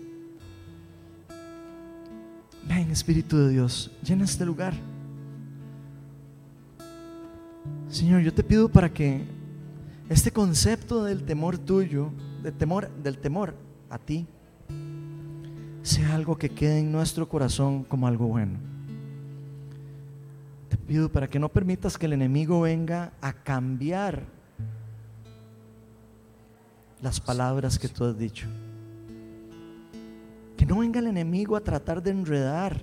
Ven, 2.67 2.91
Espíritu 2.91 3.39
de 3.39 3.51
Dios, 3.51 3.93
llena 4.03 4.25
este 4.25 4.45
lugar. 4.45 4.75
Señor, 7.89 8.21
yo 8.23 8.35
te 8.35 8.43
pido 8.43 8.69
para 8.69 8.93
que 8.93 9.23
este 10.09 10.33
concepto 10.33 11.05
del 11.05 11.23
temor 11.23 11.59
tuyo, 11.59 12.11
del 12.43 12.55
temor, 12.55 12.91
del 13.05 13.19
temor 13.19 13.55
a 13.89 13.99
ti, 13.99 14.27
sea 15.83 16.17
algo 16.17 16.37
que 16.37 16.51
quede 16.51 16.81
en 16.81 16.91
nuestro 16.91 17.29
corazón 17.29 17.85
como 17.85 18.09
algo 18.09 18.27
bueno. 18.27 18.74
Te 20.75 20.79
pido 20.79 21.09
para 21.09 21.29
que 21.29 21.39
no 21.39 21.49
permitas 21.49 21.97
que 21.97 22.07
el 22.07 22.15
enemigo 22.15 22.63
venga 22.63 23.13
a 23.21 23.33
cambiar 23.33 24.25
las 27.01 27.21
palabras 27.21 27.79
que 27.79 27.87
tú 27.87 28.05
has 28.05 28.19
dicho. 28.19 28.49
Que 30.57 30.67
no 30.67 30.81
venga 30.81 30.99
el 30.99 31.07
enemigo 31.07 31.55
a 31.55 31.61
tratar 31.61 32.03
de 32.03 32.11
enredar 32.11 32.83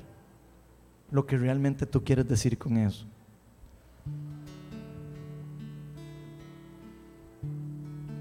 lo 1.12 1.26
que 1.26 1.38
realmente 1.38 1.86
tú 1.86 2.02
quieres 2.02 2.26
decir 2.30 2.58
con 2.58 2.78
eso. 2.78 3.06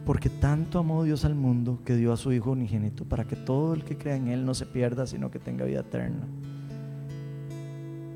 Porque 0.05 0.31
tanto 0.31 0.81
amó 0.81 1.05
Dios 1.05 1.25
al 1.25 1.37
mundo 1.37 1.79
que 1.85 1.95
dio 1.95 2.13
a 2.13 2.17
su 2.17 2.33
Hijo 2.33 2.51
unigénito 2.51 3.05
para 3.05 3.25
que 3.25 3.37
todo 3.37 3.75
el 3.75 3.85
que 3.85 3.97
crea 3.97 4.17
en 4.17 4.27
Él 4.27 4.45
no 4.45 4.53
se 4.53 4.67
pierda, 4.67 5.07
sino 5.07 5.31
que 5.31 5.39
tenga 5.39 5.65
vida 5.65 5.83
eterna. 5.83 6.27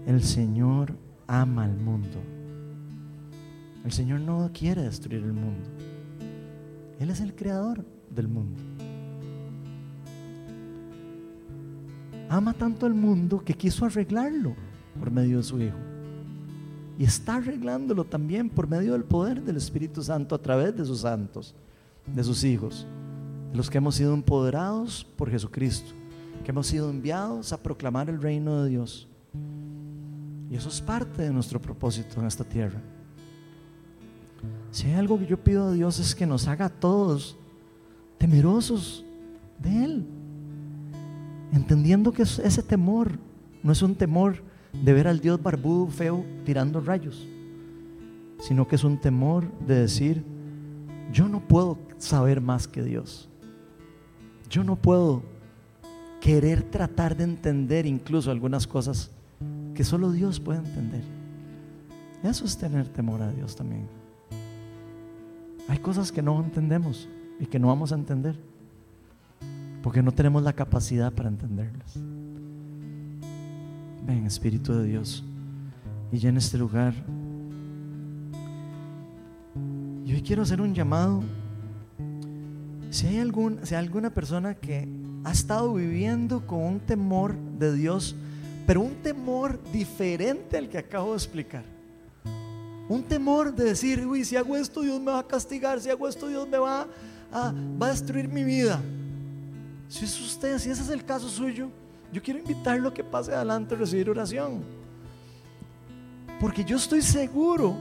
El 0.05 0.20
Señor 0.24 0.96
ama 1.26 1.64
al 1.64 1.76
mundo. 1.76 2.18
El 3.84 3.92
Señor 3.92 4.20
no 4.20 4.50
quiere 4.52 4.82
destruir 4.82 5.22
el 5.22 5.32
mundo. 5.32 5.68
Él 6.98 7.10
es 7.10 7.20
el 7.20 7.34
creador 7.34 7.84
del 8.10 8.28
mundo. 8.28 8.62
Ama 12.28 12.54
tanto 12.54 12.86
al 12.86 12.94
mundo 12.94 13.44
que 13.44 13.54
quiso 13.54 13.84
arreglarlo 13.84 14.54
por 14.98 15.10
medio 15.10 15.36
de 15.38 15.42
su 15.42 15.60
Hijo. 15.60 15.76
Y 16.98 17.04
está 17.04 17.36
arreglándolo 17.36 18.04
también 18.04 18.48
por 18.48 18.68
medio 18.68 18.92
del 18.92 19.04
poder 19.04 19.42
del 19.42 19.56
Espíritu 19.56 20.02
Santo 20.02 20.34
a 20.34 20.42
través 20.42 20.76
de 20.76 20.84
sus 20.84 21.00
santos, 21.00 21.54
de 22.06 22.22
sus 22.22 22.44
hijos, 22.44 22.86
de 23.50 23.56
los 23.56 23.68
que 23.68 23.78
hemos 23.78 23.96
sido 23.96 24.14
empoderados 24.14 25.04
por 25.16 25.30
Jesucristo, 25.30 25.92
que 26.44 26.52
hemos 26.52 26.68
sido 26.68 26.88
enviados 26.88 27.52
a 27.52 27.62
proclamar 27.62 28.08
el 28.08 28.22
reino 28.22 28.62
de 28.62 28.70
Dios. 28.70 29.08
Y 30.51 30.57
eso 30.57 30.68
es 30.68 30.80
parte 30.80 31.22
de 31.22 31.32
nuestro 31.32 31.61
propósito 31.61 32.20
en 32.20 32.26
esta 32.26 32.45
tierra. 32.45 32.80
Si 34.70 34.86
hay 34.88 34.95
algo 34.95 35.18
que 35.18 35.26
yo 35.26 35.42
pido 35.42 35.68
a 35.68 35.72
Dios 35.72 35.99
es 35.99 36.14
que 36.14 36.26
nos 36.26 36.49
haga 36.49 36.66
a 36.66 36.70
todos 36.70 37.36
temerosos 38.18 39.05
de 39.59 39.84
Él. 39.84 40.07
Entendiendo 41.53 42.12
que 42.12 42.22
ese 42.22 42.62
temor 42.62 43.18
no 43.62 43.72
es 43.72 43.82
un 43.82 43.95
temor 43.95 44.42
de 44.72 44.92
ver 44.92 45.07
al 45.07 45.20
Dios 45.20 45.42
barbudo, 45.42 45.86
feo, 45.86 46.24
tirando 46.45 46.80
rayos, 46.80 47.26
sino 48.40 48.66
que 48.66 48.76
es 48.76 48.84
un 48.84 48.99
temor 48.99 49.51
de 49.61 49.76
decir, 49.76 50.24
yo 51.12 51.28
no 51.28 51.40
puedo 51.40 51.78
saber 51.99 52.40
más 52.40 52.66
que 52.66 52.82
Dios. 52.82 53.28
Yo 54.51 54.64
no 54.64 54.76
puedo 54.76 55.22
querer 56.20 56.62
tratar 56.62 57.16
de 57.16 57.24
entender 57.24 57.86
incluso 57.86 58.30
algunas 58.30 58.66
cosas 58.66 59.11
que 59.74 59.84
solo 59.84 60.12
Dios 60.12 60.40
puede 60.40 60.60
entender. 60.60 61.02
Eso 62.22 62.44
es 62.44 62.56
tener 62.56 62.88
temor 62.88 63.22
a 63.22 63.30
Dios 63.30 63.54
también. 63.56 63.86
Hay 65.68 65.78
cosas 65.78 66.12
que 66.12 66.22
no 66.22 66.42
entendemos 66.42 67.08
y 67.40 67.46
que 67.46 67.58
no 67.58 67.68
vamos 67.68 67.92
a 67.92 67.96
entender 67.96 68.36
porque 69.84 70.02
no 70.02 70.12
tenemos 70.12 70.42
la 70.42 70.55
capacidad 70.55 71.12
para 71.12 71.28
entenderlas. 71.28 71.98
Ven, 74.06 74.24
Espíritu 74.24 74.72
de 74.72 74.84
Dios, 74.84 75.22
y 76.10 76.26
en 76.26 76.38
este 76.38 76.56
lugar. 76.56 76.94
Y 80.06 80.14
hoy 80.14 80.22
quiero 80.22 80.40
hacer 80.40 80.62
un 80.62 80.72
llamado. 80.72 81.22
Si 82.88 83.06
hay, 83.06 83.18
algún, 83.18 83.59
si 83.64 83.74
hay 83.74 83.84
alguna 83.84 84.09
persona 84.09 84.55
que 84.55 84.88
ha 85.22 85.32
estado 85.32 85.74
viviendo 85.74 86.46
con 86.46 86.62
un 86.62 86.80
temor 86.80 87.36
de 87.59 87.74
Dios, 87.74 88.16
pero 88.66 88.81
un 88.81 88.95
temor 88.97 89.61
diferente 89.73 90.57
al 90.57 90.69
que 90.69 90.78
acabo 90.78 91.11
de 91.11 91.16
explicar. 91.16 91.65
Un 92.89 93.03
temor 93.03 93.55
de 93.55 93.65
decir, 93.65 94.07
uy, 94.07 94.24
si 94.24 94.36
hago 94.36 94.57
esto 94.57 94.82
Dios 94.82 95.01
me 95.01 95.12
va 95.12 95.20
a 95.20 95.27
castigar, 95.27 95.81
si 95.81 95.91
hago 95.91 96.09
esto 96.09 96.28
Dios 96.28 96.49
me 96.49 96.59
va 96.59 96.86
a, 97.32 97.53
va 97.53 97.86
a 97.86 97.91
destruir 97.91 98.28
mi 98.28 98.45
vida. 98.45 98.81
Si 99.89 100.05
es 100.05 100.20
usted, 100.20 100.59
si 100.59 100.70
ese 100.70 100.82
es 100.82 100.91
el 100.91 101.05
caso 101.05 101.28
suyo, 101.28 101.70
yo 102.12 102.23
quiero 102.23 102.41
invitarlo 102.41 102.89
a 102.89 102.95
que 102.95 103.05
pase 103.05 103.32
adelante 103.32 103.74
a 103.74 103.78
recibir 103.78 104.11
oración. 104.11 104.62
Porque 106.41 106.65
yo 106.65 106.77
estoy 106.77 107.03
seguro 107.03 107.77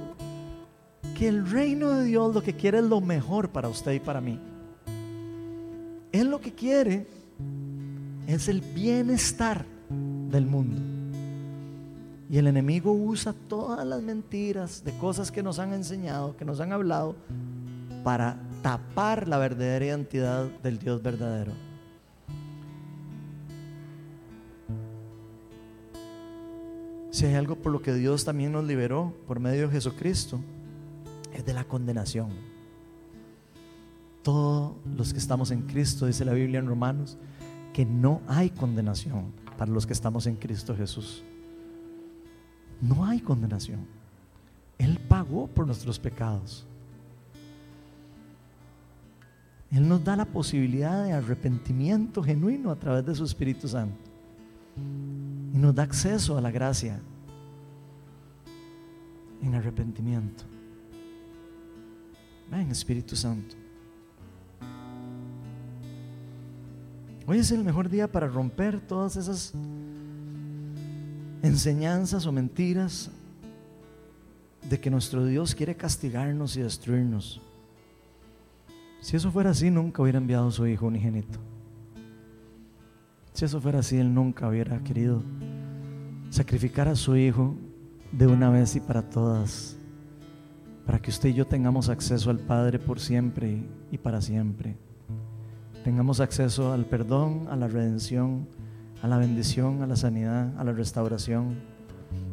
que 1.18 1.28
el 1.28 1.50
reino 1.50 1.92
de 1.92 2.06
Dios 2.06 2.34
lo 2.34 2.42
que 2.42 2.54
quiere 2.54 2.80
es 2.80 2.86
lo 2.86 3.02
mejor 3.02 3.50
para 3.50 3.70
usted 3.70 3.94
y 3.94 4.00
para 4.00 4.22
mí. 4.22 4.40
Él 6.12 6.30
lo 6.30 6.40
que 6.40 6.54
quiere 6.54 7.08
es 8.28 8.48
el 8.48 8.62
bienestar 8.62 9.66
del 10.34 10.46
mundo. 10.46 10.82
Y 12.30 12.38
el 12.38 12.48
enemigo 12.48 12.92
usa 12.92 13.34
todas 13.48 13.86
las 13.86 14.02
mentiras 14.02 14.84
de 14.84 14.92
cosas 14.98 15.32
que 15.32 15.44
nos 15.44 15.60
han 15.60 15.72
enseñado, 15.72 16.36
que 16.36 16.44
nos 16.44 16.60
han 16.60 16.74
hablado, 16.74 17.16
para 18.04 18.38
tapar 18.62 19.28
la 19.28 19.38
verdadera 19.38 19.86
identidad 19.86 20.46
del 20.62 20.80
Dios 20.80 21.02
verdadero. 21.02 21.54
Si 27.12 27.26
hay 27.28 27.36
algo 27.36 27.56
por 27.56 27.72
lo 27.72 27.82
que 27.82 27.94
Dios 27.94 28.26
también 28.26 28.52
nos 28.52 28.66
liberó 28.66 29.14
por 29.28 29.40
medio 29.40 29.68
de 29.68 29.74
Jesucristo, 29.74 30.40
es 31.32 31.46
de 31.46 31.54
la 31.54 31.64
condenación. 31.64 32.30
Todos 34.24 34.74
los 34.98 35.14
que 35.14 35.20
estamos 35.20 35.52
en 35.52 35.62
Cristo, 35.62 36.08
dice 36.08 36.26
la 36.26 36.34
Biblia 36.34 36.60
en 36.60 36.66
Romanos, 36.66 37.18
que 37.74 37.86
no 37.86 38.22
hay 38.28 38.50
condenación 38.50 39.43
para 39.58 39.72
los 39.72 39.86
que 39.86 39.94
estamos 39.94 40.28
en 40.28 40.36
Cristo 40.36 40.76
Jesús. 40.76 41.24
No 42.82 43.06
hay 43.06 43.20
condenación. 43.20 43.86
Él 44.78 45.00
pagó 45.08 45.48
por 45.48 45.66
nuestros 45.66 46.00
pecados. 46.00 46.66
Él 49.72 49.88
nos 49.88 50.04
da 50.04 50.16
la 50.16 50.26
posibilidad 50.26 51.04
de 51.04 51.14
arrepentimiento 51.14 52.22
genuino 52.22 52.70
a 52.70 52.76
través 52.76 53.06
de 53.06 53.16
su 53.16 53.24
Espíritu 53.24 53.68
Santo. 53.68 53.98
Y 54.76 55.58
nos 55.58 55.74
da 55.74 55.84
acceso 55.84 56.38
a 56.38 56.42
la 56.42 56.52
gracia. 56.52 57.00
en 59.42 59.56
arrepentimiento. 59.56 60.46
Ven, 62.50 62.72
Espíritu 62.72 63.14
Santo. 63.14 63.63
Hoy 67.26 67.38
es 67.38 67.52
el 67.52 67.64
mejor 67.64 67.90
día 67.90 68.12
para 68.12 68.28
romper 68.28 68.82
todas 68.82 69.16
esas 69.16 69.54
enseñanzas 71.42 72.26
o 72.26 72.34
mentiras 72.34 73.10
de 74.70 74.78
que 74.80 74.90
nuestro 74.90 75.26
Dios 75.26 75.56
quiere 75.56 75.76
castigarnos 75.76 76.58
y 76.58 76.62
destruirnos. 76.62 77.42
Si 79.00 79.16
eso 79.16 79.32
fuera 79.32 79.52
así, 79.52 79.72
nunca 79.72 80.02
hubiera 80.02 80.18
enviado 80.18 80.50
a 80.50 80.52
su 80.52 80.68
Hijo 80.68 80.88
unigénito. 80.88 81.40
Si 83.32 83.46
eso 83.46 83.62
fuera 83.62 83.80
así, 83.80 83.98
Él 83.98 84.14
nunca 84.14 84.50
hubiera 84.50 84.80
querido 84.84 85.24
sacrificar 86.30 86.90
a 86.90 86.96
su 86.96 87.16
Hijo 87.16 87.56
de 88.12 88.28
una 88.28 88.50
vez 88.50 88.76
y 88.76 88.82
para 88.82 89.02
todas, 89.02 89.78
para 90.86 91.02
que 91.02 91.10
usted 91.10 91.30
y 91.30 91.34
yo 91.34 91.48
tengamos 91.48 91.88
acceso 91.88 92.30
al 92.30 92.40
Padre 92.40 92.80
por 92.80 93.00
siempre 93.00 93.64
y 93.92 93.98
para 93.98 94.22
siempre. 94.22 94.76
Tengamos 95.84 96.22
acceso 96.22 96.72
al 96.72 96.86
perdón, 96.86 97.48
a 97.50 97.56
la 97.56 97.68
redención, 97.68 98.48
a 99.02 99.08
la 99.08 99.18
bendición, 99.18 99.82
a 99.84 99.88
la 99.88 99.98
sanidad, 99.98 100.58
a 100.58 100.64
la 100.64 100.72
restauración, 100.72 101.56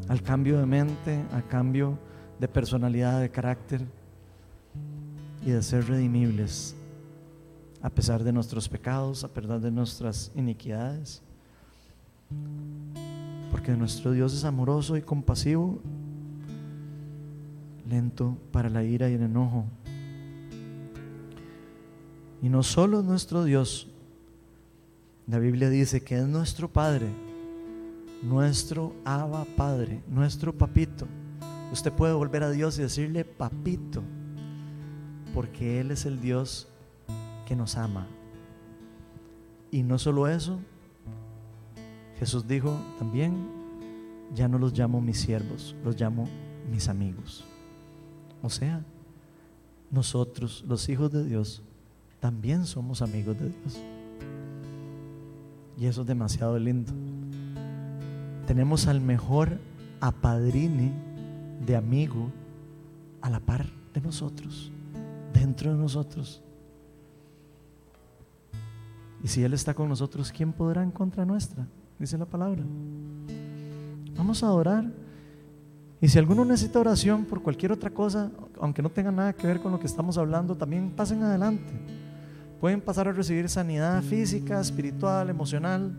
al 0.09 0.23
cambio 0.23 0.59
de 0.59 0.67
mente, 0.67 1.25
al 1.33 1.47
cambio 1.49 1.99
de 2.39 2.47
personalidad, 2.47 3.21
de 3.21 3.31
carácter 3.31 3.85
y 5.45 5.51
de 5.51 5.63
ser 5.63 5.89
redimibles 5.89 6.77
a 7.83 7.91
pesar 7.91 8.23
de 8.23 8.33
nuestros 8.33 8.69
pecados, 8.69 9.25
a 9.25 9.29
pesar 9.29 9.61
de 9.61 9.71
nuestras 9.71 10.31
iniquidades. 10.37 11.23
Porque 13.51 13.73
nuestro 13.73 14.13
Dios 14.13 14.35
es 14.35 14.45
amoroso 14.45 14.97
y 14.97 15.03
compasivo, 15.03 15.81
lento 17.89 18.37
para 18.53 18.69
la 18.69 18.85
ira 18.85 19.09
y 19.11 19.15
el 19.15 19.23
enojo. 19.23 19.65
Y 22.43 22.49
no 22.49 22.63
solo 22.63 23.03
nuestro 23.03 23.45
Dios, 23.45 23.89
la 25.27 25.39
Biblia 25.39 25.69
dice 25.69 26.03
que 26.03 26.17
es 26.17 26.27
nuestro 26.27 26.69
Padre, 26.69 27.07
nuestro 28.23 28.95
Abba 29.05 29.45
Padre, 29.57 30.03
nuestro 30.09 30.57
papito. 30.57 31.07
Usted 31.73 31.93
puede 31.93 32.15
volver 32.15 32.43
a 32.43 32.51
Dios 32.51 32.79
y 32.79 32.83
decirle 32.83 33.25
papito, 33.25 34.03
porque 35.35 35.81
Él 35.81 35.91
es 35.91 36.07
el 36.07 36.21
Dios 36.21 36.69
que 37.47 37.55
nos 37.55 37.77
ama. 37.77 38.07
Y 39.71 39.83
no 39.83 39.99
solo 39.99 40.27
eso, 40.27 40.59
Jesús 42.19 42.49
dijo 42.49 42.77
también, 42.99 43.35
ya 44.35 44.49
no 44.49 44.59
los 44.59 44.77
llamo 44.77 45.01
mis 45.01 45.21
siervos, 45.21 45.77
los 45.85 46.01
llamo 46.01 46.29
mis 46.71 46.89
amigos. 46.89 47.45
O 48.43 48.51
sea, 48.51 48.85
nosotros, 49.91 50.65
los 50.67 50.89
hijos 50.89 51.13
de 51.13 51.25
Dios, 51.25 51.63
también 52.21 52.67
somos 52.67 53.03
amigos 53.03 53.39
de 53.39 53.47
Dios. 53.47 53.81
Y 55.79 55.87
eso 55.87 56.03
es 56.03 56.07
demasiado 56.07 56.59
lindo. 56.59 56.93
Tenemos 58.47 58.87
al 58.87 59.01
mejor 59.01 59.59
apadrine 60.01 60.93
de 61.67 61.77
amigo 61.77 62.31
a 63.23 63.31
la 63.31 63.41
par 63.41 63.67
de 63.95 64.01
nosotros, 64.01 64.71
dentro 65.33 65.73
de 65.73 65.79
nosotros. 65.79 66.43
Y 69.23 69.29
si 69.29 69.43
Él 69.43 69.55
está 69.55 69.75
con 69.75 69.89
nosotros, 69.89 70.33
¿quién 70.33 70.53
podrá 70.53 70.83
en 70.83 70.91
contra 70.91 71.25
nuestra? 71.25 71.67
Dice 71.99 72.17
la 72.19 72.27
palabra. 72.27 72.63
Vamos 74.17 74.43
a 74.43 74.47
adorar. 74.47 74.85
Y 76.01 76.09
si 76.09 76.19
alguno 76.19 76.45
necesita 76.45 76.81
oración 76.81 77.25
por 77.25 77.43
cualquier 77.43 77.73
otra 77.73 77.91
cosa, 77.91 78.31
aunque 78.59 78.83
no 78.83 78.91
tenga 78.91 79.13
nada 79.13 79.33
que 79.35 79.47
ver 79.47 79.61
con 79.61 79.73
lo 79.73 79.79
que 79.79 79.87
estamos 79.87 80.17
hablando, 80.17 80.57
también 80.57 80.91
pasen 80.91 81.23
adelante. 81.23 82.00
Pueden 82.61 82.81
pasar 82.81 83.09
a 83.09 83.13
recibir 83.13 83.49
sanidad 83.49 84.03
física, 84.03 84.61
espiritual, 84.61 85.31
emocional. 85.31 85.93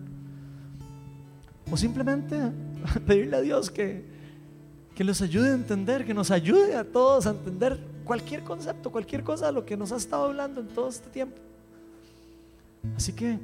O 1.71 1.75
simplemente 1.75 2.37
pedirle 3.07 3.37
a 3.37 3.41
Dios 3.41 3.71
que, 3.71 4.05
que 4.93 5.03
los 5.03 5.21
ayude 5.21 5.49
a 5.49 5.53
entender, 5.53 6.05
que 6.05 6.13
nos 6.13 6.29
ayude 6.29 6.75
a 6.75 6.83
todos 6.83 7.25
a 7.25 7.31
entender 7.31 7.79
cualquier 8.03 8.43
concepto, 8.43 8.91
cualquier 8.91 9.23
cosa 9.23 9.47
de 9.47 9.53
lo 9.53 9.65
que 9.65 9.75
nos 9.75 9.91
ha 9.91 9.97
estado 9.97 10.25
hablando 10.25 10.61
en 10.61 10.67
todo 10.67 10.89
este 10.89 11.09
tiempo. 11.09 11.37
Así 12.95 13.13
que 13.13 13.39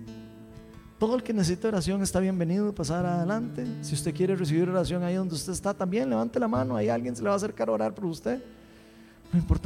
todo 1.00 1.16
el 1.16 1.24
que 1.24 1.34
necesite 1.34 1.68
oración 1.68 2.02
está 2.04 2.20
bienvenido 2.20 2.70
a 2.70 2.72
pasar 2.72 3.06
adelante. 3.06 3.66
Si 3.82 3.96
usted 3.96 4.14
quiere 4.14 4.36
recibir 4.36 4.70
oración 4.70 5.04
ahí 5.04 5.16
donde 5.16 5.36
usted 5.36 5.54
está, 5.54 5.74
también 5.74 6.10
levante 6.10 6.40
la 6.40 6.48
mano. 6.48 6.76
Ahí 6.76 6.90
alguien 6.90 7.16
se 7.16 7.24
le 7.24 7.30
va 7.30 7.34
a 7.34 7.38
acercar 7.38 7.70
a 7.70 7.72
orar 7.72 7.96
por 7.96 8.06
usted. 8.06 8.42
No 9.32 9.40
importa. 9.40 9.66